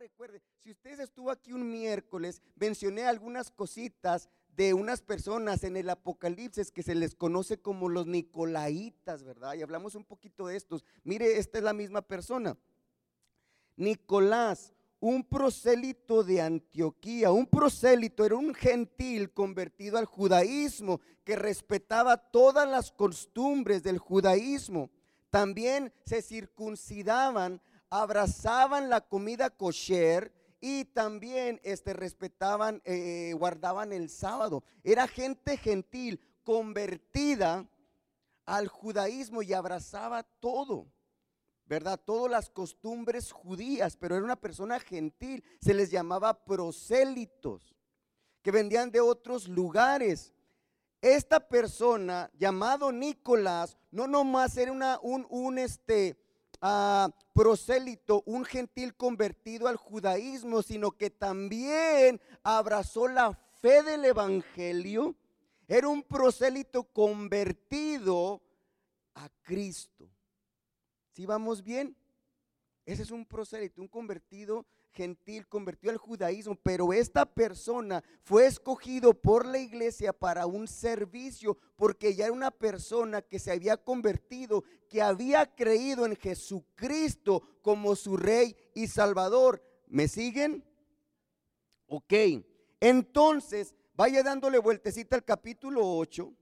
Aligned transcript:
recuerde, 0.00 0.40
si 0.64 0.70
usted 0.70 0.98
estuvo 0.98 1.30
aquí 1.30 1.52
un 1.52 1.70
miércoles, 1.70 2.40
mencioné 2.56 3.04
algunas 3.04 3.50
cositas 3.50 4.30
de 4.56 4.72
unas 4.72 5.02
personas 5.02 5.62
en 5.62 5.76
el 5.76 5.90
Apocalipsis 5.90 6.70
que 6.72 6.82
se 6.82 6.94
les 6.94 7.14
conoce 7.14 7.60
como 7.60 7.90
los 7.90 8.06
Nicolaitas, 8.06 9.22
¿verdad? 9.22 9.54
Y 9.54 9.62
hablamos 9.62 9.94
un 9.94 10.04
poquito 10.04 10.46
de 10.46 10.56
estos. 10.56 10.86
Mire, 11.04 11.38
esta 11.38 11.58
es 11.58 11.64
la 11.64 11.74
misma 11.74 12.00
persona. 12.00 12.56
Nicolás, 13.76 14.72
un 15.00 15.22
prosélito 15.22 16.24
de 16.24 16.40
Antioquía. 16.40 17.30
Un 17.30 17.46
prosélito 17.46 18.24
era 18.24 18.36
un 18.36 18.54
gentil 18.54 19.30
convertido 19.30 19.98
al 19.98 20.06
judaísmo 20.06 21.00
que 21.24 21.36
respetaba 21.36 22.16
todas 22.16 22.66
las 22.66 22.90
costumbres 22.90 23.82
del 23.82 23.98
judaísmo. 23.98 24.90
También 25.28 25.92
se 26.06 26.22
circuncidaban, 26.22 27.60
abrazaban 27.90 28.88
la 28.88 29.00
comida 29.00 29.50
kosher 29.50 30.32
y 30.60 30.84
también 30.86 31.60
este, 31.64 31.92
respetaban, 31.92 32.80
eh, 32.84 33.34
guardaban 33.36 33.92
el 33.92 34.08
sábado. 34.08 34.62
Era 34.84 35.08
gente 35.08 35.56
gentil, 35.56 36.20
convertida 36.44 37.68
al 38.46 38.68
judaísmo 38.68 39.42
y 39.42 39.52
abrazaba 39.52 40.22
todo. 40.22 40.86
¿verdad? 41.70 42.00
Todas 42.04 42.28
las 42.28 42.50
costumbres 42.50 43.30
judías, 43.30 43.96
pero 43.96 44.16
era 44.16 44.24
una 44.24 44.34
persona 44.34 44.80
gentil, 44.80 45.44
se 45.60 45.72
les 45.72 45.88
llamaba 45.92 46.44
prosélitos, 46.44 47.76
que 48.42 48.50
vendían 48.50 48.90
de 48.90 49.00
otros 49.00 49.46
lugares. 49.46 50.34
Esta 51.00 51.38
persona, 51.48 52.28
llamado 52.34 52.90
Nicolás, 52.90 53.78
no 53.92 54.08
nomás 54.08 54.56
era 54.56 54.72
una, 54.72 54.98
un, 55.00 55.28
un 55.30 55.58
este, 55.58 56.19
uh, 56.62 57.10
prosélito, 57.32 58.22
un 58.26 58.44
gentil 58.44 58.94
convertido 58.94 59.68
al 59.68 59.76
judaísmo, 59.76 60.62
sino 60.62 60.92
que 60.92 61.10
también 61.10 62.20
abrazó 62.42 63.08
la 63.08 63.32
fe 63.60 63.82
del 63.82 64.04
evangelio. 64.04 65.14
Era 65.68 65.88
un 65.88 66.02
prosélito 66.02 66.84
convertido 66.84 68.40
a 69.14 69.28
Cristo. 69.42 70.08
¿Sí 71.12 71.26
vamos 71.26 71.62
bien? 71.62 71.96
Ese 72.86 73.02
es 73.02 73.10
un 73.10 73.24
prosélito, 73.24 73.80
un 73.80 73.88
convertido 73.88 74.66
gentil, 74.92 75.46
convertido 75.46 75.92
al 75.92 75.98
judaísmo, 75.98 76.56
pero 76.62 76.92
esta 76.92 77.26
persona 77.26 78.02
fue 78.22 78.46
escogido 78.46 79.14
por 79.14 79.46
la 79.46 79.58
iglesia 79.58 80.12
para 80.12 80.46
un 80.46 80.66
servicio, 80.66 81.56
porque 81.76 82.14
ya 82.14 82.24
era 82.24 82.32
una 82.32 82.50
persona 82.50 83.22
que 83.22 83.38
se 83.38 83.52
había 83.52 83.76
convertido, 83.76 84.64
que 84.88 85.02
había 85.02 85.46
creído 85.54 86.06
en 86.06 86.16
Jesucristo 86.16 87.42
como 87.62 87.96
su 87.96 88.16
rey 88.16 88.56
y 88.74 88.86
salvador. 88.86 89.62
¿Me 89.86 90.08
siguen? 90.08 90.64
Ok, 91.86 92.12
entonces 92.80 93.74
vaya 93.94 94.22
dándole 94.22 94.58
vueltecita 94.58 95.16
al 95.16 95.24
capítulo 95.24 95.80
8 95.96 96.32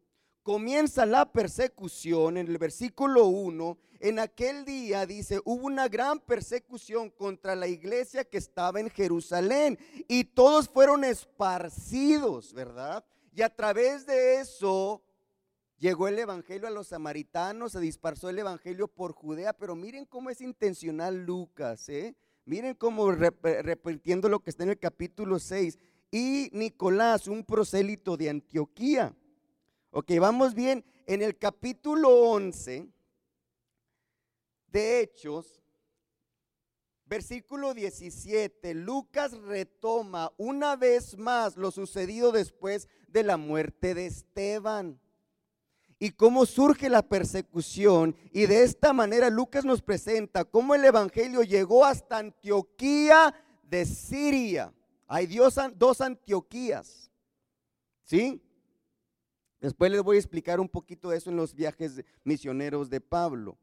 comienza 0.48 1.04
la 1.04 1.30
persecución 1.30 2.38
en 2.38 2.48
el 2.48 2.56
versículo 2.56 3.26
1. 3.26 3.76
En 4.00 4.18
aquel 4.18 4.64
día, 4.64 5.04
dice, 5.04 5.42
hubo 5.44 5.66
una 5.66 5.88
gran 5.88 6.20
persecución 6.20 7.10
contra 7.10 7.54
la 7.54 7.68
iglesia 7.68 8.24
que 8.24 8.38
estaba 8.38 8.80
en 8.80 8.88
Jerusalén 8.88 9.78
y 10.08 10.24
todos 10.24 10.66
fueron 10.66 11.04
esparcidos, 11.04 12.54
¿verdad? 12.54 13.04
Y 13.34 13.42
a 13.42 13.54
través 13.54 14.06
de 14.06 14.40
eso 14.40 15.02
llegó 15.76 16.08
el 16.08 16.18
evangelio 16.18 16.66
a 16.66 16.70
los 16.70 16.88
samaritanos, 16.88 17.72
se 17.72 17.80
dispersó 17.80 18.30
el 18.30 18.38
evangelio 18.38 18.88
por 18.88 19.12
Judea, 19.12 19.52
pero 19.52 19.76
miren 19.76 20.06
cómo 20.06 20.30
es 20.30 20.40
intencional 20.40 21.26
Lucas, 21.26 21.90
¿eh? 21.90 22.16
Miren 22.46 22.74
cómo 22.74 23.12
repitiendo 23.12 24.30
lo 24.30 24.40
que 24.40 24.48
está 24.48 24.62
en 24.62 24.70
el 24.70 24.78
capítulo 24.78 25.40
6. 25.40 25.78
Y 26.10 26.48
Nicolás, 26.54 27.28
un 27.28 27.44
prosélito 27.44 28.16
de 28.16 28.30
Antioquía 28.30 29.14
Ok, 29.90 30.12
vamos 30.20 30.54
bien. 30.54 30.84
En 31.06 31.22
el 31.22 31.38
capítulo 31.38 32.10
11 32.10 32.86
de 34.66 35.00
Hechos, 35.00 35.62
versículo 37.06 37.72
17, 37.72 38.74
Lucas 38.74 39.32
retoma 39.32 40.30
una 40.36 40.76
vez 40.76 41.16
más 41.16 41.56
lo 41.56 41.70
sucedido 41.70 42.32
después 42.32 42.86
de 43.06 43.22
la 43.22 43.38
muerte 43.38 43.94
de 43.94 44.04
Esteban 44.04 45.00
y 45.98 46.10
cómo 46.10 46.44
surge 46.44 46.90
la 46.90 47.00
persecución. 47.00 48.14
Y 48.30 48.44
de 48.44 48.64
esta 48.64 48.92
manera 48.92 49.30
Lucas 49.30 49.64
nos 49.64 49.80
presenta 49.80 50.44
cómo 50.44 50.74
el 50.74 50.84
Evangelio 50.84 51.42
llegó 51.42 51.86
hasta 51.86 52.18
Antioquía 52.18 53.34
de 53.62 53.86
Siria. 53.86 54.70
Hay 55.06 55.26
dos 55.76 56.02
Antioquías. 56.02 57.10
¿Sí? 58.04 58.42
Después 59.60 59.90
les 59.90 60.02
voy 60.02 60.16
a 60.16 60.20
explicar 60.20 60.60
un 60.60 60.68
poquito 60.68 61.10
de 61.10 61.16
eso 61.18 61.30
en 61.30 61.36
los 61.36 61.54
viajes 61.54 62.04
misioneros 62.22 62.88
de 62.90 63.00
Pablo. 63.00 63.58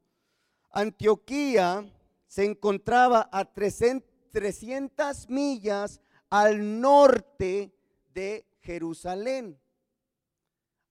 Antioquía 0.71 1.89
se 2.27 2.43
encontraba 2.43 3.29
a 3.31 3.45
300 3.45 5.29
millas 5.29 6.01
al 6.29 6.81
norte 6.81 7.73
de 8.13 8.45
Jerusalén. 8.61 9.57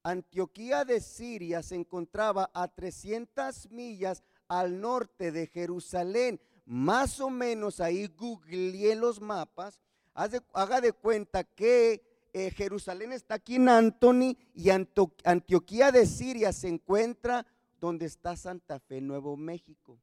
Antioquía 0.03 0.85
de 0.85 1.01
Siria 1.01 1.63
se 1.63 1.75
encontraba 1.75 2.51
a 2.55 2.69
300 2.69 3.71
millas 3.71 4.23
al 4.49 4.81
norte 4.81 5.33
de 5.33 5.47
Jerusalén. 5.49 6.41
Más 6.65 7.21
o 7.21 7.29
menos 7.29 7.81
ahí 7.81 8.07
googleé 8.07 8.95
los 8.95 9.21
mapas. 9.21 9.81
Haga 10.15 10.81
de 10.81 10.93
cuenta 10.93 11.45
que 11.45 12.14
eh, 12.35 12.51
Jerusalén 12.51 13.13
está 13.13 13.37
aquí 13.37 13.55
en 13.55 13.69
Antony 13.69 14.37
y 14.55 14.71
Antioquía 14.71 15.93
de 15.93 16.05
Siria 16.05 16.53
se 16.53 16.67
encuentra 16.67 17.47
donde 17.81 18.07
está 18.07 18.37
Santa 18.37 18.81
Fe, 18.81 19.01
Nuevo 19.01 19.37
México, 19.37 20.01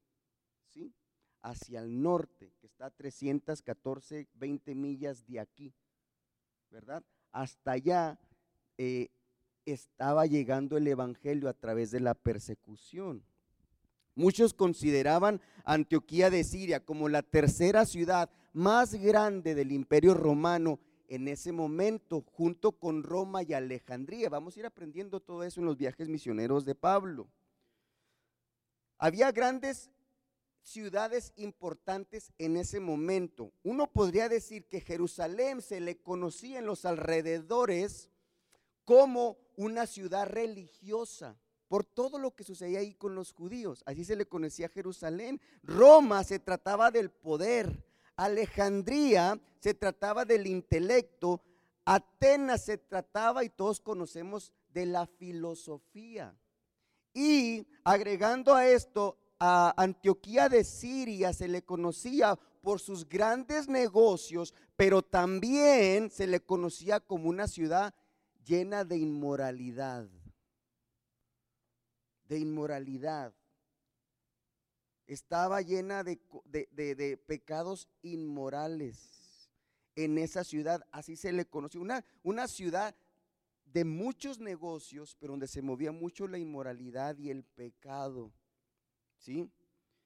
¿sí? 0.70 0.94
Hacia 1.42 1.82
el 1.82 2.02
norte, 2.02 2.54
que 2.62 2.68
está 2.68 2.86
a 2.86 2.90
314, 2.90 4.30
20 4.36 4.76
millas 4.76 5.28
de 5.28 5.42
aquí, 5.42 5.74
¿verdad? 6.70 7.04
Hasta 7.34 7.74
allá 7.74 8.18
eh, 8.78 9.10
estaba 9.66 10.26
llegando 10.26 10.78
el 10.78 10.88
Evangelio 10.88 11.50
a 11.50 11.54
través 11.54 11.92
de 11.92 12.00
la 12.00 12.14
persecución. 12.14 13.26
Muchos 14.16 14.54
consideraban 14.54 15.42
Antioquía 15.66 16.30
de 16.30 16.46
Siria 16.46 16.80
como 16.80 17.10
la 17.10 17.24
tercera 17.24 17.86
ciudad 17.86 18.30
más 18.54 18.96
grande 18.96 19.54
del 19.54 19.74
imperio 19.74 20.14
romano 20.14 20.80
en 21.12 21.28
ese 21.28 21.52
momento, 21.52 22.22
junto 22.22 22.72
con 22.72 23.04
Roma 23.04 23.44
y 23.44 23.52
Alejandría. 23.52 24.30
Vamos 24.30 24.56
a 24.56 24.62
ir 24.62 24.66
aprendiendo 24.66 25.20
todo 25.20 25.44
eso 25.44 25.60
en 25.60 25.66
los 25.66 25.78
viajes 25.78 26.08
misioneros 26.08 26.64
de 26.64 26.74
Pablo. 26.74 27.28
Había 28.98 29.30
grandes 29.34 29.92
ciudades 30.62 31.34
importantes 31.36 32.32
en 32.38 32.56
ese 32.56 32.80
momento. 32.80 33.52
Uno 33.62 33.92
podría 33.92 34.30
decir 34.30 34.70
que 34.70 34.80
Jerusalén 34.80 35.62
se 35.62 35.82
le 35.82 35.98
conocía 35.98 36.60
en 36.60 36.66
los 36.66 36.86
alrededores 36.86 38.10
como 38.86 39.38
una 39.58 39.88
ciudad 39.88 40.30
religiosa 40.30 41.38
por 41.68 41.84
todo 41.84 42.20
lo 42.20 42.34
que 42.36 42.46
sucedía 42.46 42.80
ahí 42.80 42.94
con 42.94 43.16
los 43.16 43.34
judíos. 43.34 43.84
Así 43.86 44.06
se 44.06 44.16
le 44.16 44.28
conocía 44.28 44.68
a 44.68 44.70
Jerusalén. 44.70 45.42
Roma 45.62 46.24
se 46.24 46.40
trataba 46.40 46.90
del 46.90 47.12
poder, 47.12 47.84
Alejandría 48.22 49.42
se 49.60 49.74
trataba 49.74 50.26
del 50.26 50.46
intelecto, 50.46 51.42
Atenas 51.86 52.66
se 52.66 52.78
trataba, 52.78 53.44
y 53.44 53.50
todos 53.50 53.82
conocemos, 53.82 54.54
de 54.70 54.86
la 54.86 55.08
filosofía. 55.08 56.36
Y 57.16 57.66
agregando 57.84 58.54
a 58.54 58.68
esto, 58.68 59.18
a 59.40 59.74
Antioquía 59.76 60.50
de 60.50 60.64
Siria 60.64 61.34
se 61.34 61.48
le 61.48 61.64
conocía 61.64 62.38
por 62.62 62.80
sus 62.80 63.10
grandes 63.10 63.68
negocios, 63.68 64.54
pero 64.76 65.02
también 65.02 66.12
se 66.12 66.28
le 66.28 66.42
conocía 66.42 67.00
como 67.00 67.28
una 67.28 67.48
ciudad 67.48 67.92
llena 68.46 68.86
de 68.86 68.98
inmoralidad. 68.98 70.08
De 72.26 72.38
inmoralidad 72.38 73.34
estaba 75.14 75.62
llena 75.62 76.04
de, 76.04 77.20
pecados 77.28 77.90
inmorales 78.02 79.50
en 79.96 80.18
esa 80.18 80.44
ciudad, 80.44 80.86
así 80.92 81.18
se 81.18 81.34
le 81.34 81.46
conoció, 81.46 81.82
una, 81.82 82.06
una 82.24 82.48
ciudad 82.48 82.96
de 83.66 83.84
muchos 83.84 84.40
negocios, 84.40 85.18
pero 85.20 85.34
donde 85.34 85.48
se 85.48 85.62
movía 85.62 85.92
mucho 85.92 86.28
la 86.28 86.38
inmoralidad 86.38 87.18
y 87.18 87.30
el 87.30 87.44
pecado. 87.44 88.32
¿Sí? 89.18 89.50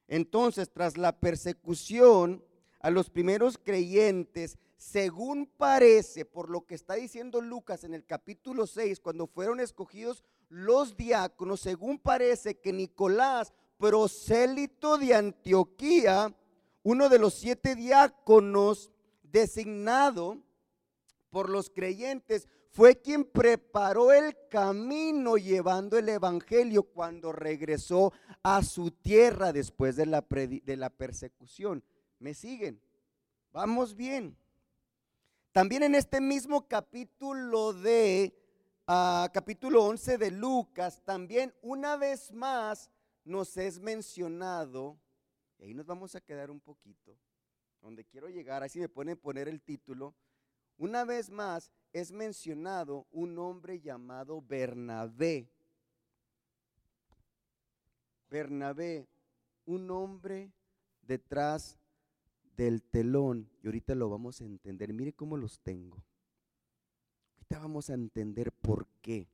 Entonces, 0.07 0.71
tras 0.71 0.97
la 0.97 1.19
persecución 1.19 2.43
a 2.79 2.89
los 2.89 3.09
primeros 3.09 3.57
creyentes, 3.57 4.57
según 4.75 5.45
parece, 5.45 6.25
por 6.25 6.49
lo 6.49 6.65
que 6.65 6.75
está 6.75 6.95
diciendo 6.95 7.41
Lucas 7.41 7.83
en 7.83 7.93
el 7.93 8.05
capítulo 8.05 8.67
6, 8.67 8.99
cuando 8.99 9.27
fueron 9.27 9.59
escogidos 9.59 10.23
los 10.49 10.97
diáconos, 10.97 11.61
según 11.61 11.99
parece 11.99 12.59
que 12.59 12.73
Nicolás 12.73 13.53
prosélito 13.77 14.97
de 14.97 15.13
Antioquía, 15.13 16.33
uno 16.83 17.09
de 17.09 17.19
los 17.19 17.33
siete 17.33 17.75
diáconos 17.75 18.91
designado 19.23 20.37
por 21.29 21.49
los 21.49 21.69
creyentes, 21.69 22.47
fue 22.75 23.01
quien 23.01 23.23
preparó 23.23 24.11
el 24.11 24.35
camino 24.49 25.37
llevando 25.37 25.97
el 25.97 26.09
Evangelio 26.09 26.83
cuando 26.83 27.31
regresó 27.31 28.11
a 28.43 28.63
su 28.63 28.91
tierra 28.91 29.53
después 29.53 29.95
de 29.95 30.05
la, 30.05 30.89
persecución. 30.89 31.83
¿Me 32.19 32.33
siguen? 32.33 32.81
Vamos 33.53 33.95
bien. 33.95 34.37
También 35.53 35.83
en 35.83 35.95
este 35.95 36.19
mismo 36.19 36.67
capítulo 36.67 37.71
de, 37.71 38.37
ah, 38.87 39.29
capítulo 39.33 39.85
11 39.85 40.17
de 40.17 40.31
Lucas, 40.31 41.01
también 41.05 41.53
una 41.61 41.95
vez 41.95 42.33
más 42.33 42.91
nos 43.25 43.57
es 43.57 43.79
mencionado, 43.79 44.97
y 45.59 45.65
ahí 45.65 45.73
nos 45.73 45.85
vamos 45.85 46.15
a 46.15 46.21
quedar 46.21 46.49
un 46.49 46.61
poquito, 46.61 47.17
donde 47.81 48.05
quiero 48.05 48.29
llegar, 48.29 48.63
así 48.63 48.79
me 48.79 48.87
pueden 48.87 49.17
poner 49.17 49.49
el 49.49 49.61
título, 49.61 50.15
una 50.77 51.03
vez 51.03 51.29
más 51.29 51.71
es 51.93 52.11
mencionado 52.11 53.07
un 53.11 53.37
hombre 53.39 53.79
llamado 53.79 54.41
Bernabé. 54.41 55.49
Bernabé, 58.29 59.07
un 59.65 59.89
hombre 59.89 60.51
detrás 61.01 61.77
del 62.57 62.83
telón. 62.83 63.49
Y 63.63 63.67
ahorita 63.67 63.95
lo 63.95 64.09
vamos 64.09 64.41
a 64.41 64.45
entender. 64.45 64.91
Mire 64.93 65.13
cómo 65.13 65.37
los 65.37 65.59
tengo. 65.59 66.03
Ahorita 67.35 67.59
vamos 67.59 67.89
a 67.89 67.93
entender 67.93 68.51
por 68.51 68.87
qué. 69.01 69.29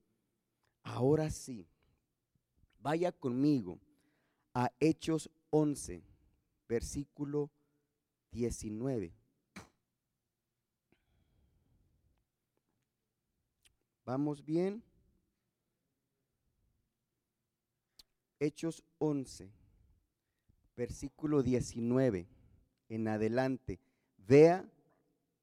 Ahora 0.84 1.32
sí, 1.32 1.68
vaya 2.82 3.12
conmigo 3.12 3.80
a 4.54 4.72
Hechos 4.80 5.30
11, 5.52 6.04
versículo 6.68 7.50
19. 8.32 9.14
¿Vamos 14.06 14.44
bien? 14.44 14.84
Hechos 18.40 18.84
11, 18.98 19.52
versículo 20.76 21.44
19 21.44 22.28
en 22.90 23.08
adelante. 23.08 23.80
Vea 24.18 24.68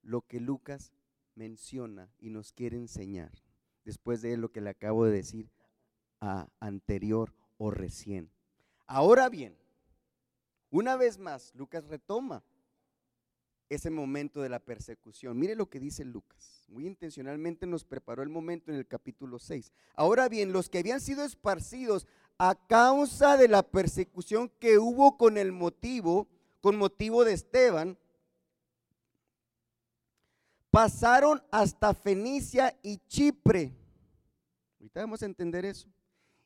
lo 0.02 0.22
que 0.22 0.40
Lucas 0.40 0.92
menciona 1.36 2.10
y 2.18 2.30
nos 2.30 2.52
quiere 2.52 2.76
enseñar, 2.76 3.30
después 3.84 4.22
de 4.22 4.36
lo 4.36 4.50
que 4.50 4.60
le 4.60 4.70
acabo 4.70 5.04
de 5.04 5.12
decir 5.12 5.48
a 6.20 6.48
anterior 6.60 7.32
o 7.56 7.70
recién. 7.70 8.30
Ahora 8.86 9.28
bien, 9.28 9.56
una 10.70 10.96
vez 10.96 11.18
más, 11.18 11.54
Lucas 11.54 11.84
retoma 11.86 12.42
ese 13.68 13.90
momento 13.90 14.40
de 14.40 14.48
la 14.48 14.60
persecución. 14.60 15.38
Mire 15.38 15.54
lo 15.54 15.68
que 15.68 15.80
dice 15.80 16.04
Lucas. 16.04 16.64
Muy 16.68 16.86
intencionalmente 16.86 17.66
nos 17.66 17.84
preparó 17.84 18.22
el 18.22 18.28
momento 18.28 18.70
en 18.70 18.78
el 18.78 18.86
capítulo 18.86 19.38
6. 19.38 19.72
Ahora 19.94 20.28
bien, 20.28 20.52
los 20.52 20.68
que 20.68 20.78
habían 20.78 21.00
sido 21.00 21.24
esparcidos 21.24 22.06
a 22.38 22.54
causa 22.66 23.36
de 23.36 23.48
la 23.48 23.62
persecución 23.62 24.50
que 24.58 24.78
hubo 24.78 25.16
con 25.16 25.38
el 25.38 25.52
motivo, 25.52 26.28
con 26.60 26.76
motivo 26.76 27.24
de 27.24 27.32
Esteban, 27.32 27.98
pasaron 30.70 31.42
hasta 31.50 31.94
Fenicia 31.94 32.78
y 32.82 32.98
Chipre. 33.08 33.72
Ahorita 34.78 35.00
vamos 35.00 35.22
a 35.22 35.26
entender 35.26 35.64
eso. 35.64 35.88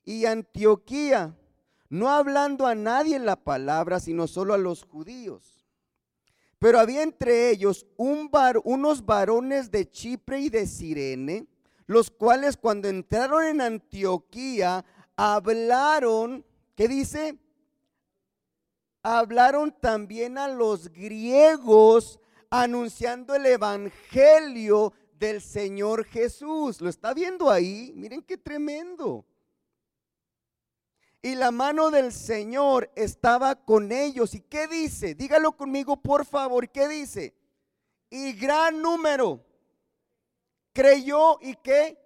Y 0.04 0.26
Antioquía, 0.26 1.36
no 1.88 2.08
hablando 2.08 2.66
a 2.66 2.74
nadie 2.74 3.18
la 3.18 3.36
palabra, 3.36 4.00
sino 4.00 4.26
solo 4.26 4.54
a 4.54 4.58
los 4.58 4.84
judíos. 4.84 5.66
Pero 6.58 6.78
había 6.78 7.02
entre 7.02 7.50
ellos 7.50 7.86
unos 7.96 9.04
varones 9.04 9.70
de 9.70 9.90
Chipre 9.90 10.40
y 10.40 10.48
de 10.48 10.66
Sirene, 10.66 11.46
los 11.86 12.10
cuales 12.10 12.56
cuando 12.56 12.88
entraron 12.88 13.44
en 13.44 13.60
Antioquía 13.60 14.84
hablaron, 15.16 16.44
¿qué 16.76 16.88
dice? 16.88 17.38
Hablaron 19.02 19.72
también 19.72 20.38
a 20.38 20.46
los 20.46 20.92
griegos 20.92 22.20
anunciando 22.48 23.34
el 23.34 23.46
evangelio 23.46 24.92
del 25.18 25.40
Señor 25.40 26.04
Jesús. 26.04 26.80
¿Lo 26.80 26.88
está 26.88 27.12
viendo 27.12 27.50
ahí? 27.50 27.92
Miren 27.96 28.22
qué 28.22 28.36
tremendo. 28.36 29.24
Y 31.24 31.36
la 31.36 31.52
mano 31.52 31.92
del 31.92 32.12
Señor 32.12 32.90
estaba 32.96 33.54
con 33.54 33.92
ellos. 33.92 34.34
¿Y 34.34 34.40
qué 34.40 34.66
dice? 34.66 35.14
Dígalo 35.14 35.56
conmigo, 35.56 35.96
por 35.96 36.26
favor. 36.26 36.68
¿Qué 36.68 36.88
dice? 36.88 37.32
Y 38.10 38.32
gran 38.32 38.82
número 38.82 39.40
creyó 40.72 41.38
y 41.40 41.54
qué? 41.54 41.96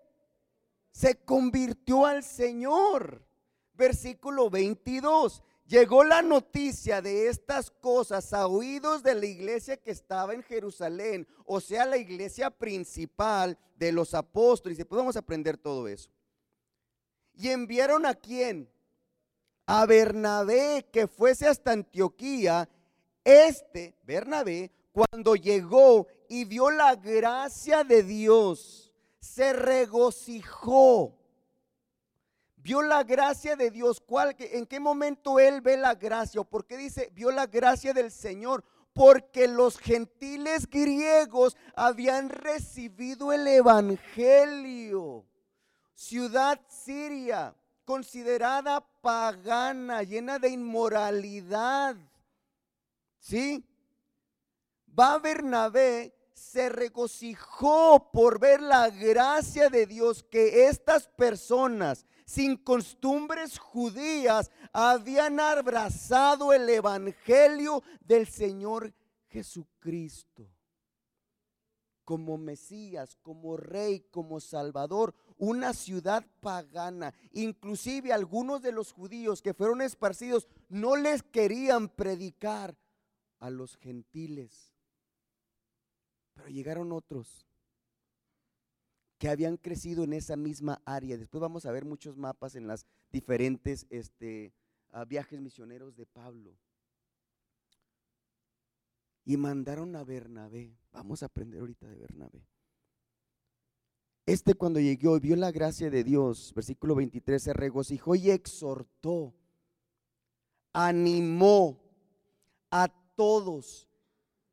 Se 0.92 1.16
convirtió 1.24 2.04
al 2.04 2.22
Señor. 2.22 3.26
Versículo 3.72 4.50
22. 4.50 5.42
Llegó 5.66 6.04
la 6.04 6.20
noticia 6.20 7.00
de 7.00 7.28
estas 7.28 7.70
cosas 7.70 8.32
a 8.34 8.46
oídos 8.46 9.02
de 9.02 9.14
la 9.14 9.26
iglesia 9.26 9.78
que 9.78 9.90
estaba 9.90 10.32
en 10.32 10.42
Jerusalén, 10.42 11.26
o 11.44 11.60
sea, 11.60 11.84
la 11.86 11.96
iglesia 11.96 12.50
principal 12.50 13.58
de 13.74 13.90
los 13.92 14.14
apóstoles. 14.14 14.78
Y 14.78 14.84
podemos 14.84 15.16
aprender 15.16 15.56
todo 15.56 15.88
eso. 15.88 16.10
Y 17.34 17.48
enviaron 17.48 18.06
a 18.06 18.14
quién? 18.14 18.70
A 19.66 19.84
Bernabé 19.86 20.86
que 20.92 21.06
fuese 21.06 21.48
hasta 21.48 21.72
Antioquía, 21.72 22.68
este, 23.24 23.96
Bernabé, 24.04 24.70
cuando 24.92 25.34
llegó 25.34 26.06
y 26.28 26.44
vio 26.44 26.70
la 26.70 26.94
gracia 26.94 27.84
de 27.84 28.02
Dios, 28.02 28.94
se 29.18 29.52
regocijó. 29.52 31.12
Vio 32.56 32.82
la 32.82 33.04
gracia 33.04 33.56
de 33.56 33.70
Dios. 33.70 34.00
¿Cuál, 34.00 34.34
¿En 34.38 34.66
qué 34.66 34.80
momento 34.80 35.38
él 35.38 35.60
ve 35.60 35.76
la 35.76 35.94
gracia? 35.94 36.40
¿O 36.40 36.44
por 36.44 36.66
qué 36.66 36.76
dice 36.76 37.10
vio 37.14 37.30
la 37.30 37.46
gracia 37.46 37.92
del 37.92 38.10
Señor? 38.10 38.64
Porque 38.92 39.46
los 39.46 39.78
gentiles 39.78 40.68
griegos 40.68 41.56
habían 41.74 42.28
recibido 42.28 43.32
el 43.32 43.46
Evangelio. 43.46 45.24
Ciudad 45.94 46.60
Siria, 46.68 47.54
considerada 47.86 48.86
pagana, 49.00 50.02
llena 50.02 50.38
de 50.38 50.50
inmoralidad. 50.50 51.96
¿Sí? 53.18 53.64
Bernabé, 55.22 56.14
se 56.34 56.68
regocijó 56.68 58.10
por 58.12 58.38
ver 58.38 58.60
la 58.60 58.90
gracia 58.90 59.70
de 59.70 59.86
Dios 59.86 60.22
que 60.24 60.66
estas 60.66 61.08
personas 61.08 62.04
sin 62.26 62.56
costumbres 62.56 63.58
judías 63.58 64.50
habían 64.72 65.38
abrazado 65.38 66.52
el 66.52 66.68
evangelio 66.68 67.82
del 68.00 68.26
Señor 68.26 68.92
Jesucristo 69.28 70.46
como 72.06 72.38
Mesías, 72.38 73.16
como 73.20 73.56
Rey, 73.56 74.06
como 74.12 74.38
Salvador, 74.38 75.12
una 75.38 75.72
ciudad 75.72 76.26
pagana. 76.40 77.14
Inclusive 77.32 78.12
algunos 78.12 78.62
de 78.62 78.72
los 78.72 78.92
judíos 78.92 79.42
que 79.42 79.54
fueron 79.54 79.82
esparcidos 79.82 80.48
no 80.68 80.96
les 80.96 81.22
querían 81.22 81.88
predicar 81.88 82.76
a 83.38 83.50
los 83.50 83.76
gentiles. 83.76 84.72
Pero 86.34 86.48
llegaron 86.48 86.92
otros 86.92 87.46
que 89.18 89.28
habían 89.28 89.56
crecido 89.56 90.04
en 90.04 90.12
esa 90.12 90.36
misma 90.36 90.82
área. 90.84 91.16
Después 91.16 91.40
vamos 91.40 91.64
a 91.66 91.72
ver 91.72 91.84
muchos 91.84 92.16
mapas 92.16 92.54
en 92.54 92.66
las 92.66 92.86
diferentes 93.10 93.86
este, 93.90 94.52
ah, 94.90 95.04
viajes 95.04 95.40
misioneros 95.40 95.96
de 95.96 96.06
Pablo 96.06 96.56
y 99.24 99.36
mandaron 99.36 99.96
a 99.96 100.04
Bernabé. 100.04 100.78
Vamos 100.92 101.22
a 101.22 101.26
aprender 101.26 101.60
ahorita 101.60 101.88
de 101.88 101.96
Bernabé. 101.96 102.46
Este 104.26 104.54
cuando 104.54 104.80
llegó 104.80 105.16
y 105.16 105.20
vio 105.20 105.36
la 105.36 105.52
gracia 105.52 105.88
de 105.88 106.02
Dios, 106.02 106.52
versículo 106.52 106.96
23, 106.96 107.40
se 107.40 107.52
regocijó 107.52 108.16
y 108.16 108.32
exhortó, 108.32 109.32
animó 110.72 111.80
a 112.72 112.88
todos, 113.14 113.88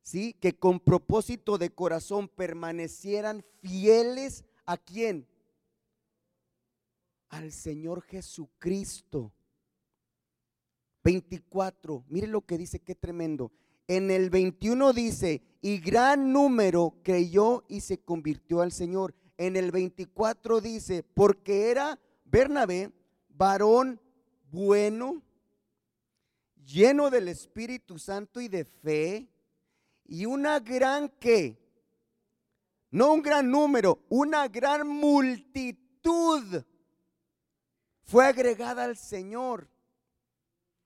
¿sí? 0.04 0.34
Que 0.34 0.54
con 0.54 0.80
propósito 0.80 1.58
de 1.58 1.72
corazón 1.72 2.28
permanecieran 2.28 3.44
fieles 3.64 4.46
a 4.68 4.78
quién? 4.78 5.28
Al 7.30 7.52
Señor 7.52 8.04
Jesucristo. 8.04 9.34
24, 11.04 12.06
mire 12.10 12.28
lo 12.28 12.42
que 12.42 12.60
dice, 12.60 12.80
qué 12.80 12.94
tremendo. 12.94 13.52
En 13.88 14.12
el 14.12 14.30
21 14.30 14.94
dice, 14.94 15.42
y 15.64 15.80
gran 15.80 16.32
número 16.32 16.94
creyó 17.04 17.66
y 17.68 17.82
se 17.82 17.98
convirtió 17.98 18.62
al 18.62 18.72
Señor. 18.72 19.16
En 19.46 19.58
el 19.58 19.72
24 19.72 20.62
dice, 20.62 21.04
porque 21.04 21.70
era 21.70 22.00
Bernabé, 22.24 22.94
varón 23.28 24.00
bueno, 24.50 25.22
lleno 26.66 27.10
del 27.10 27.28
Espíritu 27.28 28.00
Santo 28.00 28.40
y 28.40 28.48
de 28.48 28.64
fe, 28.64 29.30
y 30.06 30.26
una 30.26 30.62
gran 30.62 31.10
que, 31.10 31.62
no 32.90 33.12
un 33.12 33.22
gran 33.22 33.52
número, 33.52 34.06
una 34.08 34.48
gran 34.48 34.88
multitud 34.88 36.64
fue 38.04 38.26
agregada 38.26 38.86
al 38.86 38.96
Señor. 38.96 39.68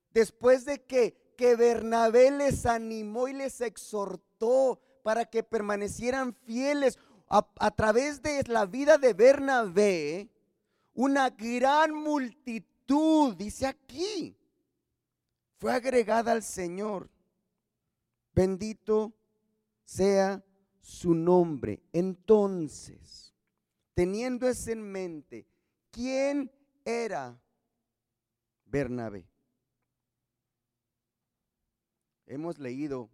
Después 0.09 0.65
de 0.65 0.83
que, 0.83 1.35
que 1.37 1.55
Bernabé 1.55 2.31
les 2.31 2.65
animó 2.65 3.27
y 3.27 3.33
les 3.33 3.61
exhortó 3.61 4.81
para 5.03 5.25
que 5.25 5.43
permanecieran 5.43 6.33
fieles 6.33 6.97
a, 7.29 7.71
través 7.71 8.21
de 8.21 8.43
la 8.47 8.65
vida 8.65 8.97
de 8.97 9.13
Bernabé, 9.13 10.29
una 10.93 11.29
gran 11.29 11.93
multitud, 11.93 13.35
dice 13.35 13.67
aquí, 13.67 14.37
fue 15.57 15.73
agregada 15.73 16.31
al 16.31 16.43
Señor. 16.43 17.09
Bendito 18.33 19.13
sea 19.83 20.43
su 20.79 21.13
nombre. 21.13 21.81
Entonces, 21.91 23.33
teniendo 23.93 24.47
eso 24.47 24.71
en 24.71 24.83
mente, 24.83 25.45
¿quién 25.91 26.51
era 26.85 27.37
Bernabé? 28.65 29.27
Hemos 32.25 32.57
leído 32.59 33.09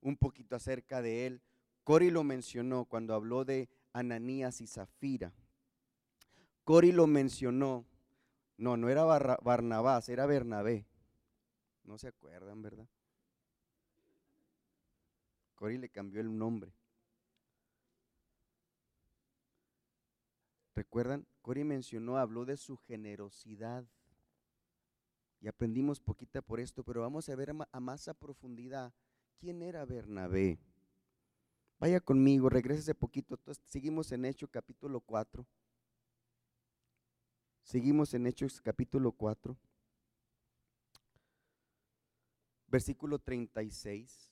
un 0.00 0.16
poquito 0.16 0.56
acerca 0.56 1.02
de 1.02 1.26
él. 1.26 1.42
Cori 1.84 2.10
lo 2.10 2.24
mencionó 2.24 2.84
cuando 2.84 3.14
habló 3.14 3.44
de 3.44 3.68
Ananías 3.92 4.60
y 4.60 4.66
Zafira. 4.66 5.32
Cori 6.64 6.92
lo 6.92 7.06
mencionó. 7.06 7.84
No, 8.56 8.76
no 8.76 8.88
era 8.88 9.04
Barnabás, 9.04 10.08
era 10.08 10.26
Bernabé. 10.26 10.86
No 11.84 11.98
se 11.98 12.08
acuerdan, 12.08 12.62
¿verdad? 12.62 12.86
Cori 15.54 15.78
le 15.78 15.88
cambió 15.88 16.20
el 16.20 16.36
nombre. 16.36 16.72
¿Recuerdan? 20.74 21.26
Cori 21.42 21.64
mencionó, 21.64 22.16
habló 22.16 22.44
de 22.44 22.56
su 22.56 22.76
generosidad. 22.76 23.84
Y 25.40 25.48
aprendimos 25.48 26.00
poquita 26.00 26.42
por 26.42 26.60
esto, 26.60 26.84
pero 26.84 27.00
vamos 27.00 27.28
a 27.28 27.34
ver 27.34 27.54
a 27.72 27.80
más 27.80 28.08
a 28.08 28.14
profundidad 28.14 28.92
quién 29.38 29.62
era 29.62 29.84
Bernabé. 29.84 30.58
Vaya 31.80 31.98
conmigo, 31.98 32.50
regrese 32.50 32.94
poquito. 32.94 33.38
seguimos 33.64 34.12
en 34.12 34.26
Hechos 34.26 34.50
capítulo 34.50 35.00
4. 35.00 35.46
Seguimos 37.62 38.12
en 38.12 38.26
Hechos 38.26 38.60
capítulo 38.60 39.12
4. 39.12 39.56
Versículo 42.66 43.18
36. 43.18 44.30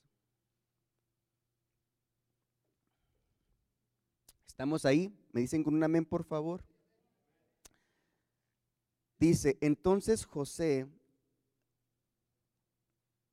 ¿Estamos 4.46 4.84
ahí? 4.84 5.10
¿Me 5.32 5.40
dicen 5.40 5.64
con 5.64 5.74
un 5.74 5.82
amén, 5.82 6.04
por 6.04 6.24
favor? 6.24 6.62
Dice, 9.18 9.56
entonces 9.62 10.26
José, 10.26 10.86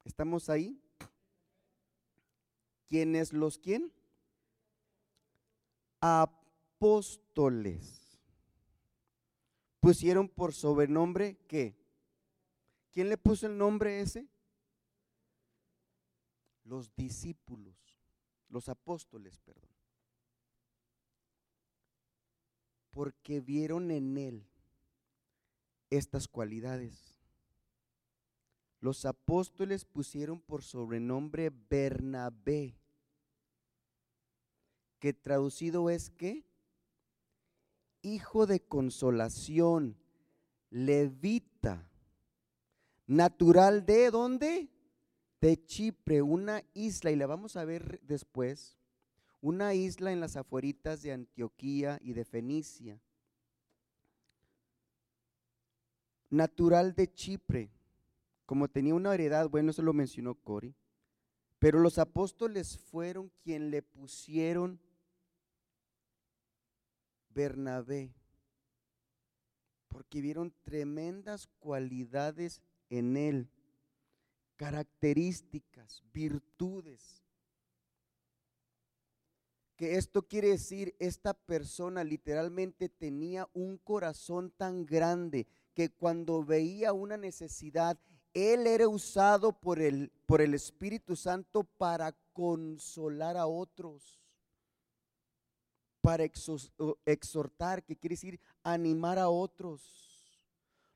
¿estamos 0.05 0.49
ahí? 0.49 0.81
¿Quiénes 2.87 3.33
los 3.33 3.57
quién? 3.57 3.94
Apóstoles. 6.07 7.81
Pusieron 9.79 10.29
por 10.29 10.53
sobrenombre 10.53 11.39
qué? 11.47 11.75
¿Quién 12.91 13.09
le 13.09 13.17
puso 13.17 13.47
el 13.47 13.57
nombre 13.57 14.01
ese? 14.01 14.27
Los 16.63 16.95
discípulos, 16.95 17.75
los 18.49 18.69
apóstoles, 18.69 19.39
perdón. 19.39 19.71
Porque 22.91 23.41
vieron 23.41 23.89
en 23.89 24.15
él 24.19 24.47
estas 25.89 26.27
cualidades. 26.27 27.15
Los 28.79 29.05
apóstoles 29.05 29.85
pusieron 29.85 30.39
por 30.39 30.61
sobrenombre 30.61 31.49
Bernabé, 31.49 32.77
que 35.05 35.13
traducido 35.13 35.91
es 35.91 36.09
que 36.09 36.43
hijo 38.01 38.47
de 38.47 38.59
consolación, 38.59 39.95
levita, 40.71 41.87
natural 43.05 43.85
de 43.85 44.09
dónde? 44.09 44.67
De 45.41 45.63
Chipre, 45.63 46.23
una 46.23 46.63
isla, 46.73 47.11
y 47.11 47.17
la 47.17 47.27
vamos 47.27 47.55
a 47.55 47.65
ver 47.65 48.01
después, 48.01 48.79
una 49.41 49.75
isla 49.75 50.11
en 50.11 50.21
las 50.21 50.37
afueritas 50.37 51.03
de 51.03 51.11
Antioquía 51.11 51.99
y 52.01 52.13
de 52.13 52.25
Fenicia. 52.25 52.99
Natural 56.31 56.95
de 56.95 57.13
Chipre, 57.13 57.69
como 58.47 58.67
tenía 58.69 58.95
una 58.95 59.13
heredad, 59.13 59.51
bueno, 59.51 59.69
eso 59.69 59.83
lo 59.83 59.93
mencionó 59.93 60.33
Cori, 60.33 60.73
pero 61.59 61.79
los 61.79 61.99
apóstoles 61.99 62.79
fueron 62.79 63.31
quien 63.43 63.69
le 63.69 63.83
pusieron 63.83 64.79
Bernabé, 67.35 68.15
porque 69.89 70.21
vieron 70.21 70.53
tremendas 70.63 71.47
cualidades 71.59 72.61
en 72.89 73.17
él, 73.17 73.49
características, 74.55 76.01
virtudes. 76.13 77.21
Que 79.75 79.97
esto 79.97 80.25
quiere 80.25 80.49
decir, 80.49 80.95
esta 80.99 81.33
persona 81.33 82.05
literalmente 82.05 82.87
tenía 82.87 83.49
un 83.53 83.77
corazón 83.77 84.51
tan 84.51 84.85
grande 84.85 85.45
que 85.73 85.89
cuando 85.89 86.45
veía 86.45 86.93
una 86.93 87.17
necesidad, 87.17 87.99
él 88.33 88.67
era 88.67 88.87
usado 88.87 89.59
por 89.59 89.81
el, 89.81 90.11
por 90.25 90.41
el 90.41 90.53
Espíritu 90.53 91.17
Santo 91.17 91.65
para 91.65 92.13
consolar 92.31 93.35
a 93.35 93.47
otros 93.47 94.24
para 96.05 96.23
exhortar, 97.05 97.83
que 97.83 97.95
quiere 97.95 98.13
decir 98.13 98.39
animar 98.63 99.17
a 99.17 99.29
otros. 99.29 99.81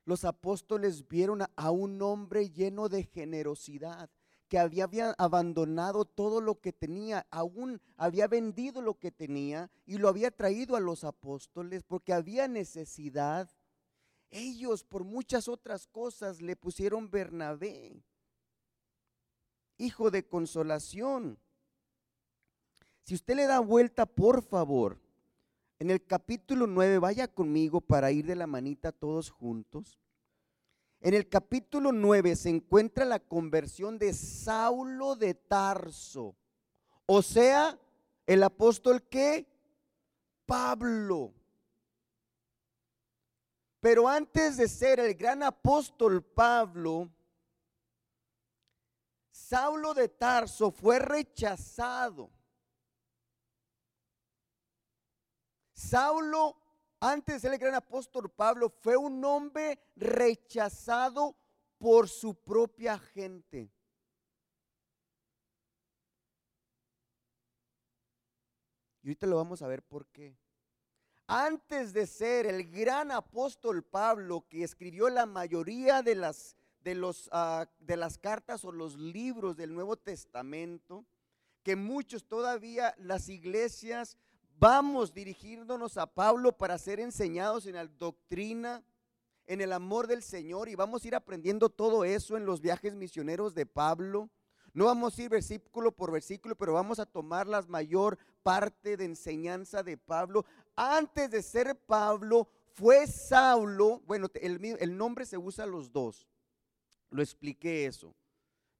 Los 0.04 0.24
apóstoles 0.24 1.08
vieron 1.08 1.42
a, 1.42 1.70
un 1.72 2.00
hombre 2.00 2.50
lleno 2.50 2.88
de 2.88 3.02
generosidad, 3.02 4.08
que 4.48 4.58
había, 4.58 4.88
abandonado 5.18 6.04
todo 6.04 6.40
lo 6.40 6.60
que 6.60 6.72
tenía, 6.72 7.26
aún 7.30 7.80
había 7.96 8.28
vendido 8.28 8.82
lo 8.82 8.98
que 9.00 9.10
tenía 9.10 9.68
y 9.84 9.98
lo 9.98 10.08
había 10.08 10.30
traído 10.30 10.76
a 10.76 10.80
los 10.80 11.02
apóstoles 11.02 11.82
porque 11.82 12.12
había 12.12 12.46
necesidad. 12.46 13.50
Ellos 14.30 14.84
por 14.84 15.02
muchas 15.02 15.48
otras 15.48 15.88
cosas 15.88 16.40
le 16.40 16.54
pusieron 16.54 17.10
Bernabé, 17.10 18.04
hijo 19.76 20.12
de 20.12 20.24
consolación. 20.24 21.38
Si 23.02 23.14
usted 23.14 23.34
le 23.36 23.46
da 23.46 23.60
vuelta, 23.60 24.06
por 24.06 24.42
favor, 24.42 25.00
en 25.78 25.90
el 25.90 26.04
capítulo 26.04 26.66
9, 26.66 26.98
vaya 26.98 27.26
conmigo 27.26 27.80
para 27.80 28.12
ir 28.12 28.26
de 28.26 28.36
la 28.36 28.46
manita 28.46 28.92
todos 28.92 29.30
juntos. 29.30 29.98
En 31.00 31.14
el 31.14 31.28
capítulo 31.28 31.92
9 31.92 32.36
se 32.36 32.50
encuentra 32.50 33.06
la 33.06 33.18
conversión 33.18 33.98
de 33.98 34.12
Saulo 34.12 35.16
de 35.16 35.32
Tarso. 35.32 36.36
O 37.06 37.22
sea, 37.22 37.78
el 38.26 38.42
apóstol 38.42 39.02
que 39.08 39.46
Pablo. 40.44 41.32
Pero 43.80 44.06
antes 44.06 44.58
de 44.58 44.68
ser 44.68 45.00
el 45.00 45.14
gran 45.14 45.42
apóstol 45.42 46.22
Pablo, 46.22 47.10
Saulo 49.30 49.94
de 49.94 50.08
Tarso 50.10 50.70
fue 50.70 50.98
rechazado 50.98 52.30
Saulo, 55.80 56.56
antes 57.00 57.36
de 57.36 57.40
ser 57.40 57.52
el 57.54 57.58
gran 57.58 57.74
apóstol 57.74 58.30
Pablo, 58.30 58.68
fue 58.68 58.98
un 58.98 59.24
hombre 59.24 59.80
rechazado 59.96 61.34
por 61.78 62.08
su 62.08 62.34
propia 62.34 62.98
gente. 62.98 63.72
Y 69.02 69.08
ahorita 69.08 69.26
lo 69.26 69.36
vamos 69.36 69.62
a 69.62 69.68
ver 69.68 69.82
por 69.82 70.06
qué. 70.08 70.36
Antes 71.26 71.94
de 71.94 72.06
ser 72.06 72.44
el 72.44 72.70
gran 72.70 73.10
apóstol 73.10 73.82
Pablo, 73.82 74.44
que 74.50 74.62
escribió 74.62 75.08
la 75.08 75.24
mayoría 75.24 76.02
de 76.02 76.14
las, 76.14 76.56
de, 76.80 76.94
los, 76.94 77.30
ah, 77.32 77.66
de 77.78 77.96
las 77.96 78.18
cartas 78.18 78.66
o 78.66 78.72
los 78.72 78.98
libros 78.98 79.56
del 79.56 79.72
Nuevo 79.72 79.96
Testamento, 79.96 81.06
que 81.62 81.74
muchos 81.74 82.26
todavía 82.26 82.94
las 82.98 83.30
iglesias 83.30 84.18
vamos 84.60 85.14
dirigiéndonos 85.14 85.96
a 85.96 86.06
Pablo 86.06 86.52
para 86.52 86.76
ser 86.76 87.00
enseñados 87.00 87.64
en 87.64 87.76
la 87.76 87.86
doctrina, 87.86 88.84
en 89.46 89.62
el 89.62 89.72
amor 89.72 90.06
del 90.06 90.22
Señor 90.22 90.68
y 90.68 90.74
vamos 90.74 91.02
a 91.02 91.08
ir 91.08 91.14
aprendiendo 91.14 91.70
todo 91.70 92.04
eso 92.04 92.36
en 92.36 92.44
los 92.44 92.60
viajes 92.60 92.94
misioneros 92.94 93.54
de 93.54 93.64
Pablo. 93.64 94.28
No 94.74 94.84
vamos 94.84 95.18
a 95.18 95.22
ir 95.22 95.30
versículo 95.30 95.90
por 95.90 96.12
versículo, 96.12 96.54
pero 96.54 96.74
vamos 96.74 97.00
a 97.00 97.06
tomar 97.06 97.48
la 97.48 97.62
mayor 97.62 98.18
parte 98.42 98.98
de 98.98 99.06
enseñanza 99.06 99.82
de 99.82 99.96
Pablo. 99.96 100.44
Antes 100.76 101.30
de 101.30 101.42
ser 101.42 101.74
Pablo, 101.74 102.46
fue 102.74 103.06
Saulo. 103.06 104.00
Bueno, 104.06 104.28
el, 104.34 104.62
el 104.78 104.96
nombre 104.96 105.24
se 105.24 105.38
usa 105.38 105.66
los 105.66 105.90
dos. 105.90 106.28
Lo 107.08 107.22
expliqué 107.22 107.86
eso. 107.86 108.14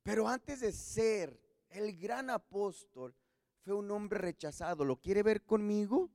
Pero 0.03 0.29
antes 0.29 0.61
de 0.61 0.73
ser 0.73 1.41
el 1.71 1.97
gran 1.99 2.31
apóstol, 2.31 3.15
fue 3.65 3.75
un 3.75 3.91
hombre 3.91 4.19
rechazado. 4.19 4.85
¿Lo 4.85 4.97
quiere 4.97 5.23
ver 5.23 5.43
conmigo? 5.43 6.11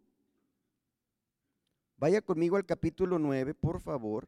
Vaya 1.98 2.22
conmigo 2.22 2.58
al 2.58 2.66
capítulo 2.66 3.20
9, 3.20 3.54
por 3.54 3.80
favor. 3.80 4.28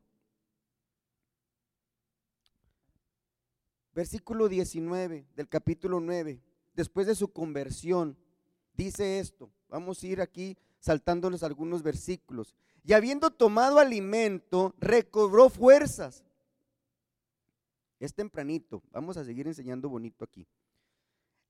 Versículo 3.94 4.48
19 4.48 5.26
del 5.36 5.50
capítulo 5.50 6.00
9. 6.00 6.40
Después 6.74 7.08
de 7.08 7.16
su 7.16 7.30
conversión, 7.30 8.18
dice 8.74 9.20
esto. 9.20 9.50
Vamos 9.70 10.02
a 10.02 10.08
ir 10.08 10.22
aquí 10.22 10.58
saltándonos 10.80 11.44
algunos 11.44 11.82
versículos. 11.84 12.56
Y 12.84 12.94
habiendo 12.94 13.32
tomado 13.32 13.80
alimento, 13.80 14.74
recobró 14.80 15.50
fuerzas. 15.50 16.24
Es 18.00 18.14
tempranito. 18.14 18.84
Vamos 18.92 19.18
a 19.18 19.26
seguir 19.26 19.48
enseñando 19.48 19.90
bonito 19.90 20.24
aquí. 20.24 20.48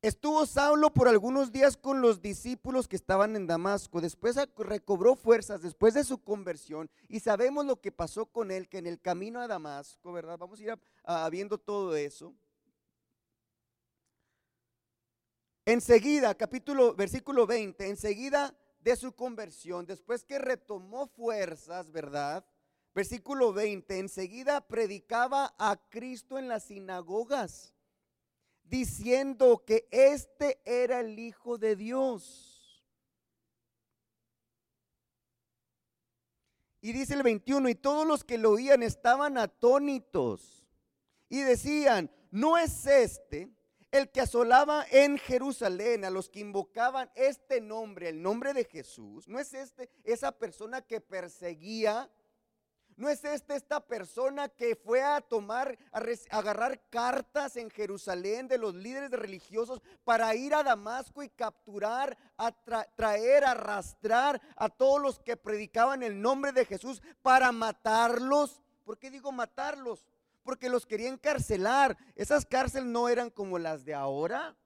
Estuvo 0.04 0.46
Saulo 0.46 0.94
por 0.94 1.08
algunos 1.08 1.51
días 1.51 1.75
con 1.75 2.01
los 2.01 2.22
discípulos 2.22 2.88
que 2.88 2.96
estaban 2.96 3.36
en 3.36 3.48
Damasco. 3.48 4.00
Después 4.00 4.36
recobró 4.56 5.16
fuerzas 5.16 5.63
después 5.63 5.96
de 5.96 6.04
su 6.04 6.20
conversión 6.20 6.88
y 7.10 7.20
sabemos 7.20 7.66
lo 7.66 7.82
que 7.82 7.92
pasó 7.92 8.27
con 8.27 8.51
él, 8.51 8.70
que 8.70 8.77
en 8.77 8.86
el 8.86 9.01
camino 9.01 9.42
a 9.42 9.48
Damasco, 9.48 10.13
¿verdad? 10.13 10.38
Vamos 10.38 10.60
a 10.60 10.63
ir 10.63 10.80
viendo 11.32 11.58
todo 11.58 11.96
eso. 11.96 12.36
Enseguida, 15.66 16.36
capítulo, 16.36 16.94
versículo 16.94 17.48
20, 17.48 17.89
enseguida 17.89 18.56
de 18.80 18.96
su 18.96 19.13
conversión, 19.13 19.88
después 19.88 20.24
que 20.24 20.38
retomó 20.38 21.08
fuerzas, 21.08 21.92
¿verdad? 21.92 22.46
Versículo 22.94 23.51
20, 23.51 23.98
enseguida 23.98 24.62
predicaba 24.62 25.56
a 25.58 25.75
Cristo 25.89 26.38
en 26.38 26.48
las 26.48 26.66
sinagogas 26.66 27.74
diciendo 28.69 29.63
que 29.65 29.88
este 29.91 30.59
era 30.65 31.00
el 31.00 31.17
Hijo 31.19 31.57
de 31.57 31.75
Dios. 31.75 32.83
Y 36.81 36.93
dice 36.93 37.15
el 37.15 37.24
21, 37.24 37.69
y 37.69 37.75
todos 37.75 38.07
los 38.07 38.24
que 38.24 38.38
lo 38.38 38.51
oían 38.51 38.83
estaban 38.83 39.38
atónitos 39.38 40.67
y 41.27 41.41
decían, 41.41 42.12
no 42.31 42.57
es 42.57 42.86
este 42.86 43.50
el 43.91 44.09
que 44.12 44.21
asolaba 44.21 44.86
en 44.91 45.17
Jerusalén 45.17 46.05
a 46.05 46.09
los 46.09 46.29
que 46.29 46.39
invocaban 46.39 47.09
este 47.15 47.62
nombre, 47.62 48.09
el 48.09 48.21
nombre 48.21 48.53
de 48.53 48.65
Jesús, 48.65 49.27
no 49.27 49.39
es 49.39 49.53
este 49.53 49.89
esa 50.03 50.31
persona 50.31 50.81
que 50.81 51.01
perseguía 51.01 52.09
¿No 52.98 53.10
es 53.10 53.24
esta 53.24 53.56
esta 53.56 53.80
persona 53.80 54.50
que 54.50 54.75
fue 54.75 55.04
a 55.04 55.22
tomar, 55.22 55.77
a, 55.92 56.01
agarrar 56.32 56.82
cartas 56.89 57.56
en 57.56 57.70
Jerusalén 57.70 58.48
de 58.48 58.58
los 58.58 58.74
líderes 58.74 59.12
religiosos 59.12 59.84
para 60.04 60.34
ir 60.34 60.56
a 60.56 60.63
Damasco 60.63 61.22
y 61.22 61.30
capturar, 61.30 62.18
a 62.38 62.51
traer, 62.96 63.46
arrastrar 63.46 64.42
a 64.56 64.68
todos 64.70 65.00
los 65.00 65.20
que 65.20 65.38
predicaban 65.38 66.01
el 66.01 66.20
nombre 66.20 66.51
de 66.51 66.66
Jesús 66.66 67.04
para 67.22 67.51
matarlos? 67.51 68.63
¿Por 68.84 68.98
qué 68.98 69.12
digo 69.12 69.32
matarlos? 69.32 70.04
Porque 70.42 70.68
los 70.68 70.88
querían 70.88 71.13
encarcelar. 71.13 71.96
Esas 72.16 72.48
cárceles 72.48 72.89
no 72.89 73.10
eran 73.10 73.30
como 73.30 73.60
las 73.60 73.86
de 73.86 73.94
ahora. 73.94 74.58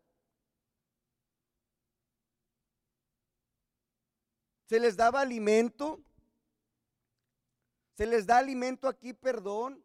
Se 4.68 4.80
les 4.80 4.96
daba 4.96 5.20
alimento, 5.20 6.00
se 7.94 8.06
les 8.06 8.26
da 8.26 8.38
alimento 8.38 8.88
aquí, 8.88 9.14
perdón. 9.14 9.84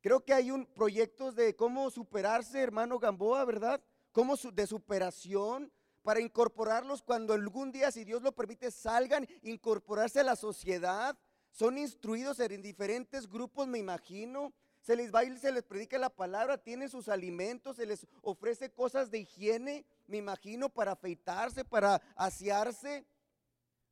Creo 0.00 0.24
que 0.24 0.32
hay 0.32 0.50
un 0.50 0.66
proyectos 0.66 1.34
de 1.34 1.56
cómo 1.56 1.90
superarse, 1.90 2.60
hermano 2.60 2.98
Gamboa, 2.98 3.44
¿verdad? 3.44 3.80
Cómo 4.12 4.36
de 4.36 4.66
superación 4.66 5.72
para 6.02 6.20
incorporarlos 6.20 7.02
cuando 7.02 7.34
algún 7.34 7.72
día, 7.72 7.90
si 7.90 8.04
Dios 8.04 8.22
lo 8.22 8.32
permite, 8.32 8.70
salgan, 8.70 9.26
incorporarse 9.42 10.20
a 10.20 10.24
la 10.24 10.36
sociedad. 10.36 11.18
Son 11.50 11.76
instruidos 11.76 12.40
en 12.40 12.62
diferentes 12.62 13.28
grupos, 13.28 13.66
me 13.66 13.78
imagino. 13.78 14.52
Se 14.80 14.96
les 14.96 15.12
va 15.12 15.24
y 15.24 15.36
se 15.36 15.52
les 15.52 15.64
predica 15.64 15.98
la 15.98 16.08
palabra, 16.08 16.56
tienen 16.56 16.88
sus 16.88 17.08
alimentos, 17.08 17.76
se 17.76 17.84
les 17.84 18.06
ofrece 18.22 18.70
cosas 18.70 19.10
de 19.10 19.18
higiene, 19.18 19.84
me 20.06 20.16
imagino, 20.16 20.68
para 20.68 20.92
afeitarse, 20.92 21.64
para 21.64 22.00
asearse. 22.16 23.04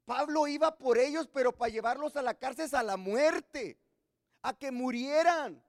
Pablo 0.07 0.47
iba 0.47 0.79
por 0.79 0.99
ellos, 0.99 1.29
pero 1.33 1.53
para 1.53 1.73
llevarlos 1.73 2.16
a 2.16 2.23
la 2.23 2.35
cárcel 2.35 2.71
a 2.73 2.83
la 2.83 2.97
muerte, 2.97 3.77
a 4.40 4.55
que 4.55 4.71
murieran. 4.71 5.62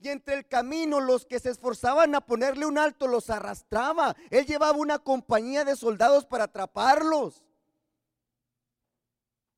Y 0.00 0.08
entre 0.10 0.34
el 0.34 0.46
camino 0.46 1.00
los 1.00 1.26
que 1.26 1.40
se 1.40 1.50
esforzaban 1.50 2.14
a 2.14 2.20
ponerle 2.20 2.66
un 2.66 2.78
alto 2.78 3.08
los 3.08 3.30
arrastraba. 3.30 4.14
Él 4.30 4.46
llevaba 4.46 4.76
una 4.76 4.98
compañía 4.98 5.64
de 5.64 5.76
soldados 5.76 6.24
para 6.24 6.44
atraparlos. 6.44 7.42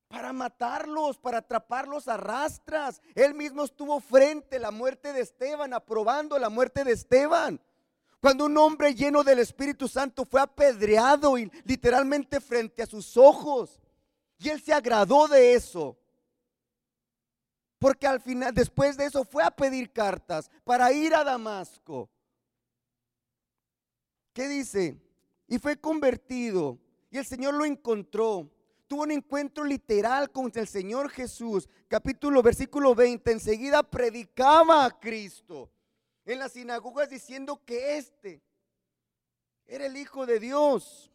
Para 0.07 0.33
matarlos, 0.33 1.17
para 1.17 1.39
atraparlos 1.39 2.07
a 2.07 2.17
rastras. 2.17 3.01
Él 3.13 3.35
mismo 3.35 3.65
estuvo 3.65 3.99
frente 3.99 4.55
a 4.55 4.61
la 4.61 4.71
muerte 4.71 5.13
de 5.13 5.21
Esteban, 5.21 5.73
aprobando 5.73 6.39
la 6.39 6.49
muerte 6.49 6.83
de 6.83 6.93
Esteban. 6.93 7.61
Cuando 8.19 8.45
un 8.45 8.57
hombre 8.57 8.95
lleno 8.95 9.23
del 9.23 9.39
Espíritu 9.39 9.87
Santo 9.87 10.25
fue 10.25 10.41
apedreado 10.41 11.37
y 11.37 11.51
literalmente 11.65 12.39
frente 12.39 12.81
a 12.81 12.87
sus 12.87 13.15
ojos. 13.17 13.79
Y 14.37 14.49
él 14.49 14.61
se 14.61 14.73
agradó 14.73 15.27
de 15.27 15.53
eso. 15.53 15.97
Porque 17.79 18.07
al 18.07 18.21
final, 18.21 18.53
después 18.53 18.97
de 18.97 19.05
eso, 19.05 19.23
fue 19.23 19.43
a 19.43 19.51
pedir 19.51 19.91
cartas 19.91 20.49
para 20.63 20.91
ir 20.91 21.13
a 21.13 21.23
Damasco. 21.23 22.09
¿Qué 24.33 24.47
dice? 24.47 24.97
Y 25.47 25.59
fue 25.59 25.79
convertido. 25.79 26.79
Y 27.09 27.17
el 27.17 27.25
Señor 27.25 27.53
lo 27.53 27.65
encontró. 27.65 28.51
Tuvo 28.87 29.03
un 29.03 29.11
encuentro 29.11 29.63
literal 29.63 30.31
con 30.31 30.51
el 30.55 30.67
Señor 30.67 31.09
Jesús. 31.09 31.67
Capítulo, 31.87 32.41
versículo 32.41 32.95
20. 32.95 33.31
Enseguida 33.31 33.83
predicaba 33.83 34.85
a 34.85 34.99
Cristo 34.99 35.69
en 36.25 36.39
las 36.39 36.53
sinagogas 36.53 37.09
diciendo 37.09 37.61
que 37.65 37.97
este 37.97 38.41
era 39.65 39.85
el 39.85 39.97
Hijo 39.97 40.25
de 40.25 40.39
Dios. 40.39 41.11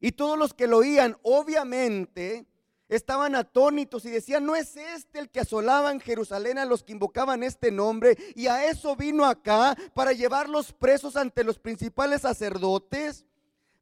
Y 0.00 0.12
todos 0.12 0.38
los 0.38 0.54
que 0.54 0.66
lo 0.66 0.78
oían, 0.78 1.16
obviamente, 1.22 2.46
estaban 2.88 3.34
atónitos 3.34 4.04
y 4.04 4.10
decían, 4.10 4.44
¿no 4.44 4.56
es 4.56 4.76
este 4.76 5.18
el 5.18 5.30
que 5.30 5.40
asolaba 5.40 5.90
en 5.90 6.00
Jerusalén 6.00 6.58
a 6.58 6.64
los 6.64 6.82
que 6.82 6.92
invocaban 6.92 7.42
este 7.42 7.70
nombre? 7.70 8.16
Y 8.34 8.46
a 8.46 8.64
eso 8.64 8.96
vino 8.96 9.24
acá 9.24 9.76
para 9.94 10.12
llevarlos 10.12 10.72
presos 10.72 11.16
ante 11.16 11.44
los 11.44 11.58
principales 11.58 12.22
sacerdotes. 12.22 13.24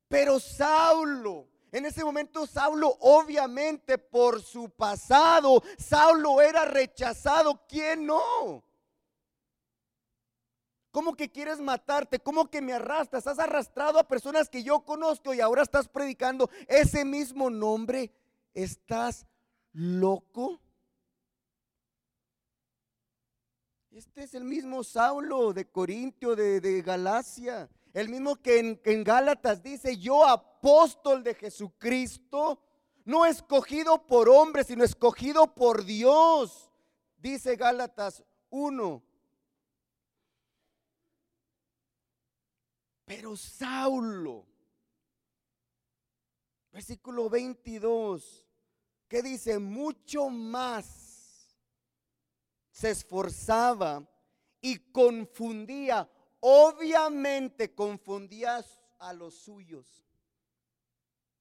Pero 0.08 0.40
Saulo, 0.40 1.46
en 1.72 1.86
ese 1.86 2.04
momento 2.04 2.46
Saulo, 2.46 2.96
obviamente 3.00 3.98
por 3.98 4.42
su 4.42 4.70
pasado, 4.70 5.62
Saulo 5.78 6.40
era 6.40 6.64
rechazado. 6.64 7.60
¿Quién 7.68 8.06
no? 8.06 8.64
¿Cómo 10.96 11.14
que 11.14 11.28
quieres 11.30 11.60
matarte? 11.60 12.18
¿Cómo 12.18 12.50
que 12.50 12.62
me 12.62 12.72
arrastras? 12.72 13.26
Has 13.26 13.38
arrastrado 13.38 13.98
a 13.98 14.08
personas 14.08 14.48
que 14.48 14.62
yo 14.62 14.80
conozco 14.80 15.34
y 15.34 15.42
ahora 15.42 15.60
estás 15.60 15.88
predicando 15.88 16.48
ese 16.66 17.04
mismo 17.04 17.50
nombre. 17.50 18.10
¿Estás 18.54 19.26
loco? 19.74 20.58
Este 23.90 24.22
es 24.22 24.32
el 24.32 24.44
mismo 24.44 24.82
Saulo 24.82 25.52
de 25.52 25.66
Corintio, 25.66 26.34
de, 26.34 26.80
Galacia. 26.80 27.68
El 27.92 28.08
mismo 28.08 28.36
que 28.36 28.58
en, 28.58 28.80
en 28.86 29.04
Gálatas 29.04 29.62
dice, 29.62 29.98
yo 29.98 30.26
apóstol 30.26 31.22
de 31.22 31.34
Jesucristo, 31.34 32.58
no 33.04 33.26
escogido 33.26 34.06
por 34.06 34.30
hombres, 34.30 34.68
sino 34.68 34.82
escogido 34.82 35.54
por 35.54 35.84
Dios. 35.84 36.72
Dice 37.18 37.56
Gálatas 37.56 38.24
1, 38.48 39.05
Pero 43.06 43.36
Saulo, 43.36 44.44
versículo 46.72 47.30
22, 47.30 48.46
que 49.08 49.22
dice, 49.22 49.60
mucho 49.60 50.28
más 50.28 51.56
se 52.72 52.90
esforzaba 52.90 54.06
y 54.60 54.90
confundía, 54.90 56.10
obviamente 56.40 57.72
confundía 57.74 58.62
a 58.98 59.12
los 59.12 59.34
suyos. 59.34 60.04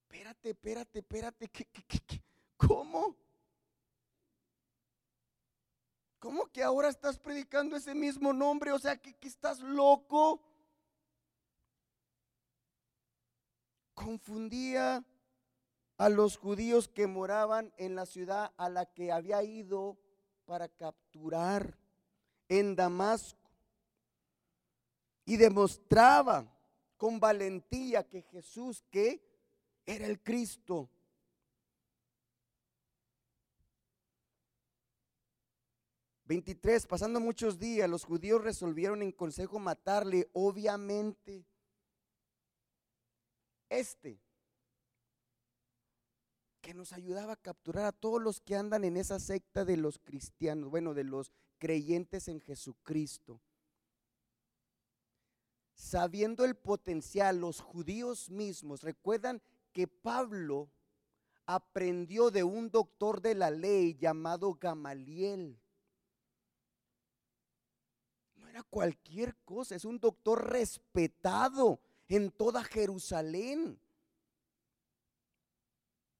Espérate, 0.03 0.51
espérate, 0.51 0.99
espérate, 0.99 1.49
¿qué, 1.49 1.65
qué, 1.65 2.21
cómo 2.55 3.17
¿Cómo 6.19 6.47
que 6.47 6.63
ahora 6.63 6.89
estás 6.89 7.19
predicando 7.19 7.75
ese 7.75 7.93
mismo 7.93 8.33
nombre? 8.33 8.71
O 8.71 8.79
sea, 8.79 8.97
que, 8.97 9.13
que 9.13 9.27
estás 9.27 9.59
loco. 9.59 10.41
Confundía 13.95 15.03
a 15.97 16.09
los 16.09 16.37
judíos 16.37 16.87
que 16.87 17.07
moraban 17.07 17.73
en 17.77 17.95
la 17.95 18.05
ciudad 18.05 18.53
a 18.57 18.69
la 18.69 18.85
que 18.85 19.11
había 19.11 19.41
ido 19.41 19.97
para 20.45 20.69
capturar 20.69 21.79
en 22.47 22.75
Damasco. 22.75 23.49
Y 25.25 25.37
demostraba 25.37 26.45
con 26.97 27.19
valentía 27.19 28.07
que 28.07 28.21
Jesús 28.21 28.83
que 28.91 29.25
era 29.85 30.05
el 30.05 30.21
Cristo. 30.21 30.89
Veintitrés, 36.25 36.85
pasando 36.87 37.19
muchos 37.19 37.59
días, 37.59 37.89
los 37.89 38.03
judíos 38.03 38.43
resolvieron 38.43 39.01
en 39.01 39.11
consejo 39.11 39.59
matarle, 39.59 40.29
obviamente. 40.33 41.45
Este 43.69 44.19
que 46.65 46.73
nos 46.73 46.93
ayudaba 46.93 47.33
a 47.33 47.37
capturar 47.37 47.85
a 47.85 47.91
todos 47.91 48.19
los 48.19 48.41
que 48.41 48.55
andan 48.55 48.83
en 48.85 48.97
esa 48.97 49.19
secta 49.19 49.65
de 49.65 49.77
los 49.77 49.99
cristianos, 49.99 50.71
bueno, 50.71 50.95
de 50.95 51.03
los 51.03 51.31
creyentes 51.59 52.27
en 52.27 52.39
Jesucristo. 52.41 53.39
Sabiendo 55.75 56.43
el 56.43 56.55
potencial, 56.55 57.39
los 57.39 57.59
judíos 57.59 58.31
mismos, 58.31 58.81
recuerdan 58.81 59.43
que 59.73 59.87
Pablo 59.87 60.71
aprendió 61.45 62.31
de 62.31 62.43
un 62.43 62.71
doctor 62.71 63.21
de 63.21 63.35
la 63.35 63.51
ley 63.51 63.93
llamado 63.93 64.55
Gamaliel. 64.55 65.61
No 68.37 68.47
era 68.47 68.63
cualquier 68.63 69.35
cosa, 69.45 69.75
es 69.75 69.85
un 69.85 69.99
doctor 69.99 70.49
respetado 70.49 71.79
en 72.07 72.31
toda 72.31 72.63
Jerusalén. 72.63 73.79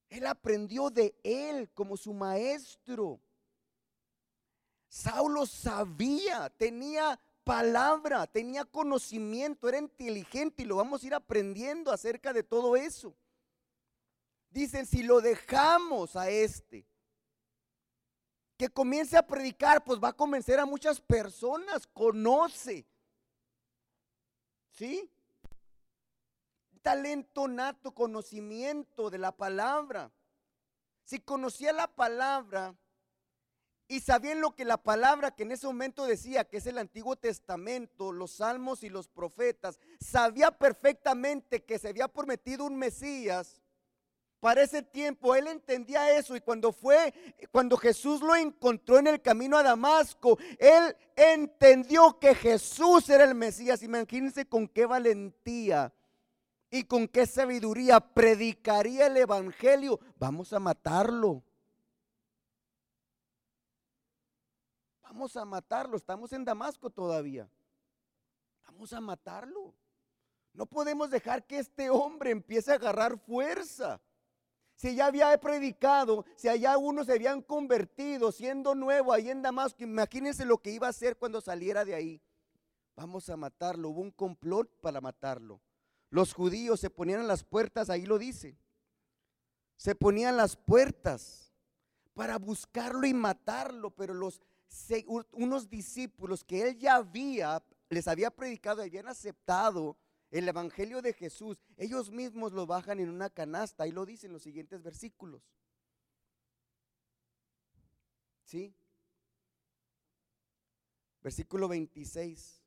Él 0.10 0.26
aprendió 0.28 0.90
de 0.90 1.16
él 1.24 1.70
como 1.74 1.98
su 1.98 2.14
maestro. 2.14 3.20
Saulo 4.88 5.46
sabía, 5.46 6.50
tenía 6.52 7.20
palabra, 7.44 8.26
tenía 8.28 8.64
conocimiento, 8.64 9.68
era 9.68 9.78
inteligente 9.78 10.64
y 10.64 10.66
lo 10.66 10.78
vamos 10.78 11.04
a 11.04 11.08
ir 11.08 11.14
aprendiendo 11.14 11.92
acerca 11.92 12.34
de 12.34 12.44
todo 12.44 12.76
eso. 12.76 13.14
Dicen, 14.50 14.86
si 14.86 15.04
lo 15.04 15.20
dejamos 15.20 16.16
a 16.16 16.30
este, 16.30 16.86
que 18.58 18.70
comience 18.70 19.18
a 19.18 19.28
predicar, 19.28 19.84
pues 19.84 20.00
va 20.02 20.10
a 20.10 20.14
convencer 20.14 20.60
a 20.60 20.66
muchas 20.66 21.02
personas, 21.02 21.86
conoce. 21.88 22.86
¿Sí? 24.72 25.10
Talento 26.86 27.48
nato, 27.48 27.96
conocimiento 27.96 29.10
de 29.10 29.18
la 29.18 29.32
palabra. 29.32 30.12
Si 31.04 31.20
conocía 31.20 31.74
la 31.74 31.88
palabra 31.88 32.76
y 33.88 34.02
sabían 34.02 34.40
lo 34.40 34.56
que 34.56 34.66
la 34.66 34.78
palabra 34.78 35.32
que 35.32 35.42
en 35.42 35.52
ese 35.52 35.66
momento 35.66 36.06
decía, 36.06 36.44
que 36.44 36.58
es 36.58 36.68
el 36.68 36.78
Antiguo 36.78 37.16
Testamento, 37.16 38.12
los 38.12 38.34
salmos 38.34 38.84
y 38.84 38.90
los 38.90 39.08
profetas, 39.08 39.80
sabía 40.00 40.52
perfectamente 40.52 41.64
que 41.64 41.80
se 41.80 41.88
había 41.88 42.08
prometido 42.08 42.66
un 42.66 42.76
Mesías. 42.76 43.64
Para 44.40 44.62
ese 44.62 44.84
tiempo 44.84 45.34
él 45.34 45.48
entendía 45.48 46.16
eso 46.16 46.36
y 46.36 46.42
cuando 46.42 46.72
fue, 46.72 47.16
cuando 47.52 47.78
Jesús 47.78 48.22
lo 48.22 48.36
encontró 48.36 49.00
en 49.00 49.08
el 49.08 49.24
camino 49.24 49.58
a 49.58 49.64
Damasco, 49.64 50.38
él 50.60 50.96
entendió 51.16 52.20
que 52.20 52.36
Jesús 52.36 53.10
era 53.10 53.24
el 53.24 53.34
Mesías. 53.34 53.82
Imagínense 53.82 54.46
con 54.46 54.68
qué 54.68 54.86
valentía 54.86 55.92
y 56.76 56.84
con 56.84 57.08
qué 57.08 57.26
sabiduría 57.26 58.02
predicaría 58.02 59.08
el 59.08 59.16
Evangelio. 59.16 59.98
Vamos 60.20 60.52
a 60.52 60.60
matarlo. 60.60 61.42
Vamos 65.02 65.38
a 65.38 65.46
matarlo. 65.46 65.96
Estamos 65.96 66.34
en 66.34 66.44
Damasco 66.44 66.90
todavía. 66.90 67.50
Vamos 68.66 68.92
a 68.92 69.00
matarlo. 69.00 69.74
No 70.54 70.66
podemos 70.66 71.10
dejar 71.10 71.48
que 71.48 71.60
este 71.60 71.90
hombre 71.90 72.32
empiece 72.32 72.74
a 72.74 72.76
agarrar 72.76 73.18
fuerza. 73.20 74.02
Si 74.76 74.96
ya 74.96 75.06
había 75.06 75.40
predicado, 75.40 76.26
si 76.36 76.50
allá 76.50 76.78
unos 76.78 77.06
se 77.06 77.14
habían 77.14 77.42
convertido 77.42 78.34
siendo 78.34 78.76
nuevo 78.76 79.14
ahí 79.14 79.30
en 79.30 79.42
Damasco, 79.42 79.82
imagínense 79.84 80.44
lo 80.44 80.58
que 80.58 80.72
iba 80.72 80.88
a 80.88 80.90
hacer 80.90 81.16
cuando 81.16 81.40
saliera 81.40 81.86
de 81.86 81.96
ahí. 81.96 82.22
Vamos 82.98 83.30
a 83.30 83.38
matarlo. 83.38 83.92
Hubo 83.92 84.02
un 84.02 84.12
complot 84.12 84.70
para 84.82 85.00
matarlo. 85.00 85.62
Los 86.16 86.34
judíos 86.34 86.80
se 86.80 86.90
ponían 86.90 87.28
las 87.28 87.44
puertas, 87.44 87.90
ahí 87.90 88.06
lo 88.06 88.18
dice. 88.18 88.58
Se 89.76 89.96
ponían 89.96 90.38
las 90.38 90.56
puertas 90.56 91.52
para 92.14 92.38
buscarlo 92.38 93.06
y 93.06 93.14
matarlo, 93.14 93.92
pero 93.92 94.14
los 94.14 94.42
unos 95.34 95.70
discípulos 95.70 96.46
que 96.46 96.70
él 96.70 96.78
ya 96.78 96.96
había 96.96 97.62
les 97.90 98.08
había 98.08 98.32
predicado, 98.32 98.82
habían 98.82 99.10
aceptado 99.10 99.98
el 100.32 100.48
evangelio 100.48 101.02
de 101.02 101.12
Jesús, 101.12 101.62
ellos 101.76 102.10
mismos 102.12 102.54
lo 102.54 102.66
bajan 102.66 103.02
en 103.02 103.10
una 103.10 103.30
canasta, 103.30 103.84
ahí 103.84 103.92
lo 103.92 104.06
dicen 104.06 104.32
los 104.32 104.44
siguientes 104.44 104.84
versículos. 104.84 105.44
¿Sí? 108.46 108.74
Versículo 111.22 111.68
26. 111.68 112.65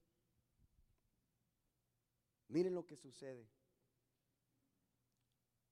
Miren 2.49 2.75
lo 2.75 2.87
que 2.87 2.97
sucede. 2.97 3.47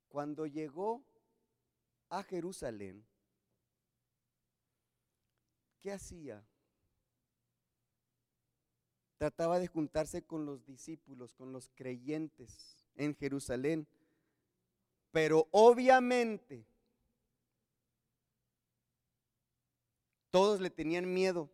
Cuando 0.08 0.46
llegó 0.46 1.04
a 2.08 2.22
Jerusalén, 2.22 3.04
¿qué 5.80 5.92
hacía? 5.92 6.46
Trataba 9.18 9.58
de 9.58 9.66
juntarse 9.66 10.22
con 10.22 10.44
los 10.44 10.64
discípulos, 10.66 11.34
con 11.34 11.52
los 11.52 11.70
creyentes 11.74 12.86
en 12.94 13.14
Jerusalén. 13.14 13.88
Pero 15.10 15.48
obviamente 15.50 16.66
todos 20.30 20.60
le 20.60 20.68
tenían 20.68 21.12
miedo, 21.12 21.50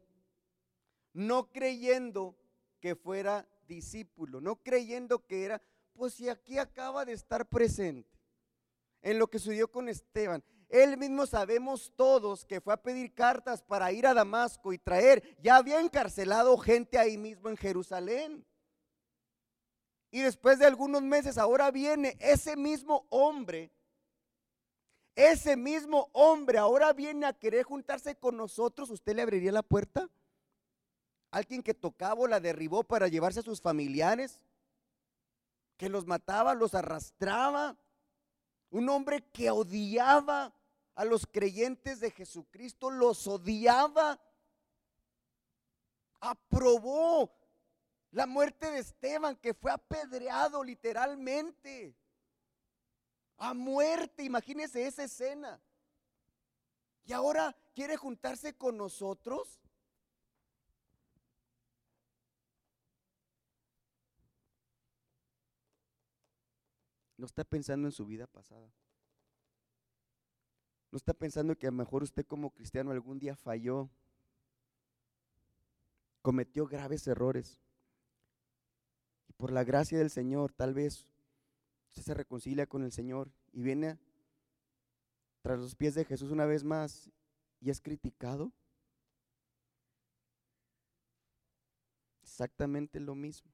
no 1.13 1.53
creyendo 1.53 2.37
que 2.81 2.97
fuera 2.97 3.49
discípulo, 3.75 4.41
no 4.41 4.57
creyendo 4.57 5.27
que 5.27 5.45
era, 5.45 5.63
pues 5.93 6.15
si 6.15 6.29
aquí 6.29 6.59
acaba 6.59 7.05
de 7.05 7.13
estar 7.13 7.49
presente 7.49 8.19
en 9.03 9.19
lo 9.19 9.29
que 9.29 9.39
sucedió 9.39 9.71
con 9.71 9.89
Esteban. 9.89 10.43
Él 10.69 10.97
mismo 10.97 11.27
sabemos 11.27 11.93
todos 11.97 12.45
que 12.45 12.61
fue 12.61 12.73
a 12.73 12.83
pedir 12.83 13.13
cartas 13.13 13.63
para 13.63 13.93
ir 13.93 14.07
a 14.07 14.15
Damasco 14.15 14.73
y 14.73 14.79
traer, 14.79 15.37
ya 15.43 15.57
había 15.57 15.81
encarcelado 15.81 16.57
gente 16.57 16.99
ahí 16.99 17.19
mismo 17.19 17.51
en 17.51 17.57
Jerusalén. 17.57 18.47
Y 20.11 20.21
después 20.21 20.59
de 20.59 20.67
algunos 20.67 21.03
meses, 21.03 21.37
ahora 21.37 21.71
viene 21.71 22.17
ese 22.21 22.57
mismo 22.57 23.07
hombre, 23.11 23.71
ese 25.15 25.57
mismo 25.57 26.09
hombre 26.13 26.59
ahora 26.59 26.93
viene 26.93 27.27
a 27.27 27.33
querer 27.35 27.65
juntarse 27.65 28.15
con 28.17 28.37
nosotros. 28.37 28.91
¿Usted 28.91 29.15
le 29.15 29.23
abriría 29.23 29.53
la 29.53 29.63
puerta? 29.63 30.09
Alguien 31.33 31.63
que 31.63 31.75
tocaba 31.75 32.21
o 32.21 32.27
la 32.29 32.39
derribó 32.39 32.85
para 32.85 33.09
llevarse 33.09 33.41
a 33.41 33.43
sus 33.43 33.61
familiares, 33.61 34.45
que 35.77 35.89
los 35.89 36.07
mataba, 36.07 36.55
los 36.55 36.75
arrastraba, 36.75 37.77
un 38.71 38.89
hombre 38.89 39.25
que 39.33 39.51
odiaba 39.51 40.55
a 40.95 41.05
los 41.05 41.27
creyentes 41.27 42.01
de 42.01 42.11
Jesucristo, 42.11 42.91
los 42.91 43.27
odiaba, 43.27 44.21
aprobó 46.21 47.35
la 48.11 48.27
muerte 48.27 48.71
de 48.71 48.81
Esteban, 48.81 49.35
que 49.37 49.55
fue 49.55 49.73
apedreado 49.73 50.63
literalmente, 50.63 51.97
a 53.39 53.55
muerte, 53.55 54.23
imagínese 54.23 54.87
esa 54.87 55.05
escena. 55.05 55.61
Y 57.05 57.15
ahora 57.15 57.57
quiere 57.75 57.97
juntarse 57.97 58.55
con 58.55 58.77
nosotros. 58.77 59.62
No 67.23 67.27
está 67.27 67.45
pensando 67.45 67.87
en 67.87 67.93
su 67.93 68.05
vida 68.05 68.27
pasada. 68.27 68.75
No 70.91 70.97
está 70.97 71.15
pensando 71.15 71.57
que 71.57 71.69
a 71.69 71.71
lo 71.71 71.77
mejor 71.77 72.03
usted 72.03 72.27
como 72.27 72.51
cristiano 72.51 72.91
algún 72.91 73.21
día 73.21 73.37
falló, 73.37 73.89
cometió 76.21 76.67
graves 76.67 77.07
errores. 77.07 77.61
Y 79.29 79.35
por 79.35 79.53
la 79.53 79.63
gracia 79.63 79.99
del 79.99 80.11
Señor, 80.11 80.53
tal 80.53 80.75
vez 80.75 81.07
usted 81.91 82.03
se 82.03 82.15
reconcilia 82.15 82.67
con 82.67 82.83
el 82.83 82.91
Señor 82.91 83.31
y 83.53 83.63
viene 83.63 84.01
tras 85.43 85.61
los 85.61 85.77
pies 85.77 85.95
de 85.95 86.05
Jesús 86.05 86.33
una 86.33 86.45
vez 86.45 86.65
más 86.65 87.09
y 87.61 87.71
es 87.71 87.81
criticado. 87.81 88.51
exactamente 92.21 92.99
lo 92.99 93.15
mismo. 93.15 93.53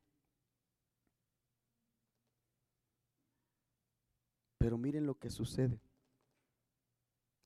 Pero 4.59 4.77
miren 4.77 5.07
lo 5.07 5.14
que 5.14 5.31
sucede 5.31 5.81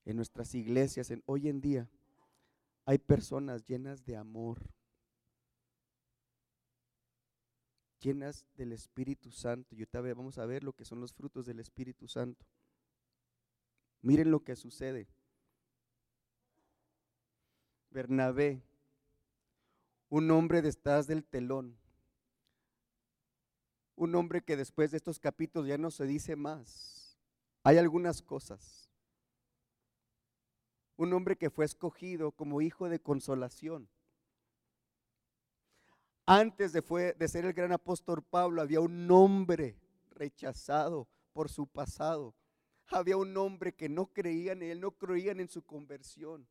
en 0.04 0.16
nuestras 0.16 0.54
iglesias 0.54 1.12
hoy 1.26 1.48
en 1.48 1.60
día. 1.60 1.88
Hay 2.84 2.98
personas 2.98 3.64
llenas 3.64 4.04
de 4.04 4.16
amor, 4.16 4.60
llenas 8.00 8.46
del 8.56 8.72
Espíritu 8.72 9.30
Santo. 9.30 9.74
Y 9.74 9.78
ahorita 9.78 10.00
vamos 10.00 10.38
a 10.38 10.46
ver 10.46 10.64
lo 10.64 10.72
que 10.72 10.84
son 10.84 11.00
los 11.00 11.12
frutos 11.12 11.46
del 11.46 11.60
Espíritu 11.60 12.08
Santo. 12.08 12.44
Miren 14.00 14.30
lo 14.30 14.42
que 14.42 14.56
sucede. 14.56 15.06
Bernabé, 17.90 18.62
un 20.08 20.30
hombre 20.30 20.62
detrás 20.62 21.06
del 21.06 21.24
telón, 21.24 21.76
un 23.96 24.14
hombre 24.14 24.42
que 24.42 24.56
después 24.56 24.90
de 24.90 24.96
estos 24.96 25.20
capítulos 25.20 25.68
ya 25.68 25.78
no 25.78 25.90
se 25.90 26.06
dice 26.06 26.34
más. 26.34 27.01
Hay 27.64 27.78
algunas 27.78 28.22
cosas. 28.22 28.90
Un 30.96 31.12
hombre 31.12 31.36
que 31.36 31.50
fue 31.50 31.64
escogido 31.64 32.32
como 32.32 32.60
hijo 32.60 32.88
de 32.88 33.00
consolación. 33.00 33.88
Antes 36.26 36.72
de, 36.72 36.82
fue, 36.82 37.14
de 37.14 37.28
ser 37.28 37.44
el 37.44 37.52
gran 37.52 37.72
apóstol 37.72 38.22
Pablo, 38.22 38.62
había 38.62 38.80
un 38.80 39.10
hombre 39.10 39.76
rechazado 40.10 41.08
por 41.32 41.48
su 41.48 41.66
pasado. 41.66 42.34
Había 42.88 43.16
un 43.16 43.36
hombre 43.36 43.74
que 43.74 43.88
no 43.88 44.06
creían 44.06 44.62
en 44.62 44.70
él, 44.70 44.80
no 44.80 44.92
creían 44.92 45.40
en 45.40 45.48
su 45.48 45.62
conversión. 45.62 46.46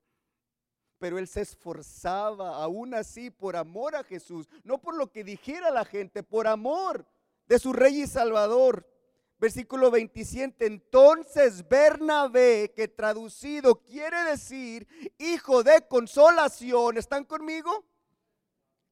Pero 0.98 1.18
él 1.18 1.28
se 1.28 1.42
esforzaba 1.42 2.62
aún 2.62 2.94
así 2.94 3.32
por 3.32 3.56
amor 3.56 3.96
a 3.96 4.04
Jesús, 4.04 4.48
no 4.64 4.80
por 4.80 4.96
lo 4.96 5.12
que 5.12 5.24
dijera 5.24 5.72
la 5.72 5.86
gente, 5.86 6.24
por 6.24 6.48
amor 6.48 7.06
de 7.48 7.60
su 7.60 7.74
rey 7.74 8.04
y 8.04 8.08
salvador. 8.08 8.88
Versículo 9.42 9.90
27, 9.90 10.68
entonces 10.68 11.68
Bernabé, 11.68 12.72
que 12.76 12.88
traducido 12.88 13.82
quiere 13.82 14.24
decir 14.26 14.88
hijo 15.18 15.64
de 15.64 15.82
consolación, 15.88 17.00
¿están 17.00 17.26
conmigo? 17.26 17.84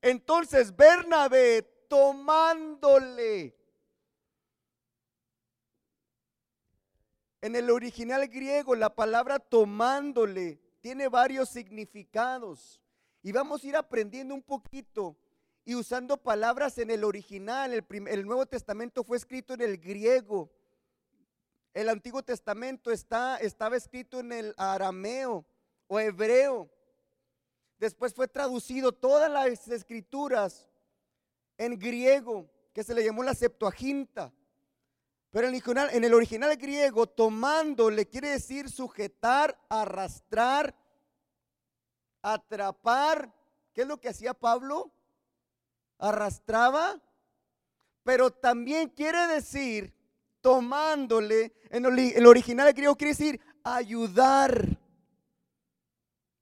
Entonces 0.02 0.76
Bernabé 0.76 1.62
tomándole. 1.88 3.56
En 7.42 7.56
el 7.56 7.70
original 7.70 8.28
griego 8.28 8.74
la 8.74 8.96
palabra 8.96 9.38
tomándole 9.38 10.60
tiene 10.82 11.10
varios 11.10 11.50
significados. 11.50 12.82
Y 13.22 13.32
vamos 13.32 13.64
a 13.64 13.68
ir 13.68 13.76
aprendiendo 13.76 14.34
un 14.34 14.42
poquito 14.42 15.16
y 15.70 15.76
usando 15.76 16.18
palabras 16.18 16.80
en 16.80 16.90
el 16.90 17.04
original. 17.04 17.72
El, 17.72 18.26
Nuevo 18.26 18.48
Testamento 18.48 19.04
fue 19.04 19.18
escrito 19.18 19.54
en 19.54 19.62
el 19.62 19.78
griego. 19.78 20.50
El 21.76 21.90
Antiguo 21.90 22.24
Testamento 22.24 22.90
está, 22.90 23.38
estaba 23.38 23.78
escrito 23.78 24.20
en 24.20 24.32
el 24.32 24.56
arameo 24.58 25.46
o 25.86 26.00
hebreo. 26.00 26.68
Después 27.78 28.16
fue 28.16 28.28
traducido 28.28 28.92
todas 28.92 29.30
las 29.30 29.68
escrituras 29.68 30.68
en 31.56 31.78
griego, 31.78 32.50
que 32.74 32.84
se 32.84 32.96
le 32.96 33.06
llamó 33.06 33.22
la 33.22 33.36
Septuaginta. 33.36 34.34
Pero 35.30 35.50
en 35.50 35.54
el, 35.54 35.62
original, 35.62 35.90
en 35.92 36.04
el 36.04 36.14
original 36.16 36.58
griego, 36.58 37.06
tomando 37.06 37.92
le 37.92 38.08
quiere 38.08 38.30
decir 38.30 38.72
sujetar, 38.72 39.56
arrastrar, 39.70 40.76
atrapar. 42.24 43.32
¿Qué 43.72 43.82
es 43.82 43.88
lo 43.88 43.98
que 43.98 44.10
hacía 44.10 44.34
Pablo? 44.34 44.92
Arrastraba. 46.00 47.00
Pero 48.04 48.32
también 48.32 48.90
quiere 48.90 49.28
decir, 49.28 49.94
tomándole, 50.42 51.54
en 51.70 51.86
el 51.86 52.26
original 52.26 52.74
griego 52.74 52.96
quiere 52.96 53.12
decir 53.12 53.40
ayudar. 53.64 54.80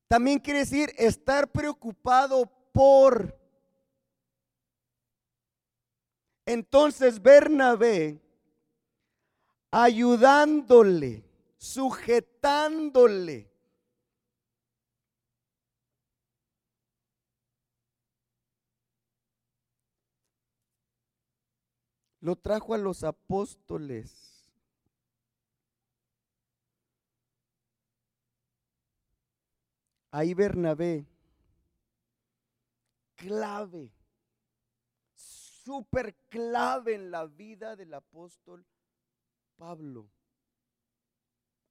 También 0.07 0.39
quiere 0.39 0.59
decir 0.59 0.93
estar 0.97 1.51
preocupado 1.51 2.49
por. 2.71 3.37
Entonces 6.45 7.21
Bernabé, 7.21 8.21
ayudándole, 9.69 11.25
sujetándole. 11.57 13.51
Lo 22.19 22.35
trajo 22.35 22.73
a 22.73 22.77
los 22.77 23.03
apóstoles. 23.03 24.27
Ahí 30.09 30.33
Bernabé, 30.33 31.05
clave, 33.15 33.91
súper 35.13 36.15
clave 36.29 36.95
en 36.95 37.11
la 37.11 37.27
vida 37.27 37.75
del 37.75 37.93
apóstol 37.93 38.65
Pablo, 39.57 40.09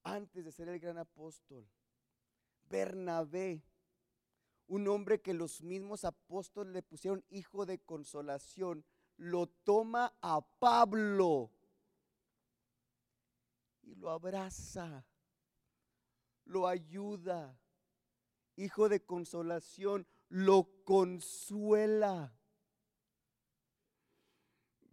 antes 0.04 0.44
de 0.44 0.52
ser 0.52 0.68
el 0.68 0.78
gran 0.78 0.98
apóstol. 0.98 1.66
Bernabé, 2.68 3.62
un 4.68 4.86
hombre 4.88 5.20
que 5.20 5.34
los 5.34 5.62
mismos 5.62 6.04
apóstoles 6.04 6.72
le 6.72 6.82
pusieron 6.82 7.24
hijo 7.30 7.64
de 7.64 7.78
consolación, 7.78 8.84
lo 9.16 9.46
toma 9.46 10.14
a 10.20 10.40
Pablo 10.40 11.50
y 13.82 13.94
lo 13.94 14.10
abraza, 14.10 15.04
lo 16.44 16.66
ayuda 16.66 17.58
hijo 18.56 18.88
de 18.88 19.00
consolación, 19.00 20.06
lo 20.28 20.68
consuela. 20.84 22.32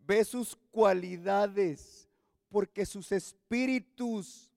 Ve 0.06 0.24
sus 0.26 0.56
cualidades, 0.72 2.10
porque 2.50 2.86
sus 2.86 3.12
espíritus, 3.12 4.52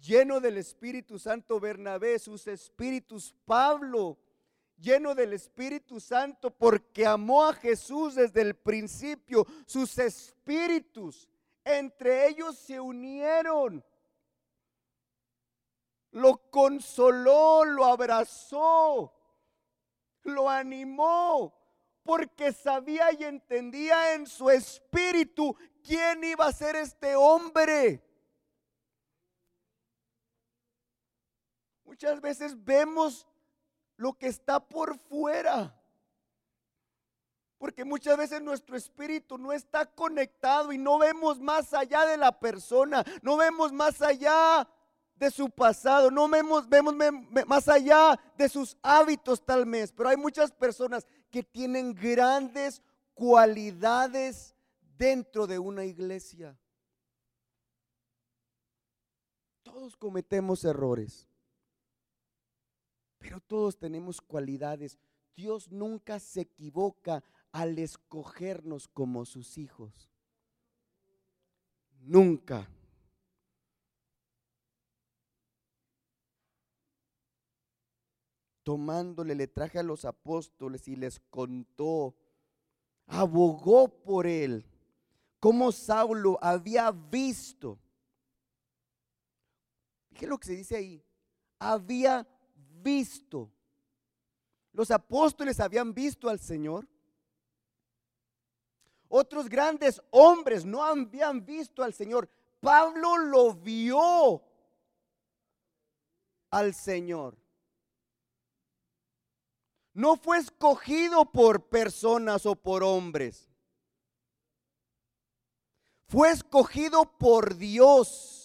lleno 0.00 0.40
del 0.40 0.58
Espíritu 0.58 1.18
Santo 1.18 1.58
Bernabé, 1.58 2.18
sus 2.18 2.46
espíritus 2.46 3.34
Pablo, 3.44 4.18
lleno 4.76 5.14
del 5.14 5.32
Espíritu 5.32 6.00
Santo, 6.00 6.50
porque 6.50 7.06
amó 7.06 7.44
a 7.44 7.54
Jesús 7.54 8.14
desde 8.14 8.42
el 8.42 8.54
principio, 8.54 9.46
sus 9.66 9.98
espíritus, 9.98 11.28
entre 11.64 12.28
ellos 12.28 12.58
se 12.58 12.78
unieron 12.80 13.84
lo 16.14 16.48
consoló, 16.50 17.64
lo 17.64 17.84
abrazó, 17.84 19.12
lo 20.22 20.48
animó, 20.48 21.52
porque 22.04 22.52
sabía 22.52 23.12
y 23.12 23.24
entendía 23.24 24.14
en 24.14 24.26
su 24.26 24.48
espíritu 24.48 25.56
quién 25.82 26.22
iba 26.22 26.46
a 26.46 26.52
ser 26.52 26.76
este 26.76 27.16
hombre. 27.16 28.00
Muchas 31.82 32.20
veces 32.20 32.64
vemos 32.64 33.26
lo 33.96 34.12
que 34.14 34.26
está 34.26 34.60
por 34.60 34.98
fuera. 34.98 35.74
Porque 37.58 37.84
muchas 37.84 38.16
veces 38.18 38.42
nuestro 38.42 38.76
espíritu 38.76 39.38
no 39.38 39.52
está 39.52 39.86
conectado 39.86 40.72
y 40.72 40.78
no 40.78 40.98
vemos 40.98 41.40
más 41.40 41.72
allá 41.72 42.04
de 42.04 42.16
la 42.16 42.38
persona, 42.38 43.04
no 43.22 43.36
vemos 43.36 43.72
más 43.72 44.02
allá 44.02 44.68
de 45.16 45.30
su 45.30 45.48
pasado, 45.48 46.10
no 46.10 46.28
vemos, 46.28 46.68
vemos 46.68 46.94
más 47.46 47.68
allá 47.68 48.20
de 48.36 48.48
sus 48.48 48.76
hábitos 48.82 49.44
tal 49.44 49.64
vez, 49.64 49.92
pero 49.92 50.08
hay 50.08 50.16
muchas 50.16 50.50
personas 50.52 51.06
que 51.30 51.42
tienen 51.42 51.94
grandes 51.94 52.82
cualidades 53.14 54.54
dentro 54.98 55.46
de 55.46 55.58
una 55.58 55.84
iglesia. 55.84 56.58
Todos 59.62 59.96
cometemos 59.96 60.64
errores, 60.64 61.28
pero 63.24 63.40
todos 63.40 63.78
tenemos 63.78 64.20
cualidades. 64.20 64.98
Dios 65.34 65.72
nunca 65.72 66.20
se 66.20 66.42
equivoca 66.42 67.24
al 67.52 67.78
escogernos 67.78 68.86
como 68.86 69.24
sus 69.24 69.56
hijos. 69.56 70.10
Nunca. 72.02 72.68
tomándole, 78.62 79.34
le 79.34 79.46
traje 79.46 79.78
a 79.78 79.82
los 79.82 80.06
apóstoles 80.06 80.88
y 80.88 80.96
les 80.96 81.20
contó, 81.28 82.16
abogó 83.06 83.88
por 83.88 84.26
él, 84.26 84.64
como 85.38 85.70
Saulo 85.70 86.38
había 86.40 86.90
visto. 86.90 87.78
¿Qué 90.14 90.24
es 90.24 90.28
lo 90.30 90.38
que 90.38 90.46
se 90.46 90.56
dice 90.56 90.76
ahí? 90.76 91.04
Había 91.58 92.26
visto. 92.84 93.50
Los 94.72 94.92
apóstoles 94.92 95.58
habían 95.58 95.92
visto 95.92 96.28
al 96.28 96.38
Señor. 96.38 96.86
otros 99.08 99.48
grandes 99.48 100.02
hombres 100.10 100.64
no 100.64 100.82
habían 100.84 101.44
visto 101.44 101.82
al 101.82 101.94
Señor. 101.94 102.28
Pablo 102.60 103.16
lo 103.16 103.54
vio 103.54 104.42
al 106.50 106.74
Señor. 106.74 107.36
No 109.92 110.16
fue 110.16 110.38
escogido 110.38 111.24
por 111.30 111.68
personas 111.68 112.44
o 112.46 112.56
por 112.56 112.82
hombres. 112.82 113.48
Fue 116.08 116.30
escogido 116.30 117.16
por 117.16 117.56
Dios. 117.56 118.43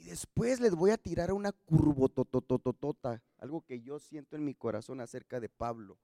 Y 0.00 0.04
después 0.04 0.60
les 0.60 0.74
voy 0.74 0.92
a 0.92 0.96
tirar 0.96 1.30
una 1.30 1.52
curvototototota, 1.52 3.22
algo 3.36 3.60
que 3.60 3.82
yo 3.82 3.98
siento 3.98 4.34
en 4.34 4.46
mi 4.46 4.54
corazón 4.54 4.98
acerca 5.02 5.40
de 5.40 5.50
Pablo. 5.50 5.98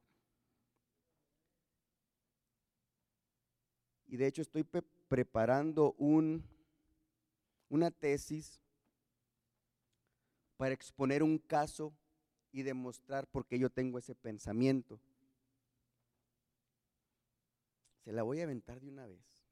Y 4.07 4.19
de 4.19 4.27
hecho 4.27 4.43
estoy 4.43 4.65
preparando 5.09 5.95
un, 5.97 6.45
una 7.71 7.91
tesis 7.91 8.61
para 10.59 10.75
exponer 10.75 11.23
un 11.23 11.39
caso 11.39 11.95
y 12.53 12.65
demostrar 12.65 13.27
por 13.27 13.47
qué 13.47 13.59
yo 13.59 13.71
tengo 13.71 13.99
ese 13.99 14.15
pensamiento. 14.15 15.01
Se 18.05 18.13
la 18.13 18.23
voy 18.23 18.41
a 18.41 18.45
aventar 18.45 18.79
de 18.79 18.91
una 18.91 19.07
vez, 19.07 19.43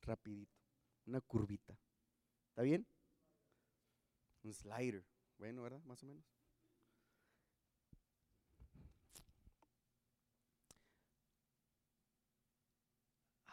rapidito, 0.00 0.58
una 1.06 1.20
curvita. 1.20 1.78
¿Está 2.48 2.62
bien? 2.62 2.84
Un 4.44 4.52
slider. 4.52 5.04
Bueno, 5.38 5.62
¿verdad? 5.62 5.82
Más 5.84 6.02
o 6.02 6.06
menos. 6.06 6.24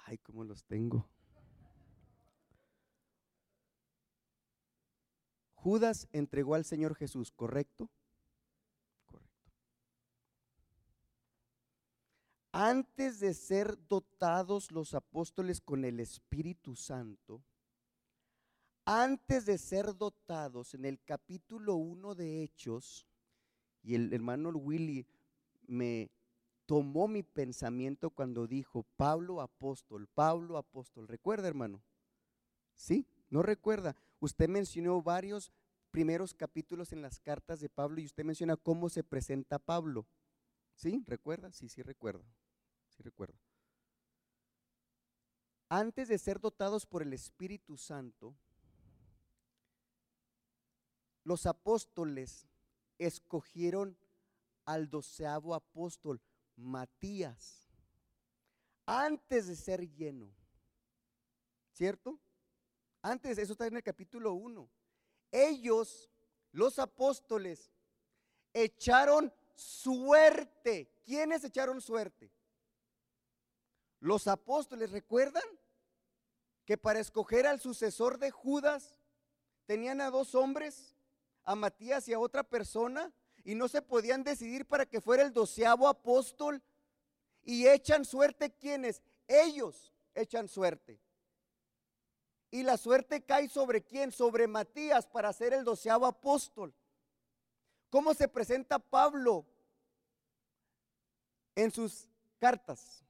Ay, 0.06 0.18
cómo 0.18 0.44
los 0.44 0.64
tengo. 0.66 1.08
Judas 5.54 6.08
entregó 6.14 6.56
al 6.56 6.66
Señor 6.66 6.96
Jesús, 6.96 7.32
¿correcto? 7.32 7.92
Correcto. 9.06 9.52
Antes 12.52 13.20
de 13.20 13.34
ser 13.36 13.78
dotados 13.88 14.72
los 14.72 14.96
apóstoles 14.96 15.62
con 15.62 15.86
el 15.86 16.00
Espíritu 16.00 16.76
Santo, 16.76 17.44
antes 18.92 19.46
de 19.46 19.60
ser 19.60 19.96
dotados 19.96 20.74
en 20.74 20.84
el 20.84 21.00
capítulo 21.04 21.76
1 21.76 22.16
de 22.16 22.42
Hechos, 22.42 23.06
y 23.84 23.94
el 23.94 24.12
hermano 24.12 24.50
Willy 24.50 25.06
me 25.68 26.10
tomó 26.66 27.08
mi 27.08 27.22
pensamiento 27.22 28.10
cuando 28.10 28.48
dijo 28.48 28.88
Pablo 28.98 29.42
apóstol, 29.42 30.08
Pablo 30.08 30.58
apóstol. 30.58 31.08
¿Recuerda, 31.08 31.48
hermano? 31.48 31.84
¿Sí? 32.74 33.06
¿No 33.30 33.44
recuerda? 33.44 33.96
Usted 34.22 34.50
mencionó 34.50 35.04
varios 35.04 35.52
primeros 35.92 36.34
capítulos 36.34 36.92
en 36.92 37.04
las 37.04 37.20
cartas 37.20 37.60
de 37.60 37.70
Pablo 37.70 38.02
y 38.02 38.06
usted 38.06 38.26
menciona 38.26 38.58
cómo 38.58 38.90
se 38.90 39.04
presenta 39.04 39.60
Pablo. 39.60 40.08
¿Sí? 40.74 41.04
¿Recuerda? 41.06 41.52
Sí, 41.52 41.70
sí 41.70 41.84
recuerdo. 41.84 42.26
Sí 42.88 43.04
recuerdo. 43.04 43.38
Antes 45.70 46.08
de 46.08 46.18
ser 46.18 46.40
dotados 46.40 46.88
por 46.88 47.04
el 47.04 47.14
Espíritu 47.14 47.78
Santo, 47.78 48.36
los 51.30 51.46
apóstoles 51.46 52.48
escogieron 52.98 53.96
al 54.66 54.90
doceavo 54.90 55.54
apóstol, 55.54 56.20
Matías, 56.56 57.70
antes 58.88 59.46
de 59.46 59.56
ser 59.56 59.88
lleno. 59.88 60.34
¿Cierto? 61.72 62.20
Antes, 63.04 63.38
eso 63.38 63.52
está 63.54 63.68
en 63.68 63.76
el 63.76 63.84
capítulo 63.84 64.34
1. 64.34 64.68
Ellos, 65.32 66.10
los 66.52 66.80
apóstoles, 66.80 67.72
echaron 68.52 69.32
suerte. 69.54 70.92
¿Quiénes 71.06 71.44
echaron 71.44 71.80
suerte? 71.80 72.32
Los 74.00 74.28
apóstoles, 74.28 74.90
¿recuerdan? 74.90 75.44
Que 76.66 76.76
para 76.76 77.00
escoger 77.00 77.46
al 77.46 77.60
sucesor 77.60 78.18
de 78.18 78.32
Judas 78.32 78.98
tenían 79.68 80.02
a 80.02 80.10
dos 80.10 80.34
hombres, 80.34 80.96
a 81.50 81.56
Matías 81.56 82.08
y 82.08 82.14
a 82.14 82.20
otra 82.20 82.44
persona, 82.44 83.12
y 83.44 83.56
no 83.56 83.68
se 83.68 83.82
podían 83.82 84.24
decidir 84.24 84.68
para 84.68 84.86
que 84.86 85.02
fuera 85.02 85.24
el 85.24 85.34
doceavo 85.34 85.88
apóstol. 85.88 86.62
Y 87.42 87.68
echan 87.68 88.06
suerte 88.06 88.52
quienes? 88.52 89.02
Ellos 89.28 89.92
echan 90.14 90.48
suerte. 90.48 91.00
Y 92.52 92.62
la 92.62 92.78
suerte 92.78 93.24
cae 93.24 93.50
sobre 93.50 93.82
quién? 93.82 94.12
Sobre 94.12 94.46
Matías 94.46 95.08
para 95.08 95.34
ser 95.34 95.54
el 95.54 95.64
doceavo 95.64 96.06
apóstol. 96.06 96.72
¿Cómo 97.90 98.14
se 98.14 98.28
presenta 98.28 98.78
Pablo 98.78 99.44
en 101.56 101.72
sus 101.72 102.08
cartas? 102.38 103.04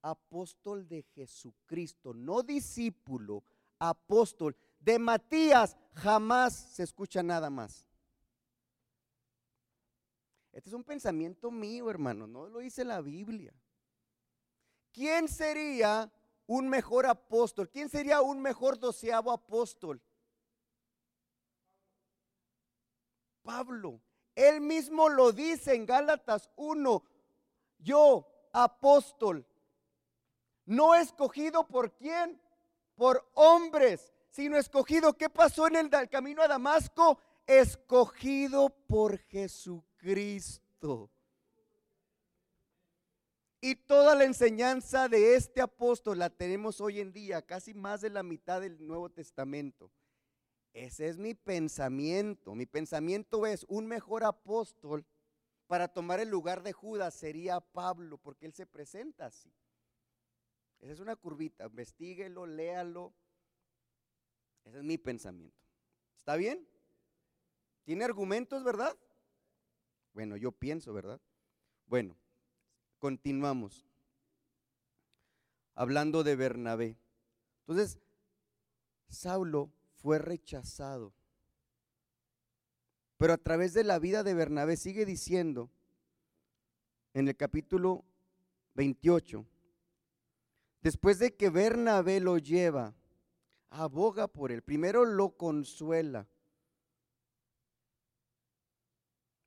Apóstol 0.00 0.88
de 0.88 1.02
Jesucristo, 1.14 2.14
no 2.14 2.42
discípulo, 2.42 3.44
apóstol. 3.78 4.56
De 4.80 4.98
Matías 4.98 5.76
jamás 5.94 6.54
se 6.54 6.82
escucha 6.82 7.22
nada 7.22 7.50
más. 7.50 7.86
Este 10.52 10.68
es 10.70 10.74
un 10.74 10.84
pensamiento 10.84 11.50
mío, 11.50 11.90
hermano, 11.90 12.26
no 12.26 12.46
lo 12.48 12.58
dice 12.58 12.84
la 12.84 13.00
Biblia. 13.00 13.54
¿Quién 14.92 15.28
sería 15.28 16.10
un 16.46 16.68
mejor 16.68 17.06
apóstol? 17.06 17.68
¿Quién 17.68 17.88
sería 17.88 18.22
un 18.22 18.40
mejor 18.40 18.78
doceavo 18.78 19.30
apóstol? 19.30 20.02
Pablo. 23.42 24.00
Él 24.34 24.60
mismo 24.60 25.08
lo 25.08 25.32
dice 25.32 25.74
en 25.74 25.86
Gálatas 25.86 26.50
1. 26.56 27.04
Yo, 27.78 28.26
apóstol, 28.52 29.46
no 30.64 30.94
escogido 30.94 31.66
por 31.66 31.92
quién? 31.92 32.40
Por 32.94 33.28
hombres, 33.34 34.12
sino 34.30 34.56
escogido. 34.56 35.16
¿Qué 35.16 35.28
pasó 35.28 35.66
en 35.66 35.76
el 35.76 36.08
camino 36.08 36.42
a 36.42 36.48
Damasco? 36.48 37.18
Escogido 37.46 38.70
por 38.86 39.18
Jesucristo. 39.18 39.90
Cristo. 40.00 41.10
Y 43.60 43.74
toda 43.74 44.14
la 44.14 44.24
enseñanza 44.24 45.08
de 45.08 45.34
este 45.34 45.60
apóstol 45.60 46.18
la 46.18 46.30
tenemos 46.30 46.80
hoy 46.80 47.00
en 47.00 47.12
día, 47.12 47.42
casi 47.42 47.74
más 47.74 48.00
de 48.00 48.08
la 48.08 48.22
mitad 48.22 48.62
del 48.62 48.86
Nuevo 48.86 49.10
Testamento. 49.10 49.92
Ese 50.72 51.08
es 51.08 51.18
mi 51.18 51.34
pensamiento. 51.34 52.54
Mi 52.54 52.64
pensamiento 52.64 53.44
es 53.44 53.66
un 53.68 53.86
mejor 53.86 54.24
apóstol 54.24 55.04
para 55.66 55.88
tomar 55.88 56.20
el 56.20 56.30
lugar 56.30 56.62
de 56.62 56.72
Judas 56.72 57.14
sería 57.14 57.60
Pablo, 57.60 58.16
porque 58.18 58.46
él 58.46 58.54
se 58.54 58.66
presenta 58.66 59.26
así. 59.26 59.52
Esa 60.80 60.92
es 60.92 61.00
una 61.00 61.14
curvita, 61.14 61.66
investiguelo, 61.66 62.46
léalo. 62.46 63.12
Ese 64.64 64.78
es 64.78 64.84
mi 64.84 64.98
pensamiento. 64.98 65.56
¿Está 66.18 66.36
bien? 66.36 66.66
¿Tiene 67.84 68.04
argumentos, 68.04 68.62
verdad? 68.62 68.96
Bueno, 70.12 70.36
yo 70.36 70.52
pienso, 70.52 70.92
¿verdad? 70.92 71.20
Bueno, 71.86 72.16
continuamos. 72.98 73.86
Hablando 75.74 76.22
de 76.22 76.36
Bernabé. 76.36 76.96
Entonces, 77.60 77.98
Saulo 79.08 79.72
fue 79.94 80.18
rechazado. 80.18 81.12
Pero 83.16 83.32
a 83.34 83.38
través 83.38 83.74
de 83.74 83.84
la 83.84 83.98
vida 83.98 84.22
de 84.22 84.34
Bernabé 84.34 84.76
sigue 84.76 85.04
diciendo 85.04 85.70
en 87.12 87.28
el 87.28 87.36
capítulo 87.36 88.04
28, 88.74 89.44
después 90.80 91.18
de 91.18 91.34
que 91.36 91.50
Bernabé 91.50 92.20
lo 92.20 92.38
lleva, 92.38 92.94
aboga 93.70 94.28
por 94.28 94.52
él, 94.52 94.62
primero 94.62 95.04
lo 95.04 95.36
consuela. 95.36 96.28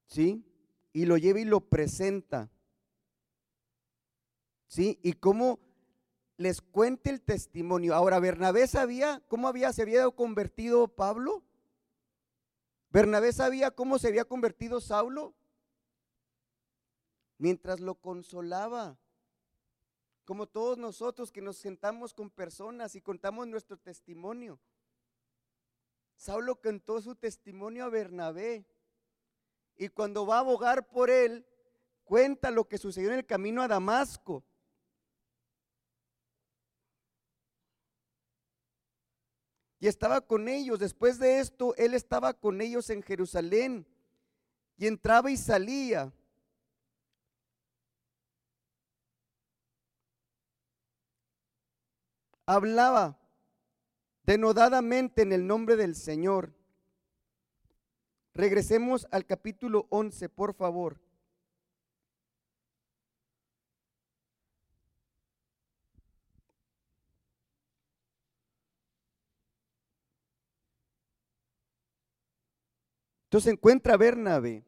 ¿Sí? 0.08 0.46
y 0.94 1.06
lo 1.06 1.18
lleva 1.18 1.40
y 1.40 1.46
lo 1.46 1.60
presenta. 1.60 2.50
¿Sí? 4.68 5.00
Y 5.02 5.14
cómo 5.14 5.60
les 6.38 6.62
cuente 6.62 7.10
el 7.10 7.22
testimonio. 7.22 7.96
Ahora, 7.96 8.20
Bernabé 8.20 8.68
sabía 8.68 9.22
cómo 9.28 9.48
había, 9.48 9.74
se 9.74 9.82
había 9.82 10.10
convertido 10.12 10.88
Pablo. 10.88 11.44
Bernabé 12.90 13.34
sabía 13.34 13.72
cómo 13.72 13.98
se 13.98 14.08
había 14.08 14.26
convertido 14.26 14.80
Saulo. 14.80 15.34
Mientras 17.40 17.80
lo 17.80 17.96
consolaba 17.96 18.98
como 20.26 20.48
todos 20.48 20.78
nosotros 20.78 21.32
que 21.32 21.42
nos 21.42 21.58
sentamos 21.58 22.14
con 22.14 22.30
personas 22.30 22.96
y 22.96 23.02
contamos 23.02 23.48
nuestro 23.48 23.78
testimonio. 23.78 24.60
Saulo 26.16 26.62
contó 26.62 27.02
su 27.02 27.16
testimonio 27.16 27.86
a 27.86 27.90
Bernabé 27.90 28.66
y 29.76 29.90
cuando 29.90 30.26
va 30.26 30.38
a 30.38 30.40
abogar 30.40 30.88
por 30.88 31.10
él, 31.10 31.46
cuenta 32.04 32.52
lo 32.52 32.68
que 32.68 32.78
sucedió 32.78 33.10
en 33.10 33.20
el 33.20 33.26
camino 33.26 33.62
a 33.62 33.68
Damasco. 33.68 34.44
Y 39.80 39.88
estaba 39.88 40.22
con 40.22 40.48
ellos. 40.48 40.80
Después 40.80 41.20
de 41.20 41.40
esto, 41.40 41.76
él 41.76 41.94
estaba 41.94 42.34
con 42.34 42.62
ellos 42.62 42.90
en 42.90 43.04
Jerusalén 43.04 43.86
y 44.78 44.88
entraba 44.88 45.30
y 45.30 45.36
salía 45.36 46.14
Hablaba 52.46 53.18
denodadamente 54.24 55.22
en 55.22 55.32
el 55.32 55.48
nombre 55.48 55.76
del 55.76 55.96
Señor. 55.96 56.54
Regresemos 58.34 59.08
al 59.12 59.26
capítulo 59.26 59.88
11, 59.90 60.30
por 60.30 60.54
favor. 60.54 61.00
Entonces 73.34 73.52
encuentra 73.52 73.96
a 73.96 73.98
Bernabé. 73.98 74.64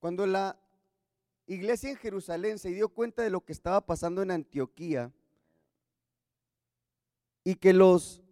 Cuando 0.00 0.26
la 0.26 0.58
iglesia 1.48 1.90
en 1.90 1.96
Jerusalén 1.96 2.58
se 2.58 2.70
dio 2.70 2.88
cuenta 2.88 3.22
de 3.22 3.30
lo 3.30 3.44
que 3.44 3.52
estaba 3.52 3.80
pasando 3.80 4.22
en 4.22 4.30
Antioquía 4.30 5.12
y 7.42 7.56
que 7.56 7.72
los 7.72 8.22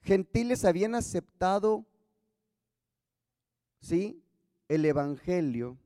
gentiles 0.00 0.64
habían 0.64 0.94
aceptado, 0.94 1.84
¿sí? 3.80 4.22
El 4.68 4.84
Evangelio 4.84 5.76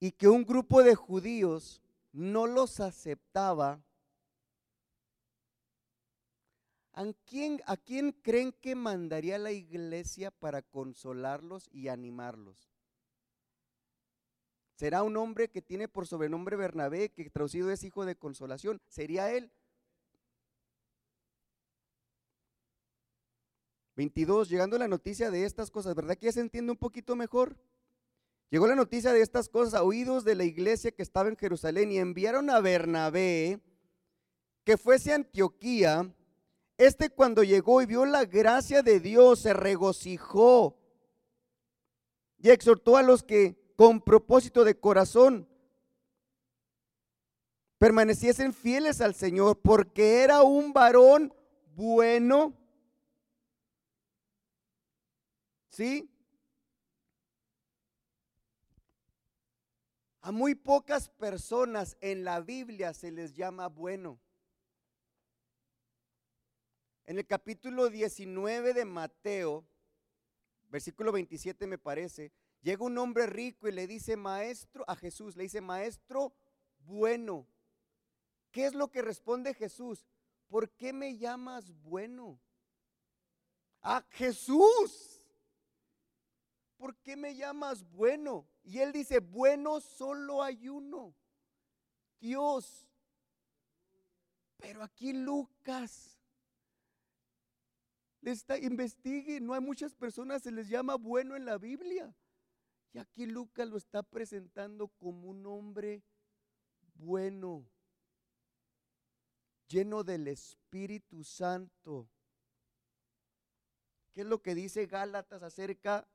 y 0.00 0.12
que 0.12 0.28
un 0.28 0.44
grupo 0.44 0.82
de 0.82 0.94
judíos 0.94 1.82
no 2.12 2.46
los 2.46 2.80
aceptaba, 2.80 3.82
¿a 6.92 7.04
quién, 7.26 7.60
¿a 7.66 7.76
quién 7.76 8.12
creen 8.12 8.52
que 8.52 8.74
mandaría 8.74 9.38
la 9.38 9.52
iglesia 9.52 10.30
para 10.30 10.62
consolarlos 10.62 11.68
y 11.72 11.88
animarlos? 11.88 12.75
¿Será 14.76 15.02
un 15.02 15.16
hombre 15.16 15.48
que 15.48 15.62
tiene 15.62 15.88
por 15.88 16.06
sobrenombre 16.06 16.54
Bernabé, 16.54 17.08
que 17.08 17.30
traducido 17.30 17.70
es 17.70 17.82
hijo 17.82 18.04
de 18.04 18.14
consolación? 18.14 18.78
¿Sería 18.88 19.32
él? 19.32 19.50
22, 23.96 24.50
llegando 24.50 24.76
la 24.76 24.86
noticia 24.86 25.30
de 25.30 25.44
estas 25.44 25.70
cosas, 25.70 25.94
¿verdad 25.94 26.16
que 26.16 26.26
ya 26.26 26.32
se 26.32 26.40
entiende 26.40 26.72
un 26.72 26.76
poquito 26.76 27.16
mejor? 27.16 27.56
Llegó 28.50 28.66
la 28.66 28.74
noticia 28.74 29.14
de 29.14 29.22
estas 29.22 29.48
cosas 29.48 29.72
a 29.72 29.82
oídos 29.82 30.24
de 30.24 30.34
la 30.34 30.44
iglesia 30.44 30.92
que 30.92 31.02
estaba 31.02 31.30
en 31.30 31.38
Jerusalén 31.38 31.90
y 31.90 31.98
enviaron 31.98 32.50
a 32.50 32.60
Bernabé 32.60 33.60
que 34.62 34.76
fuese 34.76 35.12
a 35.12 35.16
Antioquía. 35.16 36.14
Este 36.76 37.08
cuando 37.08 37.42
llegó 37.44 37.80
y 37.80 37.86
vio 37.86 38.04
la 38.04 38.26
gracia 38.26 38.82
de 38.82 39.00
Dios 39.00 39.40
se 39.40 39.54
regocijó 39.54 40.78
y 42.38 42.50
exhortó 42.50 42.98
a 42.98 43.02
los 43.02 43.22
que 43.22 43.65
con 43.76 44.00
propósito 44.00 44.64
de 44.64 44.78
corazón 44.78 45.48
permaneciesen 47.78 48.52
fieles 48.52 49.00
al 49.00 49.14
Señor 49.14 49.60
porque 49.60 50.22
era 50.22 50.42
un 50.42 50.72
varón 50.72 51.32
bueno 51.74 52.54
¿Sí? 55.76 56.10
A 60.22 60.32
muy 60.32 60.54
pocas 60.54 61.10
personas 61.10 61.98
en 62.00 62.24
la 62.24 62.40
Biblia 62.40 62.94
se 62.94 63.10
les 63.10 63.34
llama 63.34 63.68
bueno. 63.68 64.18
En 67.04 67.18
el 67.18 67.26
capítulo 67.26 67.90
19 67.90 68.72
de 68.72 68.86
Mateo, 68.86 69.66
versículo 70.70 71.12
27 71.12 71.66
me 71.66 71.76
parece, 71.76 72.32
llega 72.66 72.84
un 72.84 72.98
hombre 72.98 73.26
rico 73.26 73.68
y 73.68 73.72
le 73.72 73.86
dice, 73.86 74.16
maestro, 74.16 74.84
a 74.88 74.96
Jesús, 74.96 75.36
le 75.36 75.44
dice, 75.44 75.60
maestro 75.60 76.34
bueno. 76.80 77.46
¿Qué 78.50 78.66
es 78.66 78.74
lo 78.74 78.90
que 78.90 79.02
responde 79.02 79.54
Jesús? 79.54 80.04
¿Por 80.48 80.70
qué 80.70 80.92
me 80.92 81.16
llamas 81.16 81.70
bueno? 81.82 82.40
A 83.82 84.04
Jesús. 84.10 85.22
¿por 86.76 86.96
qué 86.98 87.16
me 87.16 87.34
llamas 87.34 87.82
bueno? 87.90 88.46
Y 88.62 88.78
él 88.78 88.92
dice, 88.92 89.20
bueno 89.20 89.80
solo 89.80 90.42
hay 90.42 90.68
uno, 90.68 91.14
Dios. 92.20 92.86
Pero 94.58 94.82
aquí 94.82 95.12
Lucas 95.12 96.18
investigue, 98.60 99.40
no 99.40 99.54
hay 99.54 99.60
muchas 99.60 99.94
personas, 99.94 100.42
se 100.42 100.50
les 100.50 100.68
llama 100.68 100.96
bueno 100.96 101.36
en 101.36 101.44
la 101.44 101.58
Biblia. 101.58 102.12
Y 102.96 102.98
aquí 102.98 103.26
Lucas 103.26 103.68
lo 103.68 103.76
está 103.76 104.02
presentando 104.02 104.88
como 104.88 105.28
un 105.28 105.44
hombre 105.44 106.02
bueno, 106.94 107.68
lleno 109.68 110.02
del 110.02 110.28
Espíritu 110.28 111.22
Santo. 111.22 112.08
¿Qué 114.14 114.22
es 114.22 114.26
lo 114.26 114.40
que 114.40 114.54
dice 114.54 114.86
Gálatas 114.86 115.42
acerca 115.42 116.08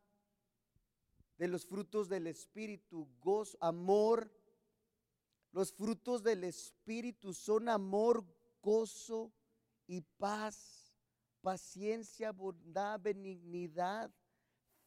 de 1.37 1.47
los 1.47 1.67
frutos 1.67 2.09
del 2.09 2.25
Espíritu, 2.25 3.07
gozo, 3.19 3.59
amor. 3.61 4.31
Los 5.51 5.71
frutos 5.71 6.23
del 6.23 6.43
Espíritu 6.43 7.35
son 7.35 7.69
amor, 7.69 8.25
gozo 8.59 9.31
y 9.85 10.01
paz, 10.01 10.91
paciencia, 11.41 12.31
bondad, 12.31 12.99
benignidad, 12.99 14.11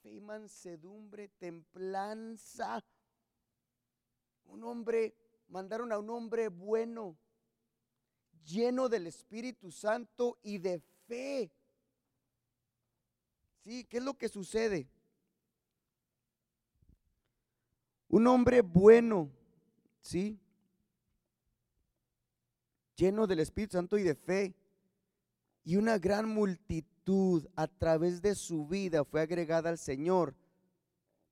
fe, 0.05 0.21
mansedumbre, 0.21 1.29
templanza. 1.39 2.85
Un 4.45 4.63
hombre, 4.63 5.15
mandaron 5.49 5.91
a 5.93 5.99
un 5.99 6.11
hombre 6.11 6.49
bueno, 6.49 7.17
lleno 8.45 8.91
del 8.91 9.07
Espíritu 9.07 9.73
Santo 9.73 10.39
y 10.43 10.59
de 10.59 10.79
fe. 11.09 11.51
¿Sí? 13.65 13.85
¿Qué 13.85 13.97
es 13.97 14.05
lo 14.05 14.15
que 14.15 14.29
sucede? 14.29 14.87
Un 18.09 18.27
hombre 18.27 18.61
bueno, 18.61 19.31
¿sí? 20.03 20.39
Lleno 22.95 23.27
del 23.27 23.41
Espíritu 23.41 23.79
Santo 23.79 23.97
y 23.97 24.03
de 24.03 24.15
fe. 24.15 24.55
Y 25.65 25.77
una 25.77 25.97
gran 25.99 26.29
multitud 26.29 26.94
a 27.57 27.67
través 27.67 28.23
de 28.23 28.35
su 28.35 28.67
vida 28.67 29.05
fue 29.05 29.21
agregada 29.21 29.71
al 29.71 29.79
Señor. 29.79 30.35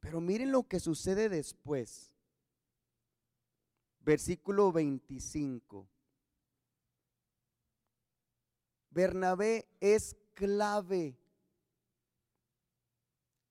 Pero 0.01 0.21
miren 0.21 0.53
lo 0.53 0.65
que 0.65 0.81
sucede 0.81 1.29
después. 1.29 2.15
Versículo 4.01 4.73
25. 4.73 5.89
Bernabé 8.91 9.67
es 9.81 10.17
clave 10.35 11.17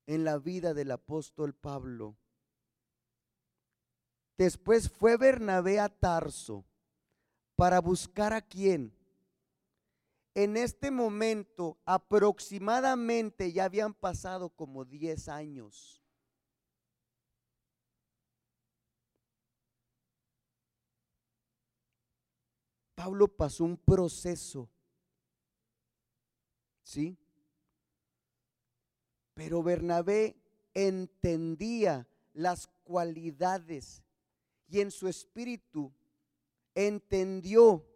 en 0.05 0.24
la 0.24 0.38
vida 0.38 0.74
del 0.74 0.91
apóstol 0.91 1.53
Pablo. 1.55 2.17
Después 4.38 4.89
fue 4.89 5.17
Bernabé 5.17 5.80
a 5.80 5.89
Tarso 5.89 6.65
para 7.55 7.80
buscar 7.80 8.34
a 8.34 8.41
quién. 8.41 9.01
En 10.34 10.55
este 10.55 10.91
momento 10.91 11.77
aproximadamente 11.86 13.51
ya 13.51 13.65
habían 13.65 13.93
pasado 13.93 14.49
como 14.49 14.86
10 14.86 15.27
años. 15.27 16.01
Pablo 22.95 23.27
pasó 23.27 23.63
un 23.63 23.77
proceso. 23.77 24.69
¿Sí? 26.84 27.17
Pero 29.34 29.63
Bernabé 29.63 30.36
entendía 30.73 32.07
las 32.34 32.67
cualidades 32.84 34.03
y 34.67 34.82
en 34.82 34.91
su 34.91 35.07
espíritu 35.07 35.91
entendió 36.75 37.90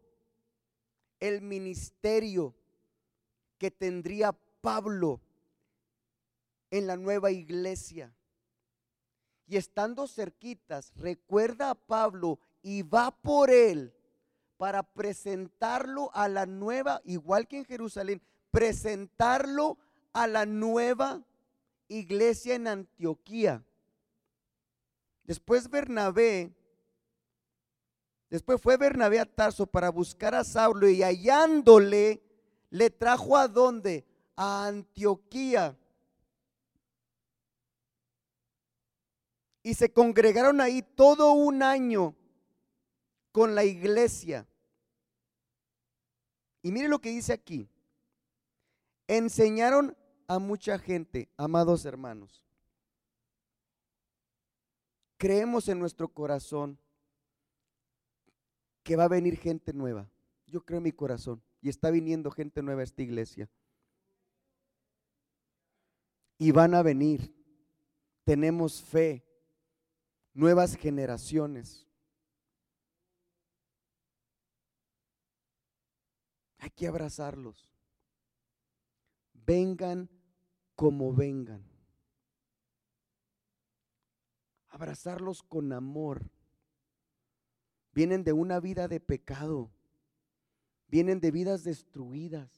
el 1.28 1.42
ministerio 1.42 2.54
que 3.58 3.72
tendría 3.72 4.34
Pablo 4.62 5.22
en 6.72 6.88
la 6.88 6.98
nueva 6.98 7.32
iglesia. 7.32 8.14
Y 9.48 9.58
estando 9.58 10.08
cerquitas, 10.08 10.92
recuerda 10.96 11.70
a 11.70 11.76
Pablo 11.76 12.40
y 12.62 12.82
va 12.82 13.12
por 13.12 13.50
él 13.50 13.94
para 14.58 14.84
presentarlo 14.84 16.10
a 16.14 16.28
la 16.28 16.46
nueva, 16.46 17.02
igual 17.06 17.48
que 17.48 17.58
en 17.58 17.66
Jerusalén, 17.66 18.22
presentarlo 18.52 19.78
a 20.14 20.28
la 20.28 20.46
nueva 20.46 21.24
iglesia 21.88 22.56
en 22.56 22.68
Antioquía. 22.68 23.64
Después 25.24 25.70
Bernabé 25.70 26.56
Después 28.30 28.62
fue 28.62 28.78
Bernabé 28.78 29.20
a 29.20 29.26
Tarso 29.26 29.68
para 29.68 29.90
buscar 29.90 30.34
a 30.36 30.44
Saulo 30.44 30.90
y 30.90 31.04
hallándole, 31.04 32.22
le 32.70 32.90
trajo 32.90 33.38
a 33.38 33.48
dónde? 33.48 34.06
A 34.36 34.66
Antioquía. 34.68 35.78
Y 39.64 39.74
se 39.74 39.92
congregaron 39.92 40.62
ahí 40.62 40.82
todo 40.82 41.32
un 41.32 41.64
año 41.64 42.16
con 43.32 43.56
la 43.56 43.64
iglesia. 43.64 44.48
Y 46.62 46.72
mire 46.72 46.88
lo 46.88 47.00
que 47.00 47.10
dice 47.10 47.34
aquí. 47.34 47.70
Enseñaron 49.08 49.96
a 50.28 50.40
mucha 50.40 50.80
gente, 50.80 51.30
amados 51.38 51.86
hermanos. 51.86 52.44
Creemos 55.18 55.70
en 55.70 55.80
nuestro 55.80 56.08
corazón 56.10 56.80
que 58.86 58.96
va 58.96 59.06
a 59.06 59.10
venir 59.10 59.36
gente 59.38 59.74
nueva. 59.74 60.08
Yo 60.46 60.64
creo 60.64 60.78
en 60.78 60.84
mi 60.84 60.92
corazón 60.92 61.42
y 61.60 61.70
está 61.70 61.90
viniendo 61.90 62.30
gente 62.30 62.62
nueva 62.62 62.82
a 62.82 62.84
esta 62.84 63.02
iglesia. 63.02 63.50
Y 66.38 66.52
van 66.52 66.76
a 66.76 66.84
venir. 66.84 67.36
Tenemos 68.24 68.84
fe. 68.84 69.26
Nuevas 70.36 70.76
generaciones. 70.76 71.88
Hay 76.60 76.70
que 76.70 76.88
abrazarlos. 76.88 77.68
Vengan 79.34 80.12
como 80.76 81.12
vengan. 81.12 81.66
Abrazarlos 84.68 85.42
con 85.42 85.74
amor 85.74 86.35
vienen 87.96 88.26
de 88.26 88.34
una 88.34 88.60
vida 88.60 88.90
de 88.90 89.00
pecado, 89.00 89.72
vienen 90.90 91.22
de 91.22 91.32
vidas 91.32 91.64
destruidas, 91.64 92.52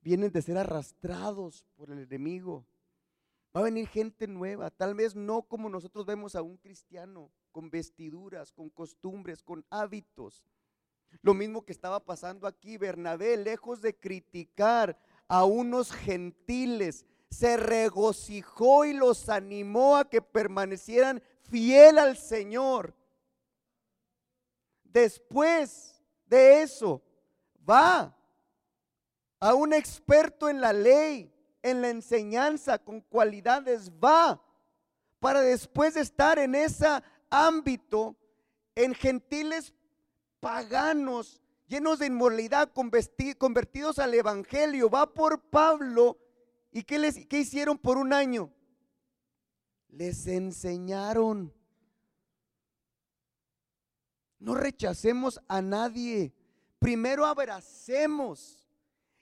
vienen 0.00 0.30
de 0.30 0.40
ser 0.40 0.56
arrastrados 0.56 1.66
por 1.76 1.90
el 1.90 1.98
enemigo. 1.98 2.64
Va 3.54 3.60
a 3.60 3.64
venir 3.64 3.88
gente 3.88 4.28
nueva, 4.28 4.70
tal 4.70 4.94
vez 4.94 5.16
no 5.16 5.42
como 5.42 5.68
nosotros 5.68 6.06
vemos 6.06 6.36
a 6.36 6.42
un 6.42 6.56
cristiano, 6.56 7.32
con 7.50 7.68
vestiduras, 7.68 8.52
con 8.52 8.70
costumbres, 8.70 9.42
con 9.42 9.66
hábitos. 9.68 10.44
Lo 11.22 11.34
mismo 11.34 11.64
que 11.64 11.72
estaba 11.72 11.98
pasando 11.98 12.46
aquí, 12.46 12.78
Bernabé, 12.78 13.36
lejos 13.36 13.82
de 13.82 13.96
criticar 13.96 14.96
a 15.26 15.44
unos 15.44 15.90
gentiles, 15.90 17.04
se 17.30 17.56
regocijó 17.56 18.84
y 18.84 18.92
los 18.92 19.28
animó 19.28 19.96
a 19.96 20.08
que 20.08 20.22
permanecieran 20.22 21.20
fiel 21.42 21.98
al 21.98 22.16
Señor. 22.16 22.94
Después 24.92 26.02
de 26.26 26.62
eso, 26.62 27.02
va 27.68 28.16
a 29.38 29.54
un 29.54 29.72
experto 29.72 30.48
en 30.48 30.60
la 30.60 30.72
ley, 30.72 31.32
en 31.62 31.82
la 31.82 31.90
enseñanza, 31.90 32.78
con 32.78 33.00
cualidades, 33.00 33.90
va 33.92 34.42
para 35.20 35.42
después 35.42 35.94
de 35.94 36.00
estar 36.00 36.38
en 36.38 36.54
ese 36.54 36.86
ámbito, 37.28 38.16
en 38.74 38.94
gentiles 38.94 39.72
paganos, 40.40 41.40
llenos 41.68 41.98
de 41.98 42.06
inmoralidad, 42.06 42.72
convertidos 42.72 43.98
al 43.98 44.14
Evangelio, 44.14 44.90
va 44.90 45.12
por 45.12 45.40
Pablo. 45.40 46.18
¿Y 46.72 46.82
qué, 46.82 46.98
les, 46.98 47.26
qué 47.26 47.40
hicieron 47.40 47.78
por 47.78 47.98
un 47.98 48.12
año? 48.12 48.50
Les 49.88 50.26
enseñaron. 50.26 51.52
No 54.40 54.54
rechacemos 54.54 55.40
a 55.46 55.62
nadie. 55.62 56.32
Primero 56.78 57.26
abracemos. 57.26 58.66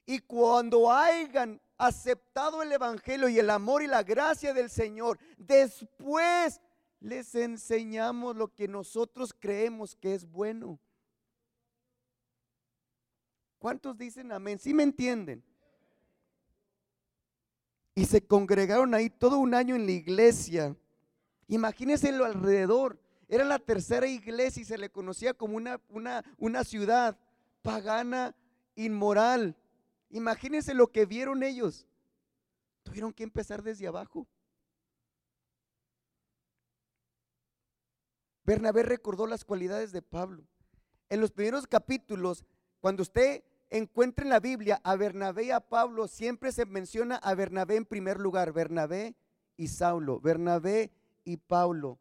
Y 0.07 0.21
cuando 0.21 0.91
hayan 0.91 1.61
aceptado 1.77 2.63
el 2.63 2.73
Evangelio 2.73 3.29
y 3.29 3.39
el 3.39 3.51
amor 3.51 3.83
y 3.83 3.89
la 3.89 4.03
gracia 4.03 4.55
del 4.55 4.71
Señor, 4.71 5.19
después 5.37 6.61
les 7.01 7.35
enseñamos 7.35 8.37
lo 8.37 8.55
que 8.55 8.69
nosotros 8.69 9.35
creemos 9.39 9.95
que 9.95 10.15
es 10.15 10.25
bueno. 10.25 10.79
¿Cuántos 13.59 13.99
dicen 13.99 14.31
amén? 14.33 14.59
¿Sí 14.59 14.73
me 14.73 14.85
entienden? 14.85 15.43
Y 17.95 18.07
se 18.07 18.25
congregaron 18.25 18.95
ahí 18.95 19.11
todo 19.11 19.39
un 19.39 19.53
año 19.53 19.75
en 19.75 19.85
la 19.85 19.93
iglesia. 19.93 20.77
Imagínense 21.49 22.13
lo 22.13 22.25
alrededor. 22.25 23.01
Era 23.29 23.45
la 23.45 23.59
tercera 23.59 24.07
iglesia 24.07 24.63
y 24.63 24.65
se 24.65 24.79
le 24.79 24.89
conocía 24.89 25.35
como 25.35 25.57
una, 25.57 25.81
una, 25.91 26.25
una 26.39 26.65
ciudad 26.65 27.19
pagana, 27.61 28.35
inmoral. 28.75 29.55
Imagínense 30.09 30.73
lo 30.73 30.91
que 30.91 31.05
vieron 31.05 31.43
ellos. 31.43 31.87
Tuvieron 32.85 33.13
que 33.13 33.25
empezar 33.25 33.63
desde 33.63 33.87
abajo. 33.87 34.27
Bernabé 38.45 38.83
recordó 38.83 39.27
las 39.27 39.45
cualidades 39.45 39.93
de 39.93 40.01
Pablo. 40.01 40.43
En 41.11 41.21
los 41.21 41.31
primeros 41.31 41.67
capítulos, 41.67 42.47
cuando 42.81 43.03
usted 43.03 43.45
encuentre 43.69 44.25
en 44.25 44.31
la 44.31 44.41
Biblia 44.41 44.81
a 44.85 44.97
Bernabé 44.97 45.45
y 45.45 45.51
a 45.51 45.61
Pablo, 45.61 46.09
siempre 46.09 46.51
se 46.53 46.65
menciona 46.65 47.17
a 47.17 47.35
Bernabé 47.35 47.77
en 47.77 47.85
primer 47.85 48.19
lugar, 48.19 48.53
Bernabé 48.53 49.15
y 49.59 49.69
Saulo, 49.69 50.19
Bernabé 50.19 50.91
y 51.25 51.37
Pablo 51.37 51.99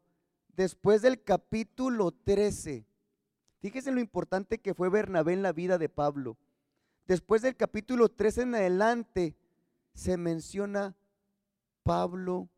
después 0.58 1.02
del 1.02 1.22
capítulo 1.22 2.10
13. 2.10 2.84
Fíjese 3.60 3.92
lo 3.92 4.00
importante 4.00 4.58
que 4.58 4.74
fue 4.74 4.88
Bernabé 4.88 5.32
en 5.32 5.42
la 5.42 5.52
vida 5.52 5.78
de 5.78 5.88
Pablo. 5.88 6.36
Después 7.06 7.42
del 7.42 7.54
capítulo 7.56 8.08
13 8.08 8.42
en 8.42 8.54
adelante 8.56 9.36
se 9.94 10.16
menciona 10.16 10.96
Pablo 11.84 12.48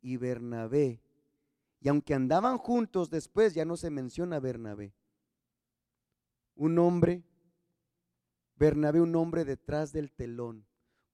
y 0.00 0.16
Bernabé. 0.16 1.02
Y 1.82 1.90
aunque 1.90 2.14
andaban 2.14 2.56
juntos 2.56 3.10
después 3.10 3.52
ya 3.52 3.66
no 3.66 3.76
se 3.76 3.90
menciona 3.90 4.40
Bernabé. 4.40 4.94
Un 6.54 6.78
hombre, 6.78 7.22
Bernabé 8.56 9.02
un 9.02 9.14
hombre 9.14 9.44
detrás 9.44 9.92
del 9.92 10.10
telón, 10.10 10.64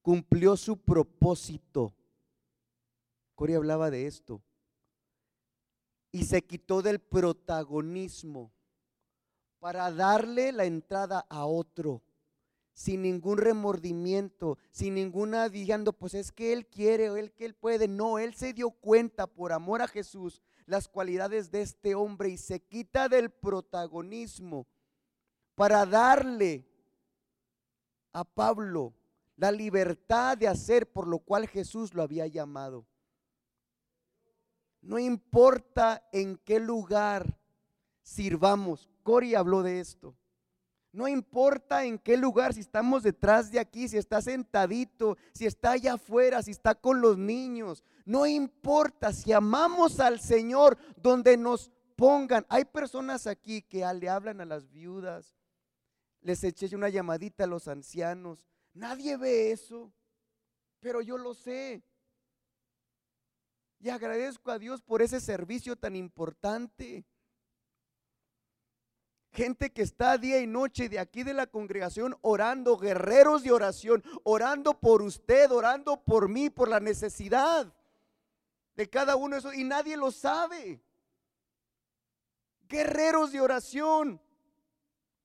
cumplió 0.03 0.57
su 0.57 0.77
propósito. 0.77 1.97
Cory 3.35 3.55
hablaba 3.55 3.91
de 3.91 4.07
esto 4.07 4.41
y 6.11 6.25
se 6.25 6.43
quitó 6.43 6.83
del 6.83 7.01
protagonismo 7.01 8.53
para 9.59 9.91
darle 9.91 10.53
la 10.53 10.65
entrada 10.65 11.27
a 11.29 11.45
otro, 11.45 12.03
sin 12.73 13.03
ningún 13.03 13.39
remordimiento, 13.39 14.57
sin 14.71 14.95
ninguna 14.95 15.49
diciendo, 15.49 15.93
pues 15.93 16.15
es 16.15 16.31
que 16.31 16.53
él 16.53 16.67
quiere 16.67 17.11
o 17.11 17.17
él 17.17 17.33
que 17.33 17.45
él 17.45 17.55
puede. 17.55 17.89
No, 17.89 18.19
él 18.19 18.35
se 18.35 18.53
dio 18.53 18.71
cuenta 18.71 19.27
por 19.27 19.53
amor 19.53 19.83
a 19.83 19.89
Jesús 19.89 20.41
las 20.65 20.87
cualidades 20.87 21.51
de 21.51 21.63
este 21.63 21.95
hombre 21.95 22.29
y 22.29 22.37
se 22.37 22.61
quita 22.61 23.09
del 23.09 23.31
protagonismo 23.31 24.67
para 25.55 25.85
darle 25.85 26.65
a 28.13 28.23
Pablo 28.23 28.95
la 29.37 29.51
libertad 29.51 30.37
de 30.37 30.47
hacer 30.47 30.91
por 30.93 31.07
lo 31.07 31.19
cual 31.19 31.49
Jesús 31.49 31.95
lo 31.95 32.03
había 32.03 32.27
llamado. 32.27 32.87
No 34.89 34.99
importa 34.99 36.03
en 36.13 36.39
qué 36.39 36.59
lugar 36.59 37.39
sirvamos. 38.01 38.89
Cori 39.03 39.35
habló 39.35 39.63
de 39.63 39.81
esto. 39.81 40.17
No 40.93 41.07
importa 41.07 41.85
en 41.85 41.99
qué 41.99 42.17
lugar, 42.17 42.55
si 42.55 42.61
estamos 42.61 43.03
detrás 43.03 43.51
de 43.51 43.61
aquí, 43.61 43.87
si 43.87 43.99
está 43.99 44.23
sentadito, 44.23 45.19
si 45.35 45.45
está 45.45 45.73
allá 45.73 45.93
afuera, 45.93 46.43
si 46.43 46.53
está 46.53 46.75
con 46.75 47.03
los 47.03 47.19
niños. 47.19 47.85
No 48.07 48.25
importa 48.25 49.13
si 49.13 49.31
amamos 49.31 50.01
al 50.01 50.21
Señor 50.21 50.79
donde 50.97 51.37
nos 51.37 51.71
pongan. 51.95 52.47
Hay 52.49 52.65
personas 52.65 53.27
aquí 53.27 53.61
que 53.61 53.85
le 53.93 54.09
hablan 54.09 54.41
a 54.41 54.47
las 54.47 54.71
viudas, 54.71 55.37
les 56.23 56.43
eché 56.45 56.75
una 56.75 56.89
llamadita 56.89 57.45
a 57.45 57.47
los 57.47 57.69
ancianos. 57.69 58.47
Nadie 58.73 59.19
ve 59.19 59.53
eso, 59.53 59.93
pero 60.81 61.03
yo 61.03 61.19
lo 61.19 61.35
sé. 61.35 61.83
Y 63.81 63.91
agradezco 63.91 64.51
a 64.51 64.59
Dios 64.59 64.83
por 64.83 65.03
ese 65.03 65.21
servicio 65.21 65.77
tan 65.77 65.95
importante. 65.95 67.05
Gente 69.31 69.71
que 69.71 69.83
está 69.83 70.19
día 70.19 70.41
y 70.41 70.47
noche 70.47 70.89
de 70.89 70.99
aquí 70.99 71.23
de 71.23 71.35
la 71.35 71.47
congregación 71.47 72.17
orando, 72.23 72.77
guerreros 72.77 73.45
de 73.45 73.53
oración, 73.53 74.03
orando 74.25 74.81
por 74.81 75.03
usted, 75.03 75.51
orando 75.53 76.03
por 76.03 76.29
mí, 76.29 76.51
por 76.51 76.69
la 76.69 76.81
necesidad 76.81 77.73
de 78.75 78.89
cada 78.89 79.17
uno 79.17 79.37
de 79.37 79.41
esos. 79.41 79.55
Y 79.55 79.65
nadie 79.65 79.97
lo 79.97 80.11
sabe. 80.11 80.83
Guerreros 82.69 83.33
de 83.33 83.41
oración, 83.41 84.21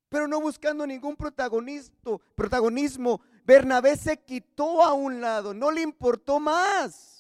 pero 0.10 0.28
no 0.28 0.40
buscando 0.40 0.86
ningún 0.86 1.16
protagonismo. 1.16 3.22
Bernabé 3.46 3.98
se 3.98 4.18
quitó 4.18 4.84
a 4.84 4.94
un 4.94 5.22
lado, 5.22 5.54
no 5.54 5.72
le 5.72 5.82
importó 5.82 6.40
más. 6.40 7.13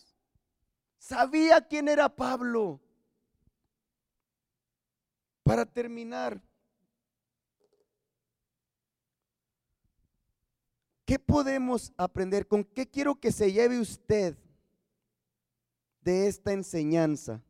Sabía 1.03 1.59
quién 1.59 1.89
era 1.89 2.07
Pablo. 2.07 2.79
Para 5.43 5.65
terminar, 5.65 6.41
¿qué 11.03 11.19
podemos 11.19 11.91
aprender? 11.97 12.47
¿Con 12.47 12.63
qué 12.63 12.89
quiero 12.89 13.19
que 13.19 13.33
se 13.33 13.51
lleve 13.51 13.81
usted 13.81 14.37
de 15.99 16.27
esta 16.27 16.53
enseñanza? 16.53 17.43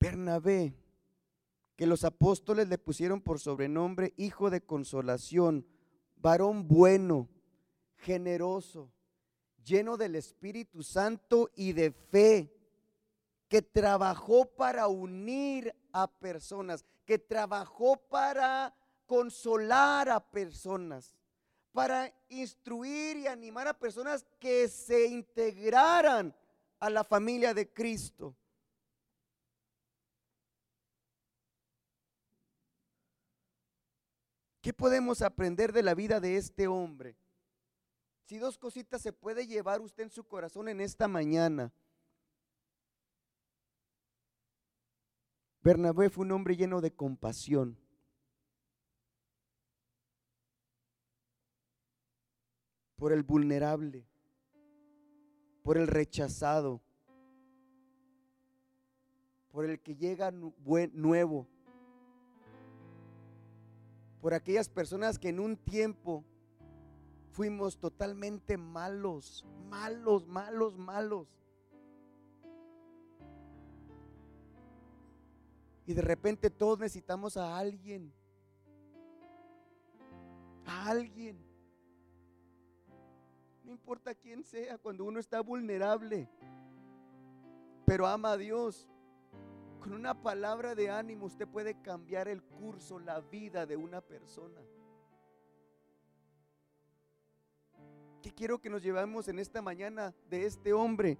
Bernabé, 0.00 0.72
que 1.76 1.86
los 1.86 2.04
apóstoles 2.04 2.66
le 2.68 2.78
pusieron 2.78 3.20
por 3.20 3.40
sobrenombre 3.40 4.14
hijo 4.16 4.48
de 4.48 4.62
consolación, 4.62 5.66
varón 6.16 6.66
bueno, 6.66 7.28
generoso 7.98 8.90
lleno 9.68 9.96
del 9.96 10.16
Espíritu 10.16 10.82
Santo 10.82 11.50
y 11.54 11.72
de 11.72 11.90
fe, 11.92 12.54
que 13.48 13.62
trabajó 13.62 14.46
para 14.46 14.88
unir 14.88 15.74
a 15.92 16.06
personas, 16.06 16.84
que 17.04 17.18
trabajó 17.18 17.96
para 17.96 18.74
consolar 19.06 20.08
a 20.08 20.20
personas, 20.20 21.14
para 21.72 22.12
instruir 22.28 23.16
y 23.18 23.26
animar 23.26 23.68
a 23.68 23.78
personas 23.78 24.26
que 24.38 24.68
se 24.68 25.06
integraran 25.06 26.34
a 26.80 26.90
la 26.90 27.04
familia 27.04 27.54
de 27.54 27.72
Cristo. 27.72 28.36
¿Qué 34.60 34.72
podemos 34.74 35.22
aprender 35.22 35.72
de 35.72 35.82
la 35.82 35.94
vida 35.94 36.20
de 36.20 36.36
este 36.36 36.66
hombre? 36.66 37.16
Si 38.28 38.36
dos 38.36 38.58
cositas 38.58 39.00
se 39.00 39.14
puede 39.14 39.46
llevar 39.46 39.80
usted 39.80 40.02
en 40.02 40.10
su 40.10 40.22
corazón 40.22 40.68
en 40.68 40.82
esta 40.82 41.08
mañana. 41.08 41.72
Bernabé 45.62 46.10
fue 46.10 46.26
un 46.26 46.32
hombre 46.32 46.54
lleno 46.54 46.82
de 46.82 46.92
compasión. 46.92 47.78
Por 52.96 53.14
el 53.14 53.22
vulnerable, 53.22 54.06
por 55.62 55.78
el 55.78 55.86
rechazado, 55.86 56.82
por 59.50 59.64
el 59.64 59.80
que 59.80 59.96
llega 59.96 60.30
nuevo, 60.30 61.48
por 64.20 64.34
aquellas 64.34 64.68
personas 64.68 65.18
que 65.18 65.30
en 65.30 65.40
un 65.40 65.56
tiempo 65.56 66.26
fuimos 67.38 67.78
totalmente 67.78 68.56
malos, 68.56 69.46
malos, 69.70 70.26
malos, 70.26 70.76
malos. 70.76 71.28
Y 75.86 75.94
de 75.94 76.02
repente 76.02 76.50
todos 76.50 76.80
necesitamos 76.80 77.36
a 77.36 77.56
alguien. 77.56 78.12
A 80.66 80.90
alguien. 80.90 81.38
No 83.62 83.70
importa 83.70 84.16
quién 84.16 84.42
sea, 84.42 84.76
cuando 84.76 85.04
uno 85.04 85.20
está 85.20 85.40
vulnerable, 85.40 86.28
pero 87.86 88.08
ama 88.08 88.32
a 88.32 88.36
Dios. 88.36 88.88
Con 89.78 89.92
una 89.92 90.20
palabra 90.20 90.74
de 90.74 90.90
ánimo 90.90 91.26
usted 91.26 91.46
puede 91.46 91.80
cambiar 91.82 92.26
el 92.26 92.42
curso, 92.42 92.98
la 92.98 93.20
vida 93.20 93.64
de 93.64 93.76
una 93.76 94.00
persona. 94.00 94.60
Quiero 98.38 98.60
que 98.60 98.70
nos 98.70 98.84
llevamos 98.84 99.26
en 99.26 99.40
esta 99.40 99.60
mañana 99.60 100.14
de 100.30 100.46
este 100.46 100.72
hombre? 100.72 101.18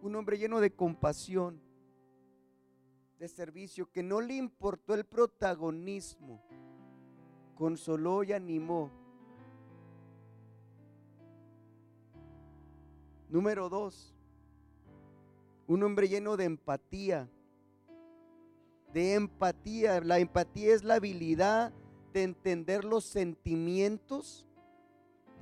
Un 0.00 0.16
hombre 0.16 0.38
lleno 0.38 0.60
de 0.60 0.70
compasión, 0.70 1.60
de 3.18 3.28
servicio, 3.28 3.92
que 3.92 4.02
no 4.02 4.22
le 4.22 4.36
importó 4.36 4.94
el 4.94 5.04
protagonismo, 5.04 6.42
consoló 7.54 8.24
y 8.24 8.32
animó. 8.32 8.90
Número 13.28 13.68
dos, 13.68 14.14
un 15.66 15.82
hombre 15.82 16.08
lleno 16.08 16.38
de 16.38 16.44
empatía, 16.44 17.28
de 18.94 19.14
empatía. 19.14 20.00
La 20.00 20.18
empatía 20.18 20.74
es 20.74 20.82
la 20.82 20.94
habilidad 20.94 21.74
de 22.14 22.22
entender 22.22 22.84
los 22.84 23.04
sentimientos 23.04 24.46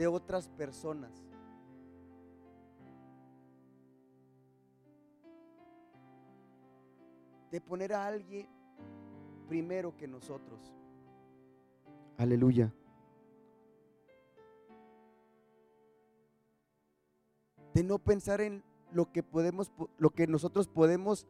de 0.01 0.07
otras 0.07 0.49
personas. 0.49 1.13
De 7.51 7.61
poner 7.61 7.93
a 7.93 8.07
alguien 8.07 8.49
primero 9.47 9.95
que 9.99 10.09
nosotros. 10.09 10.75
Aleluya. 12.17 12.73
De 17.75 17.85
no 17.85 17.99
pensar 17.99 18.41
en 18.41 18.65
lo 18.93 19.13
que 19.13 19.23
podemos 19.23 19.71
lo 19.99 20.09
que 20.09 20.27
nosotros 20.27 20.67
podemos 20.67 21.27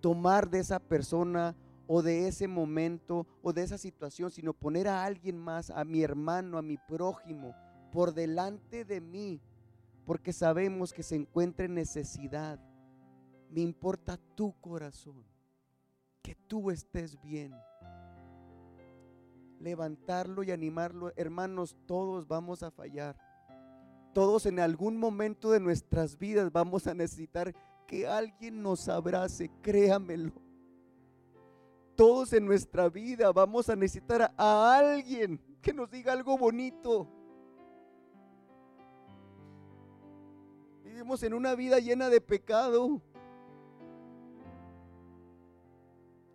tomar 0.00 0.48
de 0.48 0.60
esa 0.60 0.78
persona 0.80 1.54
o 1.86 2.00
de 2.00 2.28
ese 2.28 2.48
momento 2.48 3.26
o 3.42 3.52
de 3.52 3.62
esa 3.62 3.76
situación, 3.76 4.30
sino 4.30 4.54
poner 4.54 4.88
a 4.88 5.04
alguien 5.04 5.36
más, 5.36 5.68
a 5.68 5.84
mi 5.84 6.02
hermano, 6.02 6.56
a 6.56 6.62
mi 6.62 6.78
prójimo, 6.78 7.54
por 7.90 8.14
delante 8.14 8.84
de 8.84 9.00
mí, 9.00 9.40
porque 10.04 10.32
sabemos 10.32 10.92
que 10.92 11.02
se 11.02 11.16
encuentra 11.16 11.66
en 11.66 11.74
necesidad. 11.74 12.58
Me 13.50 13.60
importa 13.60 14.18
tu 14.34 14.52
corazón, 14.60 15.24
que 16.22 16.34
tú 16.34 16.70
estés 16.70 17.20
bien. 17.20 17.54
Levantarlo 19.58 20.42
y 20.42 20.50
animarlo, 20.50 21.12
hermanos, 21.16 21.76
todos 21.86 22.26
vamos 22.26 22.62
a 22.62 22.70
fallar. 22.70 23.16
Todos 24.14 24.46
en 24.46 24.58
algún 24.58 24.96
momento 24.96 25.50
de 25.50 25.60
nuestras 25.60 26.18
vidas 26.18 26.50
vamos 26.50 26.86
a 26.86 26.94
necesitar 26.94 27.54
que 27.86 28.06
alguien 28.06 28.62
nos 28.62 28.88
abrace, 28.88 29.50
créamelo. 29.62 30.32
Todos 31.94 32.32
en 32.32 32.46
nuestra 32.46 32.88
vida 32.88 33.30
vamos 33.32 33.68
a 33.68 33.76
necesitar 33.76 34.32
a 34.36 34.78
alguien 34.78 35.40
que 35.60 35.74
nos 35.74 35.90
diga 35.90 36.12
algo 36.12 36.38
bonito 36.38 37.19
Vivimos 41.00 41.22
en 41.22 41.32
una 41.32 41.54
vida 41.54 41.78
llena 41.78 42.10
de 42.10 42.20
pecado. 42.20 43.00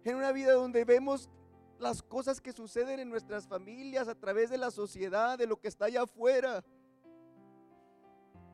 En 0.03 0.15
una 0.15 0.31
vida 0.31 0.53
donde 0.53 0.83
vemos 0.83 1.29
las 1.77 2.01
cosas 2.01 2.41
que 2.41 2.51
suceden 2.51 2.99
en 2.99 3.07
nuestras 3.07 3.47
familias 3.47 4.07
a 4.07 4.15
través 4.15 4.49
de 4.49 4.57
la 4.57 4.71
sociedad, 4.71 5.37
de 5.37 5.45
lo 5.45 5.57
que 5.57 5.67
está 5.67 5.85
allá 5.85 6.01
afuera. 6.01 6.63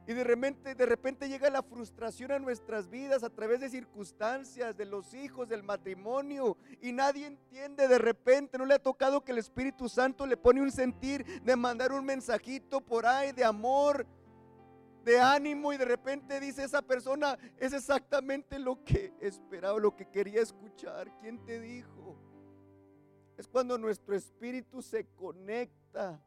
Y 0.05 0.11
de 0.11 0.25
repente, 0.25 0.75
de 0.75 0.85
repente 0.85 1.29
llega 1.29 1.49
la 1.49 1.63
frustración 1.63 2.33
a 2.33 2.39
nuestras 2.39 2.89
vidas 2.89 3.23
a 3.23 3.29
través 3.29 3.61
de 3.61 3.69
circunstancias, 3.69 4.75
de 4.75 4.83
los 4.83 5.13
hijos, 5.13 5.47
del 5.47 5.63
matrimonio. 5.63 6.57
Y 6.81 6.91
nadie 6.91 7.25
entiende 7.25 7.87
de 7.87 7.99
repente, 7.99 8.57
no 8.57 8.65
le 8.65 8.73
ha 8.73 8.79
tocado 8.79 9.23
que 9.23 9.31
el 9.31 9.37
Espíritu 9.37 9.87
Santo 9.87 10.25
le 10.25 10.35
pone 10.35 10.61
un 10.61 10.71
sentir 10.71 11.41
de 11.41 11.55
mandar 11.55 11.93
un 11.93 12.03
mensajito 12.03 12.81
por 12.81 13.05
ahí 13.05 13.31
de 13.31 13.45
amor, 13.45 14.05
de 15.03 15.19
ánimo 15.19 15.73
y 15.73 15.77
de 15.77 15.85
repente 15.85 16.39
dice 16.39 16.63
esa 16.63 16.81
persona, 16.81 17.37
es 17.57 17.73
exactamente 17.73 18.59
lo 18.59 18.83
que 18.83 19.13
esperaba, 19.19 19.79
lo 19.79 19.95
que 19.95 20.07
quería 20.09 20.41
escuchar. 20.41 21.11
¿Quién 21.19 21.43
te 21.43 21.59
dijo? 21.59 22.17
Es 23.37 23.47
cuando 23.47 23.77
nuestro 23.77 24.15
espíritu 24.15 24.81
se 24.81 25.05
conecta. 25.15 26.23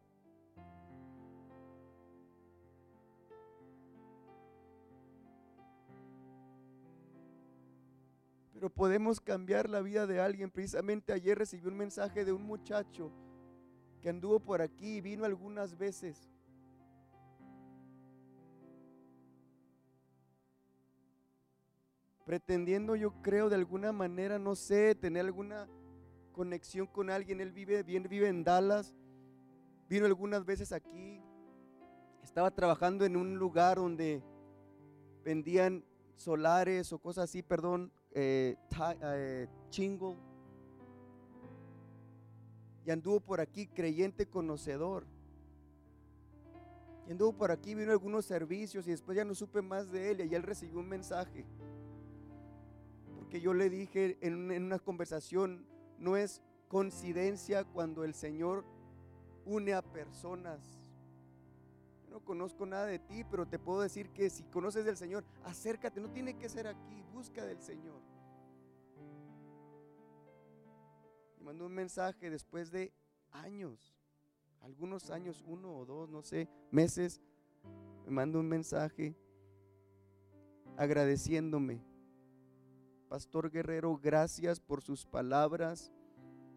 Pero 8.53 8.71
podemos 8.71 9.21
cambiar 9.21 9.69
la 9.69 9.81
vida 9.81 10.07
de 10.07 10.21
alguien. 10.21 10.51
Precisamente 10.51 11.13
ayer 11.13 11.39
recibí 11.39 11.69
un 11.69 11.77
mensaje 11.77 12.25
de 12.25 12.33
un 12.33 12.43
muchacho 12.43 13.13
que 14.01 14.09
anduvo 14.09 14.41
por 14.41 14.61
aquí 14.61 14.97
y 14.97 15.01
vino 15.01 15.25
algunas 15.25 15.77
veces. 15.77 16.34
Pretendiendo 22.25 22.97
yo 22.97 23.13
creo 23.23 23.49
de 23.49 23.57
alguna 23.57 23.93
manera, 23.93 24.39
no 24.39 24.55
sé, 24.55 24.95
tener 24.95 25.25
alguna 25.25 25.69
conexión 26.33 26.87
con 26.87 27.11
alguien. 27.11 27.41
Él 27.41 27.53
vive 27.53 27.83
bien, 27.83 28.07
vive 28.09 28.29
en 28.29 28.45
Dallas, 28.45 28.95
vino 29.89 30.07
algunas 30.07 30.45
veces 30.45 30.73
aquí, 30.73 31.21
estaba 32.23 32.51
trabajando 32.51 33.05
en 33.05 33.17
un 33.17 33.37
lugar 33.37 33.77
donde 33.77 34.23
vendían 35.25 35.85
solares 36.17 36.93
o 36.93 36.99
cosas 36.99 37.25
así, 37.25 37.43
perdón, 37.43 37.93
eh, 38.13 38.57
eh, 39.03 39.49
chingo. 39.71 40.17
Y 42.87 42.91
anduvo 42.91 43.21
por 43.21 43.41
aquí 43.41 43.67
creyente 43.67 44.27
conocedor. 44.27 45.07
Y 47.07 47.13
anduvo 47.13 47.33
por 47.35 47.51
aquí, 47.51 47.75
vino 47.75 47.93
algunos 47.93 48.25
servicios 48.25 48.87
y 48.87 48.91
después 48.91 49.17
ya 49.17 49.25
no 49.25 49.35
supe 49.35 49.61
más 49.61 49.91
de 49.91 50.11
él 50.11 50.21
y 50.31 50.35
él 50.35 50.43
recibió 50.43 50.79
un 50.79 50.89
mensaje 50.89 51.45
yo 53.41 53.55
le 53.55 53.71
dije 53.71 54.19
en, 54.21 54.51
una 54.51 54.79
conversación, 54.79 55.67
no 55.99 56.17
es 56.17 56.43
coincidencia 56.69 57.65
cuando 57.65 58.05
el 58.05 58.15
Señor 58.15 58.65
une 59.45 59.75
a 59.75 59.83
personas. 59.83 60.61
no 62.11 62.21
conozco 62.25 62.65
nada 62.65 62.87
de 62.87 63.01
ti, 63.01 63.25
pero 63.25 63.47
te 63.47 63.59
puedo 63.59 63.81
decir 63.81 64.11
que 64.11 64.31
si 64.31 64.45
conoces 64.45 64.85
del 64.85 64.97
Señor, 64.97 65.25
acércate, 65.43 66.01
no 66.01 66.11
tiene 66.11 66.37
que 66.37 66.49
ser 66.49 66.69
aquí, 66.69 67.03
busca 67.13 67.45
del 67.45 67.61
Señor. 67.61 68.01
Y 71.41 71.43
mandó 71.43 71.67
un 71.67 71.75
mensaje 71.75 72.31
después 72.31 72.71
de 72.71 72.93
años, 73.33 73.97
algunos 74.61 75.11
años, 75.11 75.43
uno 75.47 75.77
o 75.77 75.85
dos, 75.85 76.09
no 76.09 76.23
sé, 76.23 76.49
meses, 76.71 77.21
me 78.05 78.13
mandó 78.13 78.39
un 78.39 78.49
mensaje 78.49 79.17
agradeciéndome. 80.77 81.94
Pastor 83.15 83.49
Guerrero, 83.49 83.97
gracias 83.97 84.59
por 84.59 84.83
sus 84.83 85.07
palabras, 85.07 85.93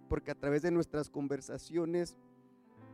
porque 0.10 0.32
a 0.32 0.34
través 0.34 0.64
de 0.64 0.72
nuestras 0.72 1.08
conversaciones 1.08 2.18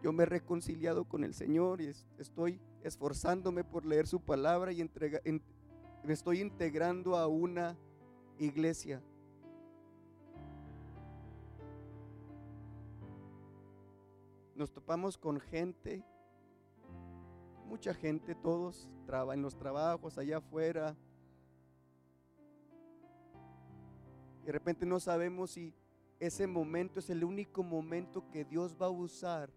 yo 0.02 0.12
me 0.12 0.24
he 0.24 0.26
reconciliado 0.26 1.06
con 1.06 1.24
el 1.24 1.34
Señor 1.34 1.80
y 1.80 1.90
estoy 2.18 2.60
esforzándome 2.82 3.64
por 3.64 3.86
leer 3.86 4.06
su 4.06 4.20
palabra 4.20 4.74
y 4.74 4.84
me 4.84 6.12
estoy 6.12 6.42
integrando 6.42 7.16
a 7.16 7.28
una 7.28 7.78
iglesia. 8.38 9.02
Nos 14.58 14.74
topamos 14.74 15.18
con 15.18 15.40
gente, 15.40 16.04
mucha 17.66 17.94
gente, 17.94 18.36
todos 18.36 18.90
en 19.32 19.42
los 19.42 19.56
trabajos, 19.56 20.18
allá 20.18 20.40
afuera. 20.40 20.98
Y 24.44 24.46
de 24.46 24.52
repente 24.52 24.86
no 24.86 25.00
sabemos 25.00 25.52
si 25.52 25.74
ese 26.20 26.48
momento 26.48 27.00
es 27.00 27.10
el 27.10 27.24
único 27.24 27.64
momento 27.64 28.30
que 28.30 28.44
Dios 28.44 28.76
va 28.80 28.88
a 28.88 28.92
usar 28.92 29.50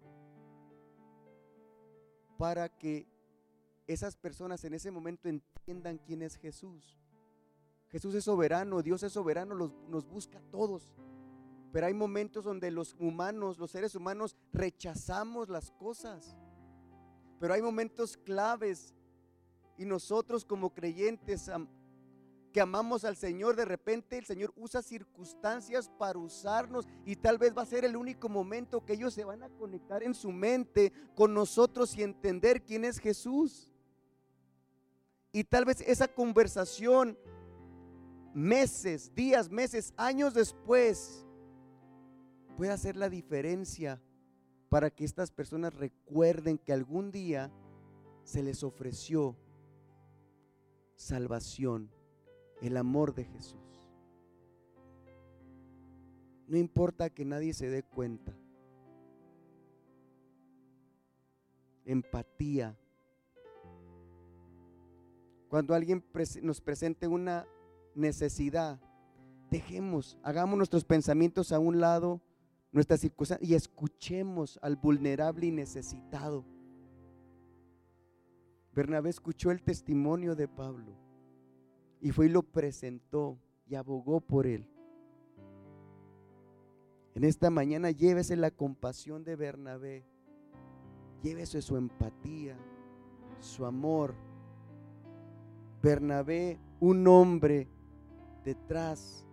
para 2.38 2.68
que 2.68 3.08
esas 3.88 4.16
personas 4.16 4.64
en 4.64 4.74
ese 4.74 4.90
momento 4.90 5.28
entiendan 5.28 5.98
quién 5.98 6.22
es 6.22 6.36
Jesús. 6.36 6.96
Jesús 7.88 8.14
es 8.14 8.24
soberano, 8.24 8.82
Dios 8.82 9.02
es 9.02 9.12
soberano, 9.12 9.54
nos 9.54 10.06
busca 10.06 10.38
a 10.38 10.50
todos. 10.50 10.94
Pero 11.72 11.86
hay 11.86 11.94
momentos 11.94 12.44
donde 12.44 12.70
los 12.70 12.94
humanos, 12.98 13.58
los 13.58 13.72
seres 13.72 13.94
humanos, 13.94 14.36
rechazamos 14.52 15.48
las 15.48 15.72
cosas. 15.72 16.36
Pero 17.40 17.54
hay 17.54 17.62
momentos 17.62 18.16
claves 18.16 18.94
y 19.76 19.84
nosotros 19.84 20.44
como 20.44 20.72
creyentes 20.72 21.50
que 22.56 22.62
amamos 22.62 23.04
al 23.04 23.18
Señor, 23.18 23.54
de 23.54 23.66
repente 23.66 24.16
el 24.16 24.24
Señor 24.24 24.50
usa 24.56 24.80
circunstancias 24.80 25.90
para 25.98 26.18
usarnos 26.18 26.88
y 27.04 27.14
tal 27.14 27.36
vez 27.36 27.54
va 27.54 27.60
a 27.60 27.66
ser 27.66 27.84
el 27.84 27.94
único 27.94 28.30
momento 28.30 28.82
que 28.82 28.94
ellos 28.94 29.12
se 29.12 29.24
van 29.24 29.42
a 29.42 29.50
conectar 29.50 30.02
en 30.02 30.14
su 30.14 30.32
mente 30.32 30.90
con 31.14 31.34
nosotros 31.34 31.94
y 31.98 32.02
entender 32.02 32.62
quién 32.64 32.86
es 32.86 32.98
Jesús. 32.98 33.70
Y 35.32 35.44
tal 35.44 35.66
vez 35.66 35.82
esa 35.82 36.08
conversación 36.08 37.18
meses, 38.32 39.14
días, 39.14 39.50
meses, 39.50 39.92
años 39.98 40.32
después 40.32 41.26
puede 42.56 42.72
hacer 42.72 42.96
la 42.96 43.10
diferencia 43.10 44.00
para 44.70 44.88
que 44.88 45.04
estas 45.04 45.30
personas 45.30 45.74
recuerden 45.74 46.56
que 46.56 46.72
algún 46.72 47.10
día 47.10 47.52
se 48.24 48.42
les 48.42 48.62
ofreció 48.62 49.36
salvación 50.94 51.94
el 52.60 52.76
amor 52.76 53.14
de 53.14 53.24
Jesús. 53.24 53.60
No 56.48 56.56
importa 56.56 57.10
que 57.10 57.24
nadie 57.24 57.52
se 57.52 57.68
dé 57.68 57.82
cuenta. 57.82 58.32
Empatía. 61.84 62.76
Cuando 65.48 65.74
alguien 65.74 66.04
nos 66.42 66.60
presente 66.60 67.08
una 67.08 67.46
necesidad, 67.94 68.80
dejemos, 69.50 70.18
hagamos 70.22 70.56
nuestros 70.56 70.84
pensamientos 70.84 71.52
a 71.52 71.58
un 71.58 71.80
lado, 71.80 72.20
nuestras 72.72 73.00
circunstancias 73.00 73.48
y 73.48 73.54
escuchemos 73.54 74.58
al 74.62 74.76
vulnerable 74.76 75.46
y 75.46 75.52
necesitado. 75.52 76.44
Bernabé 78.72 79.10
escuchó 79.10 79.50
el 79.50 79.62
testimonio 79.62 80.34
de 80.34 80.48
Pablo 80.48 81.05
y 82.06 82.12
fue 82.12 82.26
y 82.26 82.28
lo 82.28 82.44
presentó 82.44 83.36
y 83.66 83.74
abogó 83.74 84.20
por 84.20 84.46
él. 84.46 84.64
En 87.16 87.24
esta 87.24 87.50
mañana 87.50 87.90
llévese 87.90 88.36
la 88.36 88.52
compasión 88.52 89.24
de 89.24 89.34
Bernabé, 89.34 90.04
llévese 91.24 91.60
su 91.62 91.76
empatía, 91.76 92.56
su 93.40 93.66
amor. 93.66 94.14
Bernabé, 95.82 96.60
un 96.78 97.08
hombre 97.08 97.66
detrás 98.44 99.26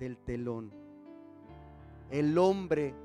del 0.00 0.18
telón. 0.18 0.72
El 2.10 2.36
hombre, 2.36 2.96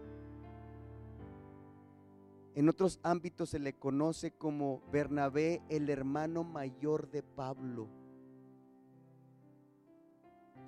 en 2.55 2.67
otros 2.67 2.99
ámbitos 3.03 3.51
se 3.51 3.59
le 3.59 3.73
conoce 3.73 4.31
como 4.31 4.81
Bernabé, 4.91 5.61
el 5.69 5.87
hermano 5.91 6.43
mayor 6.43 7.11
de 7.11 7.21
Pablo. 7.21 8.00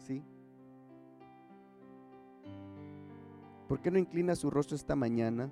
¿Sí? 0.03 0.21
¿Por 3.67 3.81
qué 3.81 3.89
no 3.89 3.97
inclina 3.97 4.35
su 4.35 4.49
rostro 4.49 4.75
esta 4.75 4.95
mañana? 4.95 5.49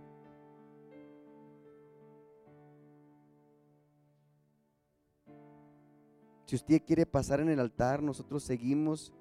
Si 6.45 6.55
usted 6.55 6.81
quiere 6.85 7.05
pasar 7.05 7.39
en 7.39 7.47
el 7.47 7.61
altar, 7.61 8.03
nosotros 8.03 8.43
seguimos 8.43 9.13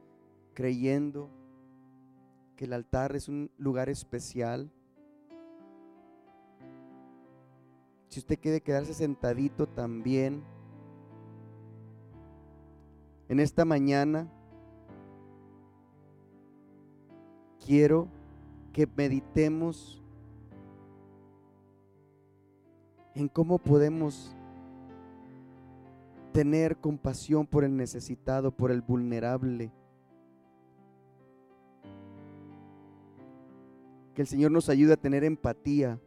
creyendo 0.53 1.31
que 2.57 2.64
el 2.64 2.72
altar 2.72 3.14
es 3.14 3.28
un 3.28 3.53
lugar 3.57 3.89
especial. 3.89 4.72
Si 8.09 8.18
usted 8.18 8.41
quiere 8.41 8.61
quedarse 8.61 8.95
sentadito 8.95 9.68
también, 9.68 10.43
en 13.28 13.39
esta 13.39 13.64
mañana 13.64 14.28
quiero 17.64 18.08
que 18.72 18.86
meditemos 18.86 20.02
en 23.14 23.28
cómo 23.28 23.58
podemos 23.58 24.34
tener 26.32 26.76
compasión 26.76 27.46
por 27.46 27.64
el 27.64 27.76
necesitado, 27.76 28.50
por 28.50 28.70
el 28.70 28.82
vulnerable. 28.82 29.72
Que 34.14 34.22
el 34.22 34.28
Señor 34.28 34.50
nos 34.50 34.68
ayude 34.68 34.92
a 34.92 34.96
tener 34.96 35.24
empatía, 35.24 36.00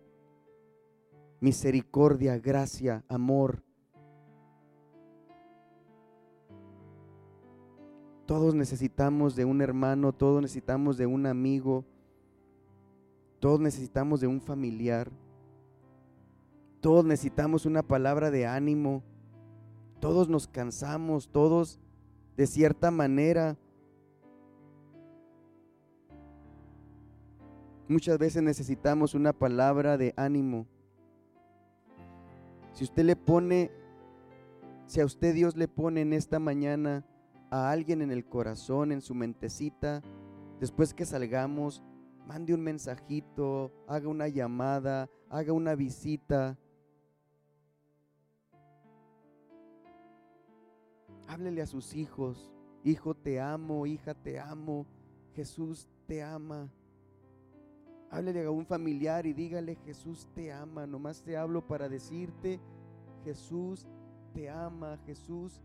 misericordia, 1.39 2.37
gracia, 2.37 3.03
amor. 3.07 3.62
Todos 8.26 8.55
necesitamos 8.55 9.36
de 9.36 9.45
un 9.45 9.61
hermano, 9.61 10.13
todos 10.13 10.41
necesitamos 10.41 10.97
de 10.97 11.05
un 11.05 11.26
amigo, 11.26 11.86
todos 13.39 13.59
necesitamos 13.59 14.21
de 14.21 14.28
un 14.28 14.39
familiar, 14.39 15.11
todos 16.80 17.03
necesitamos 17.03 17.65
una 17.65 17.84
palabra 17.84 18.32
de 18.32 18.47
ánimo, 18.47 19.03
todos 19.99 20.30
nos 20.30 20.47
cansamos, 20.47 21.30
todos 21.30 21.80
de 22.38 22.47
cierta 22.47 22.91
manera 22.91 23.57
Muchas 27.88 28.17
veces 28.17 28.41
necesitamos 28.41 29.13
una 29.13 29.34
palabra 29.34 29.97
de 29.97 30.13
ánimo. 30.15 30.65
Si 32.71 32.86
usted 32.86 33.03
le 33.03 33.15
pone, 33.15 33.71
si 34.88 35.01
a 35.01 35.05
usted 35.05 35.36
Dios 35.36 35.57
le 35.57 35.67
pone 35.67 36.01
en 36.01 36.13
esta 36.13 36.39
mañana 36.39 37.05
a 37.53 37.69
alguien 37.69 38.01
en 38.01 38.09
el 38.09 38.25
corazón, 38.25 38.91
en 38.91 38.99
su 38.99 39.13
mentecita, 39.13 40.01
después 40.59 40.91
que 40.91 41.05
salgamos, 41.05 41.83
mande 42.25 42.51
un 42.51 42.61
mensajito, 42.61 43.71
haga 43.87 44.07
una 44.07 44.27
llamada, 44.27 45.07
haga 45.29 45.53
una 45.53 45.75
visita. 45.75 46.57
Háblele 51.27 51.61
a 51.61 51.67
sus 51.67 51.93
hijos, 51.93 52.51
hijo 52.83 53.13
te 53.13 53.39
amo, 53.39 53.85
hija 53.85 54.15
te 54.15 54.39
amo, 54.39 54.87
Jesús 55.35 55.87
te 56.07 56.23
ama. 56.23 56.73
Háblele 58.09 58.45
a 58.45 58.49
un 58.49 58.65
familiar 58.65 59.27
y 59.27 59.33
dígale, 59.33 59.75
Jesús 59.85 60.27
te 60.33 60.51
ama. 60.51 60.87
Nomás 60.87 61.21
te 61.21 61.37
hablo 61.37 61.67
para 61.67 61.87
decirte, 61.87 62.59
Jesús 63.23 63.87
te 64.33 64.49
ama, 64.49 64.97
Jesús 65.05 65.61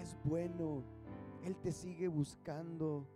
es 0.00 0.16
bueno. 0.22 1.01
Él 1.44 1.56
te 1.56 1.72
sigue 1.72 2.08
buscando. 2.08 3.06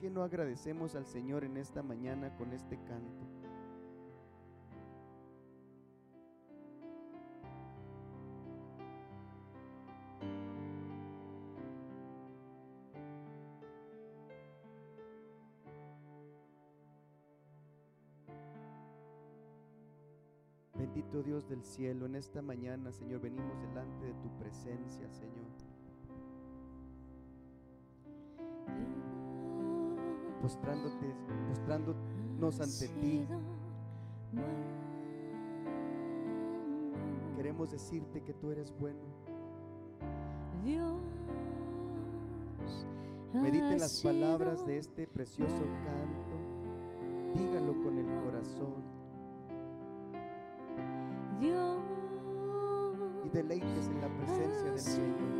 qué 0.00 0.08
no 0.08 0.22
agradecemos 0.22 0.94
al 0.94 1.04
Señor 1.04 1.44
en 1.44 1.58
esta 1.58 1.82
mañana 1.82 2.34
con 2.36 2.54
este 2.54 2.76
canto? 2.84 3.39
Bendito 21.20 21.22
Dios 21.22 21.48
del 21.48 21.62
cielo, 21.62 22.06
en 22.06 22.14
esta 22.14 22.40
mañana, 22.40 22.92
Señor, 22.92 23.20
venimos 23.20 23.60
delante 23.60 24.06
de 24.06 24.12
tu 24.14 24.28
presencia, 24.38 25.08
Señor. 25.10 25.50
Postrándote, 30.40 31.14
postrándonos 31.48 32.60
ante 32.60 32.88
ti. 33.00 33.26
Queremos 37.36 37.70
decirte 37.70 38.22
que 38.22 38.32
tú 38.32 38.50
eres 38.50 38.72
bueno. 38.78 39.00
Medite 43.34 43.78
las 43.78 44.02
palabras 44.02 44.64
de 44.66 44.78
este 44.78 45.06
precioso 45.06 45.64
canto. 45.84 47.38
Dígalo 47.38 47.72
con 47.82 47.98
el 47.98 48.06
corazón. 48.24 48.79
Y 51.40 53.28
deleites 53.32 53.88
en 53.88 54.00
la 54.02 54.08
presencia 54.08 54.70
del 54.70 54.78
Señor. 54.78 55.39